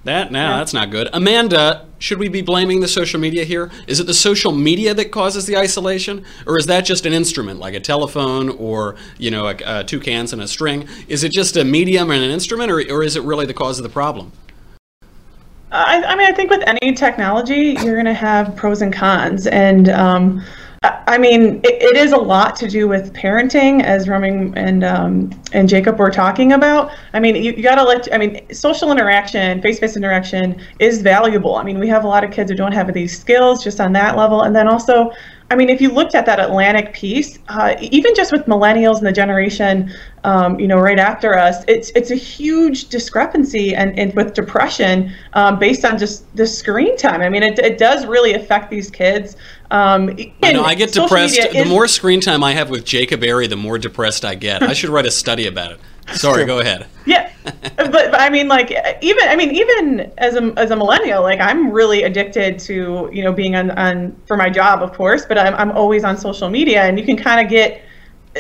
That 0.06 0.32
now 0.32 0.58
that's 0.58 0.74
not 0.74 0.92
good. 0.92 1.10
Amanda, 1.12 1.86
should 2.00 2.20
we 2.20 2.30
be 2.30 2.42
blaming 2.42 2.80
the 2.80 2.88
social 2.88 3.20
media 3.20 3.44
here? 3.44 3.70
Is 3.86 4.00
it 4.00 4.08
the 4.08 4.14
social 4.14 4.54
media 4.54 4.94
that 4.94 5.12
causes 5.12 5.46
the 5.46 5.58
isolation, 5.58 6.24
or 6.48 6.58
is 6.58 6.68
that 6.68 6.86
just 6.86 7.06
an 7.06 7.12
instrument 7.12 7.60
like 7.60 7.74
a 7.74 7.80
telephone 7.82 8.50
or 8.50 8.96
you 9.18 9.30
know 9.30 9.48
a, 9.48 9.56
uh, 9.56 9.84
two 9.84 10.00
cans 10.00 10.32
and 10.32 10.42
a 10.42 10.48
string? 10.48 10.88
Is 11.10 11.26
it 11.26 11.34
just 11.34 11.58
a 11.58 11.66
medium 11.66 12.10
and 12.12 12.24
an 12.24 12.32
instrument, 12.32 12.69
or, 12.70 12.82
or 12.92 13.04
is 13.04 13.16
it 13.16 13.24
really 13.24 13.46
the 13.46 13.54
cause 13.54 13.80
of 13.80 13.84
the 13.84 13.90
problem? 13.90 14.32
I, 15.72 16.04
I 16.04 16.16
mean, 16.16 16.28
I 16.28 16.32
think 16.32 16.50
with 16.50 16.64
any 16.66 16.94
technology, 16.94 17.78
you're 17.84 17.94
going 17.94 18.06
to 18.06 18.14
have 18.14 18.56
pros 18.56 18.82
and 18.82 18.92
cons. 18.92 19.46
And 19.46 19.90
um, 19.90 20.44
I, 20.82 21.18
mean, 21.18 21.58
it, 21.64 21.82
it 21.82 21.98
is 21.98 22.12
a 22.12 22.18
lot 22.18 22.56
to 22.58 22.68
do 22.68 22.88
with 22.88 23.14
parenting, 23.14 23.84
as 23.84 24.08
Roaming 24.08 24.58
and 24.58 24.84
um, 24.84 25.30
and 25.54 25.70
Jacob 25.70 26.00
were 26.00 26.10
talking 26.10 26.54
about. 26.54 26.92
I 27.14 27.20
mean, 27.20 27.36
you, 27.36 27.52
you 27.52 27.62
got 27.62 27.76
to 27.76 27.84
let. 27.84 28.12
I 28.14 28.18
mean, 28.18 28.42
social 28.52 28.92
interaction, 28.92 29.62
face-to-face 29.62 29.96
interaction, 29.96 30.60
is 30.80 31.02
valuable. 31.02 31.56
I 31.56 31.64
mean, 31.64 31.78
we 31.80 31.88
have 31.90 32.04
a 32.04 32.08
lot 32.08 32.24
of 32.24 32.32
kids 32.32 32.50
who 32.50 32.58
don't 32.58 32.72
have 32.72 32.92
these 32.94 33.20
skills 33.20 33.64
just 33.64 33.80
on 33.80 33.94
that 33.94 34.18
level, 34.18 34.44
and 34.44 34.56
then 34.56 34.68
also. 34.68 35.12
I 35.52 35.56
mean, 35.56 35.70
if 35.70 35.82
you 35.82 35.90
looked 35.90 36.14
at 36.14 36.28
that 36.28 36.40
Atlantic 36.40 36.94
piece, 36.94 37.40
uh, 37.48 37.76
even 37.82 38.14
just 38.14 38.32
with 38.32 38.46
millennials 38.46 39.00
and 39.00 39.08
the 39.08 39.12
generation, 39.12 39.92
um, 40.24 40.60
you 40.60 40.68
know, 40.68 40.78
right 40.78 41.00
after 41.00 41.36
us, 41.36 41.64
it's 41.68 41.90
it's 41.96 42.12
a 42.12 42.16
huge 42.16 42.90
discrepancy 42.90 43.76
and, 43.76 43.98
and 43.98 44.14
with 44.16 44.36
depression 44.36 45.12
um, 45.34 45.58
based 45.58 45.86
on 45.86 45.98
just 45.98 46.24
the 46.36 46.46
screen 46.46 46.96
time. 46.98 47.22
I 47.22 47.30
mean, 47.30 47.42
it, 47.42 47.58
it 47.58 47.80
does 47.80 48.06
really 48.06 48.34
affect 48.34 48.70
these 48.70 48.92
kids. 48.92 49.38
Um, 49.72 50.16
I 50.44 50.52
know 50.52 50.64
I 50.64 50.76
get 50.76 50.94
depressed. 50.94 51.36
media 51.36 51.64
The 51.64 51.70
more 51.70 51.88
screen 51.88 52.22
time 52.22 52.44
I 52.44 52.54
have 52.54 52.70
with 52.70 52.86
Jacob 52.86 53.22
Airey, 53.22 53.50
the 53.50 53.56
more 53.56 53.80
depressed 53.80 54.26
I 54.26 54.36
get. 54.36 54.62
I 54.62 54.74
should 54.74 54.90
write 54.90 55.06
a 55.08 55.12
study 55.12 55.48
about 55.48 55.72
it. 55.72 55.80
Sorry, 56.14 56.46
go 56.46 56.60
ahead. 56.60 56.88
yeah 57.06 57.32
but, 57.78 57.92
but 57.92 58.20
i 58.20 58.30
mean 58.30 58.48
like 58.48 58.72
even 59.02 59.28
i 59.28 59.36
mean 59.36 59.52
even 59.52 60.12
as 60.18 60.36
a, 60.36 60.54
as 60.58 60.72
a 60.72 60.76
millennial 60.76 61.24
like 61.24 61.40
i'm 61.40 61.72
really 61.72 62.04
addicted 62.04 62.60
to 62.60 63.10
you 63.12 63.24
know 63.24 63.32
being 63.32 63.56
on, 63.56 63.72
on 63.72 64.16
for 64.26 64.38
my 64.38 64.50
job 64.50 64.84
of 64.84 64.94
course 64.94 65.26
but 65.26 65.38
i'm, 65.38 65.56
I'm 65.56 65.72
always 65.72 66.04
on 66.04 66.18
social 66.18 66.50
media 66.50 66.84
and 66.84 67.00
you 67.00 67.06
can 67.06 67.18
kind 67.18 67.44
of 67.44 67.50
get 67.50 67.82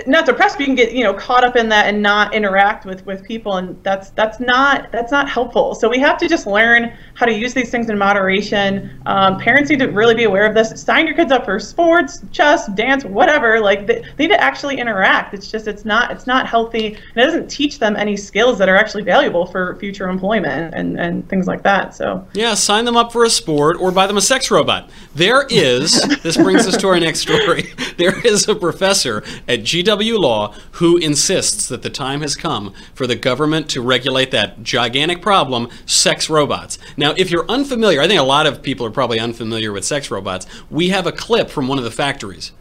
not 0.06 0.26
depressed 0.26 0.56
but 0.56 0.62
you 0.62 0.66
can 0.68 0.76
get 0.76 0.92
you 0.92 1.04
know 1.04 1.14
caught 1.14 1.44
up 1.44 1.56
in 1.56 1.68
that 1.68 1.88
and 1.88 2.02
not 2.02 2.34
interact 2.34 2.86
with 2.86 3.04
with 3.06 3.24
people 3.24 3.58
and 3.58 3.82
that's 3.84 4.12
that's 4.12 4.40
not 4.40 4.92
that's 4.92 5.12
not 5.12 5.28
helpful. 5.30 5.74
So 5.76 5.90
we 5.90 6.00
have 6.00 6.18
to 6.20 6.28
just 6.28 6.46
learn 6.46 6.94
how 7.16 7.26
to 7.26 7.34
use 7.34 7.54
these 7.54 7.70
things 7.70 7.90
in 7.90 7.98
moderation. 7.98 9.02
Um, 9.06 9.40
parents 9.40 9.70
need 9.70 9.80
to 9.80 9.88
really 9.88 10.16
be 10.16 10.26
aware 10.26 10.46
of 10.46 10.54
this. 10.54 10.80
Sign 10.82 11.08
your 11.08 11.16
kids 11.16 11.32
up 11.32 11.46
for 11.46 11.60
sports 11.60 12.22
chess 12.32 12.68
dance 12.68 13.04
whatever. 13.04 13.60
Like 13.60 13.88
they, 13.88 14.04
they 14.16 14.28
need 14.28 14.34
to 14.34 14.42
actually 14.42 14.80
interact. 14.80 15.34
It's 15.34 15.50
just 15.50 15.68
it's 15.68 15.86
not 15.86 16.12
it's 16.12 16.28
not 16.28 16.48
healthy 16.48 16.88
and 16.88 17.18
it 17.18 17.26
doesn't 17.26 17.50
teach 17.50 17.80
them 17.80 17.96
any 17.96 18.16
skills 18.16 18.58
that 18.60 18.70
are 18.70 18.76
actually 18.76 19.04
valuable 19.04 19.46
for 19.46 19.76
future 19.78 20.08
employment 20.08 20.76
and 20.76 21.00
and 21.00 21.28
things 21.30 21.48
like 21.48 21.64
that 21.64 21.96
so. 21.96 22.28
Yeah, 22.34 22.54
sign 22.54 22.86
them 22.86 22.96
up 22.96 23.12
for 23.12 23.24
a 23.24 23.30
sport 23.30 23.78
or 23.80 23.92
buy 23.92 24.08
them 24.08 24.18
a 24.18 24.22
sex 24.22 24.52
robot. 24.52 24.90
There 25.16 25.46
is, 25.50 26.02
this 26.24 26.38
brings 26.38 26.68
us 26.68 26.78
to 26.78 26.88
our 26.88 27.00
next 27.00 27.20
story. 27.20 27.74
There 27.98 28.26
is 28.26 28.48
a 28.48 28.56
professor 28.56 29.24
at 29.48 29.64
GW 29.84 30.20
Law 30.20 30.54
who 30.74 30.98
insists 30.98 31.68
that 31.68 31.82
the 31.82 31.90
time 31.90 32.22
has 32.22 32.36
come 32.36 32.74
for 32.94 33.08
the 33.08 33.16
government 33.16 33.70
to 33.70 33.82
regulate 33.82 34.32
that 34.32 34.62
gigantic 34.62 35.22
problem, 35.22 35.70
sex 35.86 36.30
robots. 36.30 36.78
Now, 36.98 37.14
if 37.18 37.32
you're 37.32 37.46
unfamiliar, 37.50 38.02
I 38.02 38.08
think 38.08 38.20
a 38.20 38.24
lot 38.24 38.46
of 38.46 38.62
people 38.62 38.86
are 38.86 38.92
probably 38.92 39.20
unfamiliar 39.20 39.72
with 39.72 39.86
sex 39.86 40.12
robots. 40.12 40.46
We 40.70 40.90
have 40.90 41.08
a 41.08 41.12
clip 41.12 41.50
from 41.50 41.68
one 41.68 41.78
of 41.78 41.84
the 41.84 41.92
factories. 41.92 42.52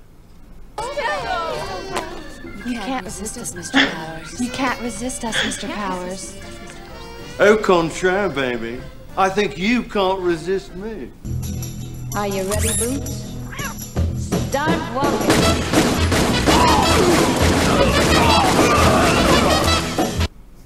You 2.66 2.78
can't 2.80 3.04
resist 3.04 3.38
us, 3.38 3.52
Mr. 3.52 3.90
Powers. 3.92 4.40
You 4.40 4.50
can't 4.50 4.80
resist 4.80 5.24
us, 5.24 5.36
Mr. 5.38 5.72
Powers. 5.72 6.36
Au 7.40 7.56
contraire, 7.56 8.28
baby. 8.28 8.80
I 9.16 9.28
think 9.28 9.58
you 9.58 9.82
can't 9.82 10.20
resist 10.20 10.74
me. 10.76 11.10
Are 12.16 12.28
you 12.28 12.42
ready, 12.44 12.68
Boots? 12.78 13.34
Start 14.48 14.94
walking. 14.94 15.77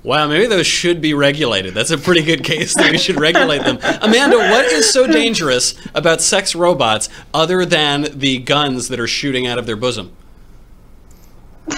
Wow, 0.04 0.26
maybe 0.26 0.46
those 0.46 0.66
should 0.66 1.00
be 1.00 1.14
regulated. 1.14 1.74
That's 1.74 1.92
a 1.92 1.96
pretty 1.96 2.22
good 2.22 2.42
case 2.42 2.74
that 2.74 2.90
we 2.90 2.98
should 2.98 3.20
regulate 3.20 3.62
them. 3.62 3.78
Amanda, 4.02 4.36
what 4.36 4.66
is 4.66 4.92
so 4.92 5.06
dangerous 5.06 5.74
about 5.94 6.20
sex 6.20 6.56
robots 6.56 7.08
other 7.32 7.64
than 7.64 8.08
the 8.18 8.38
guns 8.38 8.88
that 8.88 8.98
are 8.98 9.06
shooting 9.06 9.46
out 9.46 9.58
of 9.58 9.66
their 9.66 9.76
bosom? 9.76 10.14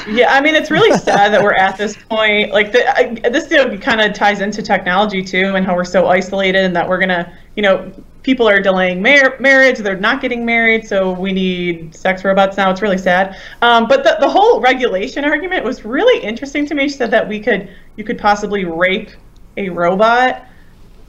Yeah, 0.08 0.32
I 0.32 0.40
mean, 0.40 0.54
it's 0.54 0.70
really 0.70 0.96
sad 0.98 1.32
that 1.32 1.42
we're 1.42 1.54
at 1.54 1.76
this 1.76 1.96
point. 1.96 2.52
Like, 2.52 2.72
the, 2.72 2.96
I, 2.96 3.14
this 3.30 3.50
you 3.50 3.56
know, 3.56 3.78
kind 3.78 4.00
of 4.00 4.12
ties 4.12 4.40
into 4.40 4.62
technology 4.62 5.22
too, 5.22 5.54
and 5.56 5.64
how 5.64 5.74
we're 5.74 5.84
so 5.84 6.06
isolated, 6.06 6.64
and 6.64 6.76
that 6.76 6.88
we're 6.88 6.98
gonna, 6.98 7.36
you 7.56 7.62
know, 7.62 7.92
people 8.22 8.48
are 8.48 8.60
delaying 8.60 9.02
mar- 9.02 9.36
marriage, 9.38 9.78
they're 9.78 9.96
not 9.96 10.20
getting 10.20 10.44
married, 10.44 10.86
so 10.86 11.12
we 11.12 11.32
need 11.32 11.94
sex 11.94 12.24
robots 12.24 12.56
now. 12.56 12.70
It's 12.70 12.82
really 12.82 12.98
sad. 12.98 13.36
Um, 13.62 13.86
but 13.86 14.02
the, 14.02 14.16
the 14.18 14.28
whole 14.28 14.60
regulation 14.60 15.24
argument 15.24 15.64
was 15.64 15.84
really 15.84 16.22
interesting 16.24 16.66
to 16.66 16.74
me. 16.74 16.88
She 16.88 16.96
said 16.96 17.10
that 17.10 17.28
we 17.28 17.38
could, 17.38 17.68
you 17.96 18.04
could 18.04 18.18
possibly 18.18 18.64
rape 18.64 19.10
a 19.56 19.68
robot, 19.68 20.46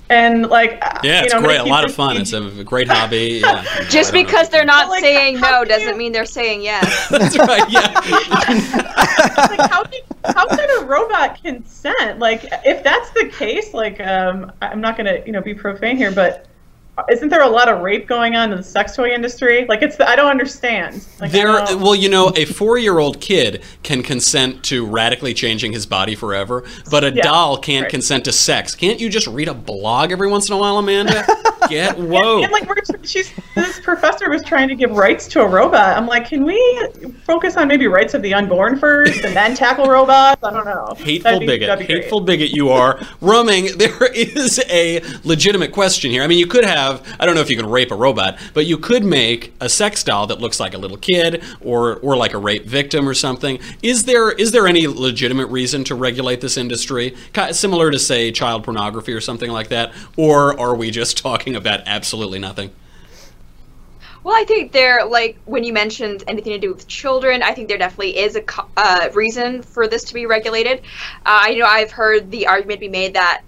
and 0.10 0.48
like, 0.48 0.80
Yeah, 1.04 1.20
you 1.20 1.26
it's 1.26 1.34
know, 1.34 1.41
great. 1.41 1.60
A 1.60 1.65
lot 1.65 1.86
of 1.86 1.94
fun. 1.94 2.18
It's 2.18 2.34
a 2.34 2.63
great 2.63 2.88
hobby. 2.88 3.41
Yeah. 3.46 3.63
Just 3.89 3.96
I 3.96 4.18
don't 4.18 4.24
know. 4.24 4.26
because 4.26 4.50
they're 4.50 4.65
not 4.65 4.89
like, 4.89 5.02
saying 5.02 5.36
no 5.36 5.62
can 5.62 5.68
doesn't 5.68 5.98
mean 5.98 6.12
they're 6.12 6.26
saying 6.26 6.62
yes. 6.63 7.10
That's 7.10 7.38
right. 7.38 7.70
Yeah. 7.70 7.82
like 9.50 9.70
how 9.70 9.84
can 9.84 10.02
how 10.24 10.48
can 10.48 10.84
a 10.84 10.86
robot 10.86 11.41
consent? 11.44 12.20
Like 12.20 12.46
if 12.65 12.84
that's 12.84 13.10
the 13.12 13.30
case, 13.30 13.74
like 13.74 14.00
um, 14.00 14.52
I'm 14.62 14.82
not 14.82 14.98
gonna 14.98 15.22
you 15.26 15.32
know 15.32 15.41
be 15.41 15.54
profane 15.54 15.98
here, 15.98 16.12
but 16.12 16.48
isn't 17.10 17.29
there 17.29 17.41
a 17.41 17.47
lot 17.49 17.67
of 17.69 17.81
rape 17.81 18.08
going 18.08 18.36
on 18.36 18.51
in 18.51 18.58
the 18.58 18.63
sex 18.63 18.95
toy 18.95 19.10
industry? 19.12 19.65
Like 19.67 19.81
it's 19.81 19.97
the, 19.97 20.08
I 20.08 20.15
don't 20.15 20.29
understand. 20.31 21.05
Like, 21.19 21.31
There, 21.31 21.47
don't- 21.47 21.81
well, 21.81 21.95
you 21.95 22.10
know, 22.10 22.31
a 22.36 22.45
four-year-old 22.45 23.19
kid 23.19 23.63
can 23.84 24.01
consent 24.03 24.63
to 24.65 24.86
radically 24.86 25.34
changing 25.34 25.73
his 25.73 25.86
body 25.86 26.15
forever, 26.15 26.63
but 26.89 27.03
a 27.03 27.12
Yeah, 27.12 27.23
doll 27.23 27.58
can't 27.58 27.84
right. 27.84 27.91
consent 27.91 28.25
to 28.25 28.31
sex. 28.31 28.75
Can't 28.75 28.99
you 28.99 29.10
just 29.10 29.27
read 29.27 29.47
a 29.47 29.53
blog 29.53 30.12
every 30.12 30.27
once 30.29 30.47
in 30.49 30.55
a 30.55 30.58
while, 30.58 30.77
Amanda? 30.77 31.25
Get 31.69 31.97
whoa. 31.97 32.43
And 32.43 32.51
like 32.51 32.67
we're, 32.69 32.75
she's 33.03 33.31
this 33.55 33.79
professor 33.79 34.29
was 34.29 34.43
trying 34.43 34.67
to 34.67 34.75
give 34.75 34.91
rights 34.91 35.27
to 35.29 35.41
a 35.41 35.47
robot. 35.47 35.97
I'm 35.97 36.05
like, 36.05 36.29
can 36.29 36.43
we 36.45 36.55
focus 37.23 37.58
on 37.58 37.67
maybe 37.67 37.88
rights 37.88 38.13
of 38.13 38.21
the 38.21 38.36
unborn 38.36 38.77
first 38.77 39.23
and 39.25 39.36
then 39.36 39.55
tackle 39.55 39.88
robots? 39.88 40.43
I 40.43 40.51
don't 40.51 40.65
know. 40.65 40.93
Hateful 40.99 41.39
be- 41.39 41.47
bigot. 41.47 41.65
that'd 41.67 41.88
be 41.88 41.91
great. 41.91 42.03
Hateful 42.03 42.21
bigot 42.21 42.51
you 42.51 42.69
are. 42.69 42.99
Roaming, 43.19 43.69
there 43.77 44.13
is 44.13 44.60
a 44.69 45.01
legitimate 45.23 45.71
question 45.71 46.12
here. 46.12 46.21
I 46.21 46.27
mean, 46.27 46.38
you 46.38 46.45
could 46.45 46.65
have, 46.65 46.85
I 47.19 47.26
don't 47.26 47.36
know 47.36 47.41
if 47.41 47.50
you 47.50 47.58
can 47.58 47.69
rape 47.69 47.91
a 47.91 47.95
robot, 47.95 48.39
but 48.54 48.65
you 48.65 48.78
could 48.78 49.04
make 49.04 49.54
a 49.60 49.69
sex 49.69 50.04
doll 50.04 50.28
that 50.28 50.39
looks 50.39 50.60
like 50.60 50.74
a 50.74 50.78
little 50.78 50.98
kid 50.98 51.43
or 51.62 51.98
or 51.98 52.15
like 52.15 52.34
a 52.34 52.38
rape 52.38 52.65
victim 52.65 53.08
or 53.08 53.13
something. 53.13 53.60
Is 53.82 54.06
there 54.06 54.32
is 54.32 54.52
there 54.52 54.67
any 54.67 54.88
legitimate 54.88 55.48
reason 55.48 55.84
to 55.86 55.95
regulate 55.95 56.41
this 56.41 56.58
industry? 56.58 57.15
Similar 57.52 57.91
to 57.91 58.00
say 58.00 58.32
child 58.32 58.63
pornography 58.63 59.13
or 59.13 59.21
something 59.21 59.52
like 59.52 59.69
that, 59.69 59.93
or 60.17 60.60
are 60.60 60.76
we 60.76 60.91
just 60.91 61.17
talking 61.26 61.56
about 61.56 61.82
absolutely 61.86 62.39
nothing? 62.39 62.71
Well, 64.26 64.36
I 64.36 64.43
think 64.43 64.71
there, 64.71 65.06
like 65.06 65.38
when 65.45 65.63
you 65.63 65.71
mentioned 65.71 66.24
anything 66.28 66.54
to 66.54 66.58
do 66.58 66.74
with 66.74 66.88
children, 66.88 67.43
I 67.43 67.54
think 67.54 67.67
there 67.67 67.78
definitely 67.78 68.17
is 68.17 68.36
a 68.36 68.43
uh, 68.76 69.10
reason 69.13 69.62
for 69.62 69.88
this 69.88 70.04
to 70.06 70.15
be 70.15 70.26
regulated. 70.26 70.80
Uh, 70.80 71.41
I 71.43 71.54
know 71.54 71.65
I've 71.65 71.91
heard 71.91 72.32
the 72.32 72.48
argument 72.48 72.80
be 72.80 72.89
made 72.89 73.13
that 73.13 73.43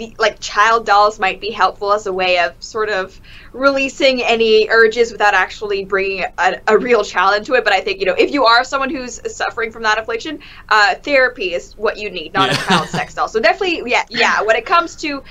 the 0.00 0.14
like 0.18 0.40
child 0.40 0.86
dolls 0.86 1.20
might 1.20 1.40
be 1.40 1.50
helpful 1.50 1.92
as 1.92 2.06
a 2.06 2.12
way 2.12 2.38
of 2.38 2.54
sort 2.58 2.88
of 2.88 3.20
releasing 3.52 4.22
any 4.22 4.66
urges 4.70 5.12
without 5.12 5.34
actually 5.34 5.84
bringing 5.84 6.24
a, 6.38 6.60
a 6.66 6.78
real 6.78 7.04
child 7.04 7.36
into 7.36 7.52
it. 7.52 7.64
But 7.64 7.74
I 7.74 7.82
think 7.82 8.00
you 8.00 8.06
know 8.06 8.14
if 8.14 8.32
you 8.32 8.46
are 8.46 8.64
someone 8.64 8.88
who's 8.88 9.20
suffering 9.32 9.70
from 9.70 9.82
that 9.82 9.98
affliction, 9.98 10.40
uh, 10.70 10.94
therapy 10.96 11.52
is 11.52 11.76
what 11.76 11.98
you 11.98 12.08
need, 12.10 12.32
not 12.32 12.50
a 12.50 12.54
child 12.54 12.88
sex 12.88 13.14
doll. 13.14 13.28
So 13.28 13.40
definitely, 13.40 13.90
yeah, 13.90 14.04
yeah. 14.08 14.40
When 14.40 14.56
it 14.56 14.64
comes 14.64 14.96
to, 14.96 15.18
uh, 15.18 15.22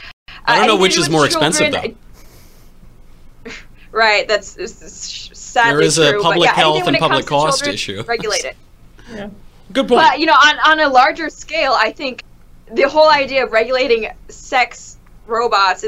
I 0.45 0.57
don't 0.57 0.67
know 0.67 0.78
which 0.78 0.93
to 0.95 1.01
is 1.01 1.09
more 1.09 1.22
with 1.22 1.32
expensive 1.32 1.72
though. 1.72 1.95
Right, 3.91 4.28
that's, 4.28 4.53
that's 4.53 5.36
sadly 5.36 5.72
There 5.72 5.82
is 5.82 5.97
a 5.97 6.11
true. 6.11 6.22
public 6.22 6.45
yeah, 6.45 6.53
health 6.53 6.86
and 6.86 6.95
public 6.97 7.26
cost 7.26 7.61
children, 7.61 7.74
issue. 7.74 8.03
Regulate 8.03 8.45
it. 8.45 8.55
Yeah. 9.11 9.32
Good 9.74 9.88
point. 9.88 10.01
But 10.01 10.20
you 10.20 10.28
know, 10.28 10.34
on 10.34 10.59
on 10.59 10.80
a 10.80 10.89
larger 10.89 11.30
scale, 11.32 11.74
I 11.76 11.91
think 11.91 12.24
the 12.74 12.84
whole 12.89 13.09
idea 13.09 13.43
of 13.43 13.51
regulating 13.51 14.09
sex 14.30 14.97
robots, 15.28 15.84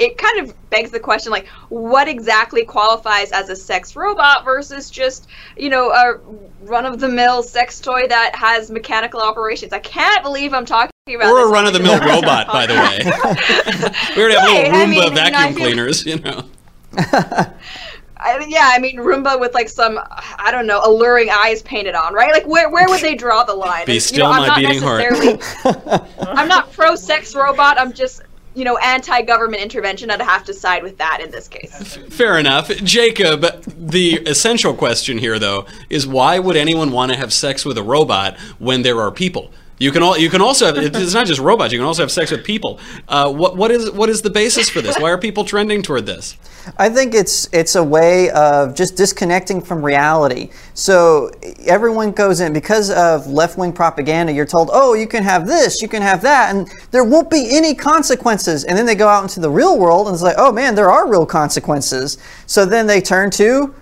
it 0.00 0.16
kind 0.16 0.40
of 0.40 0.70
begs 0.70 0.90
the 0.90 0.98
question 1.00 1.30
like 1.30 1.46
what 1.68 2.08
exactly 2.08 2.64
qualifies 2.64 3.32
as 3.32 3.50
a 3.50 3.56
sex 3.56 3.94
robot 3.94 4.44
versus 4.44 4.90
just 4.90 5.28
you 5.58 5.68
know 5.68 5.90
a 5.90 6.18
run-of-the-mill 6.62 7.42
sex 7.42 7.80
toy 7.80 8.06
that 8.08 8.34
has 8.34 8.70
mechanical 8.70 9.20
operations 9.20 9.72
i 9.74 9.78
can't 9.80 10.22
believe 10.22 10.54
i'm 10.54 10.64
talking 10.64 10.90
about 11.08 11.30
or 11.30 11.40
this 11.40 11.48
a 11.48 11.52
run-of-the-mill 11.52 11.98
robot, 12.00 12.46
by 12.46 12.66
the 12.66 12.74
way. 12.74 13.00
we 14.16 14.22
already 14.22 14.34
have 14.38 14.48
Right, 14.48 14.70
little 14.70 14.74
I 14.74 14.84
Roomba 14.84 14.88
mean, 14.88 15.02
you 15.02 15.10
know, 15.10 15.14
vacuum 15.14 15.54
feel- 15.54 15.64
cleaners, 15.66 16.06
you 16.06 16.18
know. 16.20 16.44
I 18.22 18.38
mean, 18.38 18.50
yeah, 18.50 18.70
I 18.72 18.78
mean 18.78 18.96
Roomba 18.98 19.38
with 19.40 19.54
like 19.54 19.68
some 19.68 19.98
I 20.38 20.50
don't 20.50 20.66
know 20.66 20.80
alluring 20.84 21.30
eyes 21.30 21.62
painted 21.62 21.94
on, 21.94 22.12
right? 22.14 22.32
Like 22.32 22.46
where 22.46 22.68
where 22.70 22.88
would 22.88 23.00
they 23.00 23.14
draw 23.14 23.44
the 23.44 23.54
line? 23.54 23.86
Be 23.86 23.94
You 23.94 24.00
still 24.00 24.26
know, 24.30 24.38
my 24.38 24.46
not 24.48 24.58
beating 24.58 24.82
heart. 24.82 25.02
necessarily- 25.10 26.04
I'm 26.20 26.48
not 26.48 26.72
pro 26.72 26.94
sex 26.96 27.34
robot. 27.34 27.78
I'm 27.80 27.92
just 27.92 28.22
you 28.54 28.64
know 28.64 28.76
anti 28.78 29.22
government 29.22 29.62
intervention. 29.62 30.10
I'd 30.10 30.20
have 30.20 30.44
to 30.44 30.54
side 30.54 30.82
with 30.82 30.98
that 30.98 31.20
in 31.22 31.30
this 31.30 31.48
case. 31.48 31.96
Fair 32.10 32.38
enough. 32.38 32.68
Jacob, 32.68 33.42
the 33.64 34.16
essential 34.26 34.74
question 34.74 35.18
here, 35.18 35.38
though, 35.38 35.66
is 35.88 36.06
why 36.06 36.38
would 36.38 36.56
anyone 36.56 36.90
want 36.90 37.12
to 37.12 37.16
have 37.18 37.32
sex 37.32 37.64
with 37.64 37.78
a 37.78 37.82
robot 37.82 38.38
when 38.58 38.82
there 38.82 39.00
are 39.00 39.10
people? 39.10 39.50
You 39.80 39.90
can 39.92 40.02
all. 40.02 40.16
You 40.16 40.28
can 40.28 40.42
also 40.42 40.66
have. 40.66 40.76
It's 40.76 41.14
not 41.14 41.26
just 41.26 41.40
robots. 41.40 41.72
You 41.72 41.78
can 41.78 41.86
also 41.86 42.02
have 42.02 42.10
sex 42.10 42.30
with 42.30 42.44
people. 42.44 42.78
Uh, 43.08 43.32
what 43.32 43.56
what 43.56 43.70
is 43.70 43.90
what 43.90 44.10
is 44.10 44.20
the 44.20 44.28
basis 44.28 44.68
for 44.68 44.82
this? 44.82 44.98
Why 44.98 45.10
are 45.10 45.16
people 45.16 45.42
trending 45.42 45.80
toward 45.80 46.04
this? 46.04 46.36
I 46.76 46.90
think 46.90 47.14
it's 47.14 47.48
it's 47.50 47.76
a 47.76 47.82
way 47.82 48.28
of 48.30 48.74
just 48.74 48.94
disconnecting 48.94 49.62
from 49.62 49.82
reality. 49.82 50.50
So 50.74 51.30
everyone 51.66 52.12
goes 52.12 52.40
in 52.40 52.52
because 52.52 52.90
of 52.90 53.26
left 53.26 53.56
wing 53.56 53.72
propaganda. 53.72 54.34
You're 54.34 54.44
told, 54.44 54.68
oh, 54.70 54.92
you 54.92 55.06
can 55.06 55.22
have 55.22 55.46
this, 55.46 55.80
you 55.80 55.88
can 55.88 56.02
have 56.02 56.20
that, 56.20 56.54
and 56.54 56.70
there 56.90 57.02
won't 57.02 57.30
be 57.30 57.48
any 57.50 57.74
consequences. 57.74 58.64
And 58.64 58.76
then 58.76 58.84
they 58.84 58.94
go 58.94 59.08
out 59.08 59.22
into 59.22 59.40
the 59.40 59.50
real 59.50 59.78
world 59.78 60.08
and 60.08 60.14
it's 60.14 60.22
like, 60.22 60.36
oh 60.36 60.52
man, 60.52 60.74
there 60.74 60.90
are 60.90 61.08
real 61.08 61.24
consequences. 61.24 62.18
So 62.44 62.66
then 62.66 62.86
they 62.86 63.00
turn 63.00 63.30
to 63.32 63.74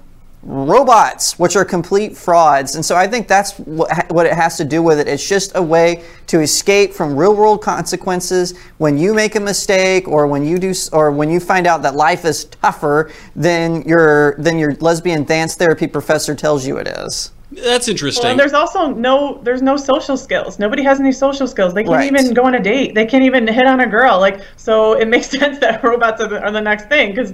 robots, 0.43 1.39
which 1.39 1.57
are 1.57 1.65
complete 1.65 2.17
frauds. 2.17 2.75
And 2.75 2.85
so 2.85 2.97
I 2.97 3.07
think 3.07 3.29
that's 3.29 3.59
what, 3.59 4.11
what 4.11 4.27
it 4.27 4.33
has 4.33 4.57
to 4.59 4.65
do 4.65 4.83
with 4.83 4.99
it. 5.01 5.09
It's 5.09 5.27
just 5.27 5.53
a 5.55 5.63
way 5.63 6.05
to 6.29 6.41
escape 6.41 6.93
from 6.93 7.17
real 7.17 7.35
world 7.35 7.63
consequences. 7.63 8.57
When 8.79 8.97
you 8.99 9.15
make 9.15 9.35
a 9.35 9.41
mistake 9.41 10.07
or 10.07 10.27
when 10.27 10.45
you 10.45 10.59
do, 10.59 10.73
or 10.93 11.11
when 11.11 11.31
you 11.31 11.41
find 11.41 11.67
out 11.67 11.83
that 11.83 11.95
life 11.95 12.25
is 12.25 12.45
tougher 12.47 13.11
than 13.35 13.83
your, 13.83 14.37
than 14.39 14.59
your 14.59 14.75
lesbian 14.77 15.25
dance 15.25 15.55
therapy 15.57 15.87
professor 15.87 16.35
tells 16.35 16.67
you 16.67 16.77
it 16.79 16.87
is. 16.89 17.33
That's 17.51 17.89
interesting. 17.89 18.23
Well, 18.25 18.31
and 18.33 18.41
there's 18.41 18.53
also 18.53 18.93
no 18.93 19.41
there's 19.43 19.63
no 19.63 19.79
social 19.79 20.19
skills. 20.19 20.59
Nobody 20.59 20.83
has 20.83 21.01
any 21.01 21.13
social 21.13 21.47
skills. 21.47 21.73
They 21.73 21.83
can't 21.83 21.95
Right. 21.95 22.13
even 22.13 22.35
go 22.35 22.45
on 22.45 22.55
a 22.55 22.61
date. 22.63 22.95
They 22.95 23.07
can't 23.07 23.25
even 23.25 23.49
hit 23.49 23.67
on 23.67 23.81
a 23.81 23.87
girl. 23.87 24.21
Like 24.21 24.43
so, 24.57 24.93
it 24.93 25.09
makes 25.09 25.31
sense 25.31 25.59
that 25.61 25.83
robots 25.83 26.21
are 26.21 26.29
the, 26.29 26.43
are 26.43 26.51
the 26.51 26.61
next 26.61 26.91
thing 26.91 27.15
because, 27.15 27.33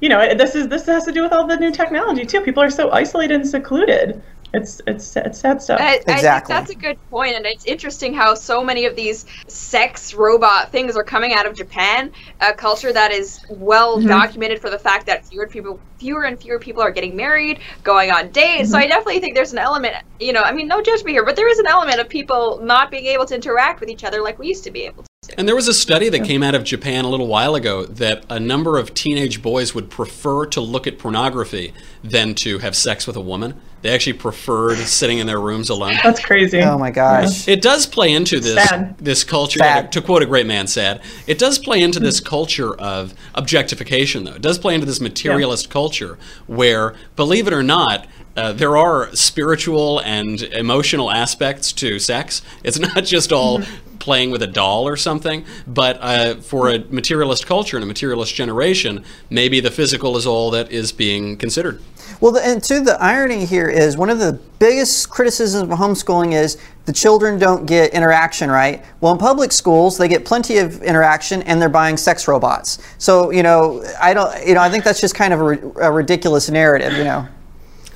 you 0.00 0.08
know, 0.08 0.34
this 0.34 0.54
is 0.54 0.68
this 0.68 0.86
has 0.86 1.04
to 1.04 1.12
do 1.12 1.22
with 1.22 1.32
all 1.32 1.46
the 1.46 1.56
new 1.56 1.72
technology 1.72 2.24
too. 2.24 2.40
People 2.40 2.62
are 2.62 2.70
so 2.70 2.90
isolated 2.90 3.34
and 3.34 3.48
secluded. 3.48 4.22
It's 4.54 4.80
it's 4.86 5.14
it's 5.16 5.40
sad 5.40 5.60
stuff. 5.60 5.78
I, 5.78 6.00
I 6.08 6.22
think 6.22 6.46
that's 6.46 6.70
a 6.70 6.74
good 6.74 6.96
point, 7.10 7.36
and 7.36 7.44
it's 7.44 7.66
interesting 7.66 8.14
how 8.14 8.34
so 8.34 8.64
many 8.64 8.86
of 8.86 8.96
these 8.96 9.26
sex 9.46 10.14
robot 10.14 10.72
things 10.72 10.96
are 10.96 11.04
coming 11.04 11.34
out 11.34 11.46
of 11.46 11.54
Japan, 11.54 12.12
a 12.40 12.54
culture 12.54 12.90
that 12.92 13.10
is 13.10 13.40
well 13.50 13.98
Mhm. 13.98 14.08
documented 14.08 14.60
for 14.60 14.70
the 14.70 14.78
fact 14.78 15.04
that 15.06 15.26
fewer 15.26 15.46
people, 15.48 15.78
fewer 15.98 16.24
and 16.24 16.40
fewer 16.40 16.58
people 16.58 16.82
are 16.82 16.90
getting 16.90 17.14
married, 17.14 17.58
going 17.82 18.10
on 18.10 18.30
dates. 18.30 18.70
So 18.70 18.78
Mhm. 18.78 18.82
I 18.82 18.86
definitely 18.86 19.20
think 19.20 19.34
there's 19.34 19.52
an 19.52 19.58
element, 19.58 19.94
you 20.18 20.32
know, 20.32 20.42
I 20.42 20.52
mean, 20.52 20.66
no 20.66 20.80
judgment 20.80 21.10
here, 21.10 21.26
but 21.26 21.36
there 21.36 21.48
is 21.48 21.58
an 21.58 21.66
element 21.66 22.00
of 22.00 22.08
people 22.08 22.60
not 22.62 22.90
being 22.90 23.06
able 23.06 23.26
to 23.26 23.34
interact 23.34 23.80
with 23.80 23.90
each 23.90 24.04
other 24.04 24.22
like 24.22 24.38
we 24.38 24.48
used 24.48 24.64
to 24.64 24.70
be 24.70 24.84
able 24.84 25.02
to. 25.02 25.07
And 25.36 25.46
there 25.46 25.54
was 25.54 25.68
a 25.68 25.74
study 25.74 26.08
that 26.08 26.24
came 26.24 26.42
out 26.42 26.54
of 26.54 26.64
Japan 26.64 27.04
a 27.04 27.08
little 27.08 27.26
while 27.26 27.54
ago 27.54 27.84
that 27.84 28.24
a 28.30 28.40
number 28.40 28.78
of 28.78 28.94
teenage 28.94 29.42
boys 29.42 29.74
would 29.74 29.90
prefer 29.90 30.46
to 30.46 30.60
look 30.60 30.86
at 30.86 30.98
pornography 30.98 31.74
than 32.02 32.34
to 32.36 32.58
have 32.58 32.74
sex 32.74 33.06
with 33.06 33.16
a 33.16 33.20
woman. 33.20 33.60
They 33.82 33.90
actually 33.90 34.14
preferred 34.14 34.78
sitting 34.78 35.18
in 35.18 35.26
their 35.28 35.40
rooms 35.40 35.70
alone. 35.70 35.94
That's 36.02 36.24
crazy. 36.24 36.60
Oh 36.62 36.78
my 36.78 36.90
gosh. 36.90 37.46
It 37.46 37.62
does 37.62 37.86
play 37.86 38.12
into 38.12 38.40
this 38.40 38.68
Sad. 38.68 38.96
this 38.98 39.22
culture. 39.22 39.60
Sad. 39.60 39.92
To 39.92 40.00
quote 40.00 40.22
a 40.22 40.26
great 40.26 40.46
man, 40.46 40.66
sad. 40.66 41.02
It 41.28 41.38
does 41.38 41.58
play 41.58 41.80
into 41.82 42.00
this 42.00 42.18
culture 42.18 42.74
of 42.74 43.14
objectification, 43.34 44.24
though. 44.24 44.34
It 44.34 44.42
does 44.42 44.58
play 44.58 44.74
into 44.74 44.86
this 44.86 45.00
materialist 45.00 45.70
culture 45.70 46.18
where, 46.46 46.96
believe 47.14 47.46
it 47.46 47.52
or 47.52 47.62
not, 47.62 48.08
uh, 48.36 48.52
there 48.52 48.76
are 48.76 49.14
spiritual 49.14 50.00
and 50.00 50.42
emotional 50.42 51.10
aspects 51.10 51.72
to 51.74 51.98
sex. 51.98 52.42
It's 52.64 52.78
not 52.78 53.04
just 53.04 53.32
all 53.32 53.62
playing 53.98 54.30
with 54.30 54.42
a 54.42 54.46
doll 54.46 54.86
or 54.86 54.96
something, 54.96 55.44
but 55.66 55.98
uh, 56.00 56.34
for 56.36 56.68
a 56.68 56.78
materialist 56.90 57.46
culture 57.46 57.76
and 57.76 57.84
a 57.84 57.86
materialist 57.86 58.34
generation, 58.34 59.04
maybe 59.30 59.60
the 59.60 59.70
physical 59.70 60.16
is 60.16 60.26
all 60.26 60.50
that 60.50 60.70
is 60.70 60.92
being 60.92 61.36
considered. 61.36 61.80
Well, 62.20 62.32
the, 62.32 62.44
and 62.44 62.62
too, 62.62 62.80
the 62.80 63.00
irony 63.00 63.44
here 63.44 63.68
is 63.68 63.96
one 63.96 64.10
of 64.10 64.18
the 64.18 64.32
biggest 64.58 65.08
criticisms 65.10 65.62
of 65.62 65.78
homeschooling 65.78 66.32
is 66.32 66.58
the 66.86 66.92
children 66.92 67.38
don't 67.38 67.66
get 67.66 67.92
interaction, 67.92 68.50
right? 68.50 68.84
Well, 69.00 69.12
in 69.12 69.18
public 69.18 69.52
schools, 69.52 69.98
they 69.98 70.08
get 70.08 70.24
plenty 70.24 70.58
of 70.58 70.82
interaction, 70.82 71.42
and 71.42 71.60
they're 71.60 71.68
buying 71.68 71.96
sex 71.96 72.26
robots. 72.26 72.78
So, 72.98 73.30
you 73.30 73.42
know, 73.42 73.84
I 74.00 74.14
don't, 74.14 74.46
you 74.46 74.54
know, 74.54 74.62
I 74.62 74.70
think 74.70 74.84
that's 74.84 75.00
just 75.00 75.14
kind 75.14 75.32
of 75.32 75.40
a, 75.40 75.88
a 75.88 75.92
ridiculous 75.92 76.50
narrative, 76.50 76.94
you 76.94 77.04
know. 77.04 77.28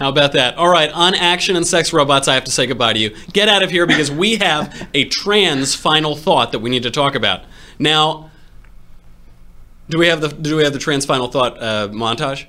How 0.03 0.09
about 0.09 0.33
that? 0.33 0.57
All 0.57 0.69
right, 0.69 0.91
on 0.91 1.15
action 1.15 1.55
and 1.55 1.65
sex 1.65 1.93
robots, 1.93 2.27
I 2.27 2.35
have 2.35 2.43
to 2.47 2.51
say 2.51 2.67
goodbye 2.67 2.95
to 2.95 2.99
you. 2.99 3.15
Get 3.33 3.49
out 3.49 3.63
of 3.63 3.71
here 3.71 3.87
because 3.87 4.11
we 4.11 4.35
have 4.39 4.89
a 4.93 5.05
trans 5.05 5.77
final 5.77 6.17
thought 6.17 6.51
that 6.51 6.59
we 6.59 6.71
need 6.71 6.83
to 6.83 6.91
talk 6.91 7.15
about. 7.15 7.45
Now, 7.79 8.33
do 9.89 9.99
we 9.99 10.09
have 10.09 10.21
the 10.21 10.27
do 10.27 10.57
we 10.57 10.65
have 10.65 10.73
the 10.73 10.81
trans 10.81 11.07
final 11.07 11.29
thought 11.29 11.57
uh, 11.63 11.87
montage? 11.93 12.47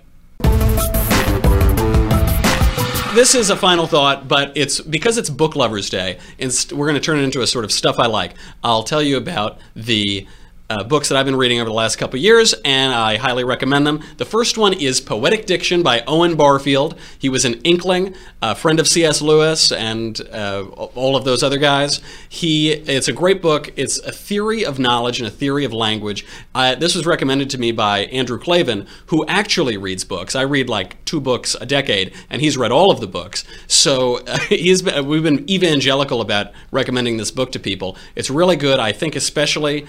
This 3.14 3.36
is 3.36 3.52
a 3.52 3.56
final 3.56 3.86
thought, 3.86 4.28
but 4.28 4.52
it's 4.58 4.82
because 4.82 5.20
it's 5.20 5.30
Book 5.30 5.56
Lovers 5.56 5.92
Day. 5.92 6.18
Inst- 6.40 6.74
we're 6.74 6.88
going 6.88 7.00
to 7.00 7.06
turn 7.06 7.20
it 7.20 7.24
into 7.24 7.44
a 7.44 7.46
sort 7.46 7.66
of 7.66 7.72
stuff 7.72 8.00
I 8.00 8.08
like. 8.08 8.34
I'll 8.64 8.82
tell 8.82 9.04
you 9.04 9.16
about 9.16 9.60
the 9.76 10.26
uh, 10.70 10.84
books 10.84 11.10
that 11.10 11.18
I've 11.18 11.26
been 11.26 11.36
reading 11.36 11.60
over 11.60 11.70
the 11.70 11.76
last 11.76 11.98
couple 11.98 12.18
years, 12.20 12.54
and 12.66 12.94
I 12.94 13.18
highly 13.18 13.44
recommend 13.44 13.86
them. 13.86 14.02
The 14.18 14.26
first 14.26 14.58
one 14.58 14.74
is 14.74 15.02
Poetic 15.02 15.46
Diction 15.46 15.84
by 15.84 16.04
Owen 16.08 16.36
Barfield. 16.36 16.98
He 17.20 17.30
was 17.30 17.44
an 17.44 17.56
Inkling, 17.64 18.16
a 18.42 18.56
friend 18.56 18.80
of 18.80 18.88
C.S. 18.88 19.22
Lewis, 19.22 19.72
and 19.72 20.20
uh, 20.32 20.64
all 20.96 21.16
of 21.16 21.26
those 21.26 21.44
other 21.44 21.58
guys. 21.58 22.02
He, 22.30 22.72
it's 22.72 23.08
a 23.08 23.14
great 23.14 23.42
book. 23.42 23.72
It's 23.76 24.00
a 24.00 24.12
theory 24.12 24.66
of 24.66 24.80
knowledge 24.80 25.20
and 25.20 25.28
a 25.28 25.32
theory 25.32 25.66
of 25.66 25.74
language. 25.74 26.26
Uh, 26.56 26.76
this 26.76 26.96
was 26.96 27.06
recommended 27.06 27.50
to 27.52 27.58
me 27.58 27.72
by 27.72 28.06
Andrew 28.06 28.40
Klavan, 28.40 28.88
who 29.08 29.26
actually 29.28 29.76
reads 29.78 30.06
books. 30.06 30.34
I 30.36 30.44
read 30.44 30.70
like 30.70 31.04
two 31.04 31.20
books 31.20 31.56
a 31.60 31.66
decade, 31.66 32.14
and 32.30 32.42
he's 32.42 32.58
read 32.58 32.72
all 32.72 32.90
of 32.90 33.02
the 33.02 33.08
books. 33.08 33.44
So 33.68 34.18
uh, 34.26 34.40
he's 34.50 34.82
been, 34.82 35.06
we've 35.08 35.24
been 35.24 35.50
evangelical 35.50 36.22
about 36.22 36.52
recommending 36.72 37.18
this 37.18 37.32
book 37.32 37.52
to 37.52 37.60
people. 37.60 37.98
It's 38.16 38.30
really 38.30 38.56
good. 38.56 38.80
I 38.80 38.94
think 38.94 39.16
especially 39.16 39.86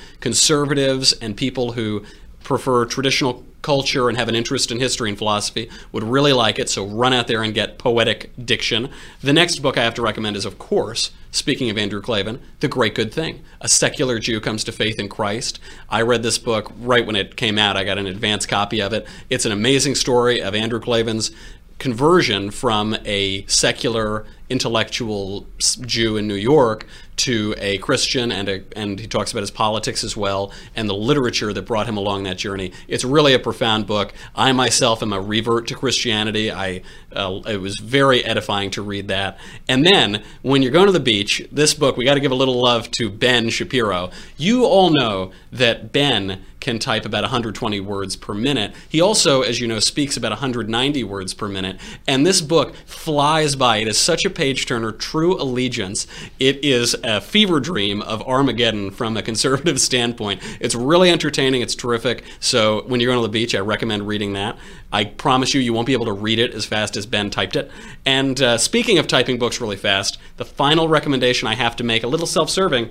conservatives 0.74 1.12
and 1.14 1.36
people 1.36 1.72
who 1.72 2.04
prefer 2.42 2.84
traditional 2.84 3.44
culture 3.62 4.10
and 4.10 4.18
have 4.18 4.28
an 4.28 4.34
interest 4.34 4.70
in 4.70 4.78
history 4.78 5.08
and 5.08 5.16
philosophy 5.16 5.70
would 5.90 6.02
really 6.02 6.34
like 6.34 6.58
it. 6.58 6.68
So 6.68 6.84
run 6.84 7.14
out 7.14 7.28
there 7.28 7.42
and 7.42 7.54
get 7.54 7.78
Poetic 7.78 8.30
Diction. 8.44 8.90
The 9.22 9.32
next 9.32 9.60
book 9.60 9.78
I 9.78 9.84
have 9.84 9.94
to 9.94 10.02
recommend 10.02 10.36
is, 10.36 10.44
of 10.44 10.58
course, 10.58 11.12
speaking 11.30 11.70
of 11.70 11.78
Andrew 11.78 12.02
Klavan, 12.02 12.40
The 12.60 12.68
Great 12.68 12.94
Good 12.94 13.12
Thing. 13.14 13.42
A 13.62 13.68
secular 13.68 14.18
Jew 14.18 14.38
comes 14.40 14.64
to 14.64 14.72
faith 14.72 14.98
in 14.98 15.08
Christ. 15.08 15.58
I 15.88 16.02
read 16.02 16.22
this 16.22 16.36
book 16.36 16.70
right 16.78 17.06
when 17.06 17.16
it 17.16 17.36
came 17.36 17.58
out. 17.58 17.78
I 17.78 17.84
got 17.84 17.96
an 17.96 18.06
advance 18.06 18.44
copy 18.44 18.82
of 18.82 18.92
it. 18.92 19.06
It's 19.30 19.46
an 19.46 19.52
amazing 19.52 19.94
story 19.94 20.42
of 20.42 20.54
Andrew 20.54 20.80
Klavan's 20.80 21.30
conversion 21.78 22.50
from 22.50 22.94
a 23.04 23.46
secular 23.46 24.26
intellectual 24.50 25.46
Jew 25.58 26.18
in 26.18 26.28
New 26.28 26.34
York 26.34 26.86
to 27.16 27.54
a 27.58 27.78
Christian, 27.78 28.32
and 28.32 28.48
a, 28.48 28.62
and 28.76 28.98
he 28.98 29.06
talks 29.06 29.32
about 29.32 29.40
his 29.40 29.50
politics 29.50 30.02
as 30.04 30.16
well, 30.16 30.52
and 30.74 30.88
the 30.88 30.94
literature 30.94 31.52
that 31.52 31.62
brought 31.62 31.86
him 31.86 31.96
along 31.96 32.24
that 32.24 32.38
journey. 32.38 32.72
It's 32.88 33.04
really 33.04 33.34
a 33.34 33.38
profound 33.38 33.86
book. 33.86 34.12
I 34.34 34.52
myself 34.52 35.02
am 35.02 35.12
a 35.12 35.20
revert 35.20 35.68
to 35.68 35.74
Christianity. 35.74 36.50
I 36.50 36.82
uh, 37.12 37.40
it 37.46 37.60
was 37.60 37.78
very 37.78 38.24
edifying 38.24 38.70
to 38.72 38.82
read 38.82 39.08
that. 39.08 39.38
And 39.68 39.86
then 39.86 40.22
when 40.42 40.62
you're 40.62 40.72
going 40.72 40.86
to 40.86 40.92
the 40.92 41.00
beach, 41.00 41.46
this 41.52 41.74
book 41.74 41.96
we 41.96 42.04
got 42.04 42.14
to 42.14 42.20
give 42.20 42.32
a 42.32 42.36
little 42.36 42.60
love 42.60 42.90
to 42.92 43.10
Ben 43.10 43.50
Shapiro. 43.50 44.10
You 44.36 44.64
all 44.64 44.90
know 44.90 45.32
that 45.52 45.92
Ben 45.92 46.44
can 46.64 46.78
type 46.78 47.04
about 47.04 47.22
120 47.22 47.78
words 47.80 48.16
per 48.16 48.32
minute. 48.32 48.74
He 48.88 48.98
also, 48.98 49.42
as 49.42 49.60
you 49.60 49.68
know, 49.68 49.80
speaks 49.80 50.16
about 50.16 50.32
190 50.32 51.04
words 51.04 51.34
per 51.34 51.46
minute. 51.46 51.78
And 52.08 52.26
this 52.26 52.40
book 52.40 52.74
flies 52.86 53.54
by. 53.54 53.76
It 53.76 53.86
is 53.86 53.98
such 53.98 54.24
a 54.24 54.30
page 54.30 54.64
turner, 54.64 54.90
true 54.90 55.40
allegiance. 55.40 56.06
It 56.40 56.64
is 56.64 56.96
a 57.04 57.20
fever 57.20 57.60
dream 57.60 58.00
of 58.00 58.22
Armageddon 58.22 58.90
from 58.92 59.14
a 59.18 59.22
conservative 59.22 59.78
standpoint. 59.90 60.40
It's 60.58 60.74
really 60.74 61.10
entertaining. 61.10 61.60
It's 61.60 61.74
terrific. 61.74 62.24
So 62.40 62.82
when 62.86 62.98
you're 62.98 63.12
going 63.12 63.22
to 63.22 63.28
the 63.28 63.32
beach, 63.32 63.54
I 63.54 63.58
recommend 63.58 64.08
reading 64.08 64.32
that. 64.32 64.56
I 64.90 65.04
promise 65.04 65.52
you, 65.52 65.60
you 65.60 65.74
won't 65.74 65.86
be 65.86 65.92
able 65.92 66.06
to 66.06 66.12
read 66.12 66.38
it 66.38 66.54
as 66.54 66.64
fast 66.64 66.96
as 66.96 67.04
Ben 67.04 67.28
typed 67.28 67.56
it. 67.56 67.70
And 68.06 68.40
uh, 68.40 68.56
speaking 68.56 68.96
of 68.96 69.06
typing 69.06 69.38
books 69.38 69.60
really 69.60 69.76
fast, 69.76 70.16
the 70.38 70.46
final 70.46 70.88
recommendation 70.88 71.46
I 71.46 71.56
have 71.56 71.76
to 71.76 71.84
make, 71.84 72.04
a 72.04 72.08
little 72.08 72.26
self 72.26 72.48
serving, 72.48 72.88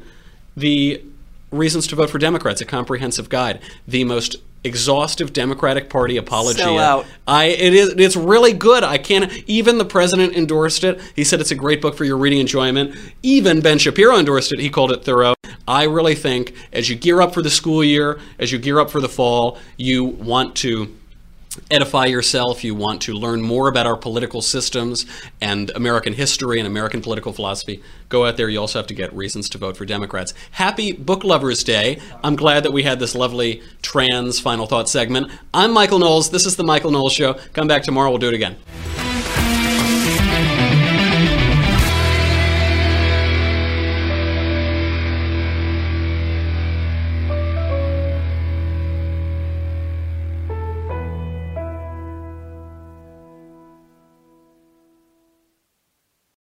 the 0.56 1.04
Reasons 1.54 1.88
to 1.88 1.96
Vote 1.96 2.10
for 2.10 2.18
Democrats, 2.18 2.62
a 2.62 2.66
comprehensive 2.66 3.30
guide. 3.30 3.60
The 3.88 4.04
most 4.04 4.38
exhaustive 4.64 5.34
Democratic 5.34 5.90
Party 5.90 6.18
apology. 6.18 6.60
Sell 6.60 6.80
out. 6.80 7.06
I 7.28 7.46
it 7.46 7.74
is 7.74 7.90
it's 7.90 8.16
really 8.16 8.54
good. 8.54 8.84
I 8.84 8.98
can't 8.98 9.32
even 9.48 9.78
the 9.78 9.86
president 9.86 10.36
endorsed 10.36 10.84
it. 10.84 11.00
He 11.16 11.24
said 11.24 11.42
it's 11.42 11.52
a 11.52 11.56
great 11.56 11.82
book 11.82 11.96
for 11.96 12.06
your 12.06 12.18
reading 12.18 12.40
enjoyment. 12.40 12.96
Even 13.22 13.62
Ben 13.62 13.78
Shapiro 13.78 14.18
endorsed 14.18 14.54
it. 14.54 14.60
He 14.60 14.70
called 14.70 14.92
it 14.92 15.04
thorough. 15.04 15.36
I 15.68 15.84
really 15.84 16.16
think 16.16 16.56
as 16.74 16.90
you 16.90 16.96
gear 16.96 17.22
up 17.22 17.34
for 17.34 17.42
the 17.42 17.50
school 17.50 17.84
year, 17.84 18.20
as 18.40 18.52
you 18.52 18.58
gear 18.58 18.80
up 18.80 18.90
for 18.90 19.00
the 19.00 19.10
fall, 19.10 19.58
you 19.78 20.04
want 20.04 20.56
to 20.58 20.94
edify 21.70 22.06
yourself, 22.06 22.64
you 22.64 22.76
want 22.76 23.02
to 23.04 23.14
learn 23.14 23.42
more 23.42 23.68
about 23.68 23.86
our 23.86 23.96
political 23.96 24.42
systems 24.42 25.06
and 25.42 25.70
American 25.76 26.14
history 26.14 26.60
and 26.60 26.68
American 26.68 27.02
political 27.02 27.34
philosophy, 27.34 27.82
go 28.10 28.26
out 28.26 28.38
there. 28.38 28.50
You 28.50 28.60
also 28.60 28.80
have 28.80 28.88
to 28.88 28.94
get 28.94 29.14
reasons 29.14 29.50
to 29.50 29.58
vote 29.58 29.78
for 29.78 29.86
Democrats. 29.86 30.34
Happy 30.52 30.92
Book 30.92 31.24
Lovers 31.24 31.64
Day. 31.64 32.00
I'm 32.24 32.36
glad 32.36 32.64
that 32.64 32.72
we 32.72 32.84
had 32.84 33.00
this 33.00 33.16
lovely 33.16 33.62
trans 33.82 34.40
final 34.40 34.66
thought 34.66 34.90
segment. 34.90 35.32
I'm 35.54 35.72
Michael 35.72 36.00
Knowles. 36.00 36.32
This 36.32 36.46
is 36.46 36.56
The 36.56 36.64
Michael 36.64 36.92
Knowles 36.92 37.14
Show. 37.14 37.36
Come 37.54 37.68
back 37.68 37.84
tomorrow. 37.84 38.10
We'll 38.10 38.20
do 38.20 38.30
it 38.30 38.34
again. 38.34 39.13